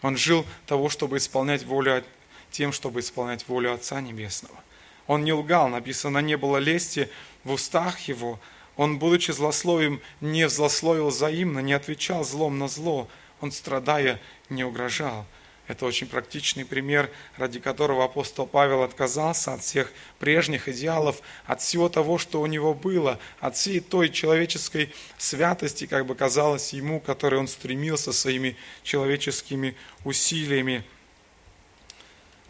Он 0.00 0.16
жил 0.16 0.46
того, 0.66 0.88
чтобы 0.88 1.18
исполнять 1.18 1.64
волю 1.64 2.02
тем, 2.50 2.72
чтобы 2.72 3.00
исполнять 3.00 3.46
волю 3.48 3.74
Отца 3.74 4.00
Небесного. 4.00 4.58
Он 5.10 5.24
не 5.24 5.32
лгал, 5.32 5.68
написано, 5.68 6.18
не 6.18 6.36
было 6.36 6.58
лести 6.58 7.10
в 7.42 7.50
устах 7.50 7.98
его. 8.02 8.38
Он, 8.76 9.00
будучи 9.00 9.32
злословием, 9.32 10.00
не 10.20 10.48
злословил 10.48 11.08
взаимно, 11.08 11.58
не 11.58 11.72
отвечал 11.72 12.22
злом 12.22 12.60
на 12.60 12.68
зло. 12.68 13.08
Он, 13.40 13.50
страдая, 13.50 14.20
не 14.50 14.62
угрожал. 14.62 15.26
Это 15.66 15.84
очень 15.84 16.06
практичный 16.06 16.64
пример, 16.64 17.10
ради 17.36 17.58
которого 17.58 18.04
апостол 18.04 18.46
Павел 18.46 18.84
отказался 18.84 19.54
от 19.54 19.62
всех 19.62 19.92
прежних 20.20 20.68
идеалов, 20.68 21.22
от 21.44 21.60
всего 21.60 21.88
того, 21.88 22.16
что 22.16 22.40
у 22.40 22.46
него 22.46 22.72
было, 22.72 23.18
от 23.40 23.56
всей 23.56 23.80
той 23.80 24.10
человеческой 24.10 24.94
святости, 25.18 25.88
как 25.88 26.06
бы 26.06 26.14
казалось 26.14 26.72
ему, 26.72 27.00
которой 27.00 27.40
он 27.40 27.48
стремился 27.48 28.12
своими 28.12 28.56
человеческими 28.84 29.74
усилиями. 30.04 30.84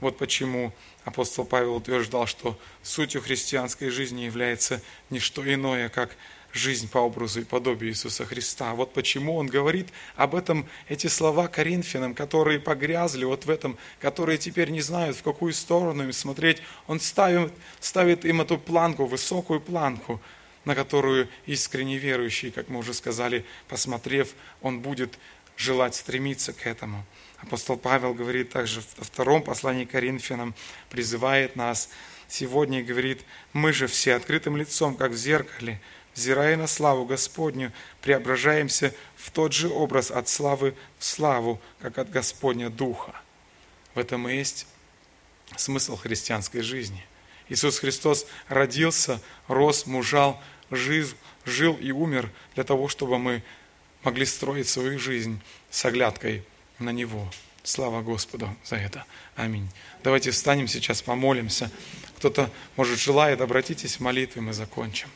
Вот 0.01 0.17
почему 0.19 0.73
апостол 1.05 1.45
Павел 1.45 1.77
утверждал, 1.77 2.27
что 2.27 2.59
сутью 2.83 3.21
христианской 3.21 3.91
жизни 3.91 4.23
является 4.23 4.81
не 5.11 5.19
что 5.19 5.43
иное, 5.53 5.89
как 5.89 6.17
жизнь 6.53 6.89
по 6.89 6.99
образу 6.99 7.41
и 7.41 7.45
подобию 7.45 7.91
Иисуса 7.91 8.25
Христа. 8.25 8.75
Вот 8.75 8.93
почему 8.93 9.37
он 9.37 9.47
говорит 9.47 9.89
об 10.17 10.35
этом, 10.35 10.67
эти 10.89 11.07
слова 11.07 11.49
Коринфянам, 11.49 12.15
которые 12.15 12.59
погрязли 12.59 13.25
вот 13.25 13.45
в 13.45 13.51
этом, 13.51 13.79
которые 14.01 14.39
теперь 14.39 14.71
не 14.71 14.81
знают, 14.81 15.17
в 15.17 15.23
какую 15.23 15.53
сторону 15.53 16.05
им 16.05 16.13
смотреть. 16.13 16.63
Он 16.87 16.99
ставит, 16.99 17.53
ставит 17.79 18.25
им 18.25 18.41
эту 18.41 18.59
планку, 18.59 19.07
высокую 19.07 19.61
планку, 19.61 20.21
на 20.65 20.75
которую 20.75 21.29
искренне 21.47 21.99
верующий, 21.99 22.51
как 22.51 22.69
мы 22.69 22.81
уже 22.81 22.95
сказали, 22.95 23.45
посмотрев, 23.69 24.35
он 24.61 24.81
будет 24.81 25.19
желать 25.57 25.95
стремиться 25.95 26.53
к 26.53 26.67
этому. 26.67 27.05
Апостол 27.43 27.77
Павел 27.77 28.13
говорит 28.15 28.51
также 28.51 28.83
во 28.97 29.05
втором 29.05 29.43
послании 29.43 29.85
к 29.85 29.91
Коринфянам, 29.91 30.55
призывает 30.91 31.57
нас 31.57 31.89
сегодня 32.29 32.81
и 32.81 32.85
говорит, 32.85 33.23
мы 33.53 33.73
же 33.73 33.87
все 33.87 34.15
открытым 34.15 34.57
лицом, 34.57 34.95
как 34.95 35.13
в 35.13 35.17
зеркале, 35.17 35.81
взирая 36.15 36.57
на 36.57 36.67
славу 36.67 37.07
Господню, 37.07 37.73
преображаемся 38.03 38.95
в 39.17 39.31
тот 39.31 39.53
же 39.53 39.69
образ 39.69 40.11
от 40.11 40.29
славы 40.29 40.75
в 40.99 41.05
славу, 41.05 41.61
как 41.81 41.99
от 41.99 42.11
Господня 42.11 42.69
Духа. 42.69 43.15
В 43.95 43.99
этом 43.99 44.29
и 44.29 44.37
есть 44.37 44.67
смысл 45.57 45.97
христианской 45.97 46.61
жизни. 46.61 47.05
Иисус 47.49 47.79
Христос 47.79 48.27
родился, 48.49 49.21
рос, 49.49 49.87
мужал, 49.87 50.41
жил, 50.71 51.09
жил 51.45 51.75
и 51.81 51.91
умер 51.91 52.31
для 52.55 52.65
того, 52.65 52.87
чтобы 52.89 53.19
мы 53.19 53.43
могли 54.03 54.25
строить 54.25 54.69
свою 54.69 54.99
жизнь 54.99 55.41
с 55.71 55.85
оглядкой 55.85 56.45
на 56.81 56.91
Него. 56.91 57.31
Слава 57.63 58.03
Господу 58.03 58.49
за 58.65 58.77
это. 58.77 59.05
Аминь. 59.37 59.69
Давайте 60.03 60.31
встанем 60.31 60.67
сейчас, 60.67 61.03
помолимся. 61.03 61.71
Кто-то, 62.17 62.51
может, 62.77 62.99
желает, 62.99 63.41
обратитесь 63.41 63.97
в 63.97 64.01
молитве, 64.01 64.41
мы 64.43 64.53
закончим. 64.53 65.09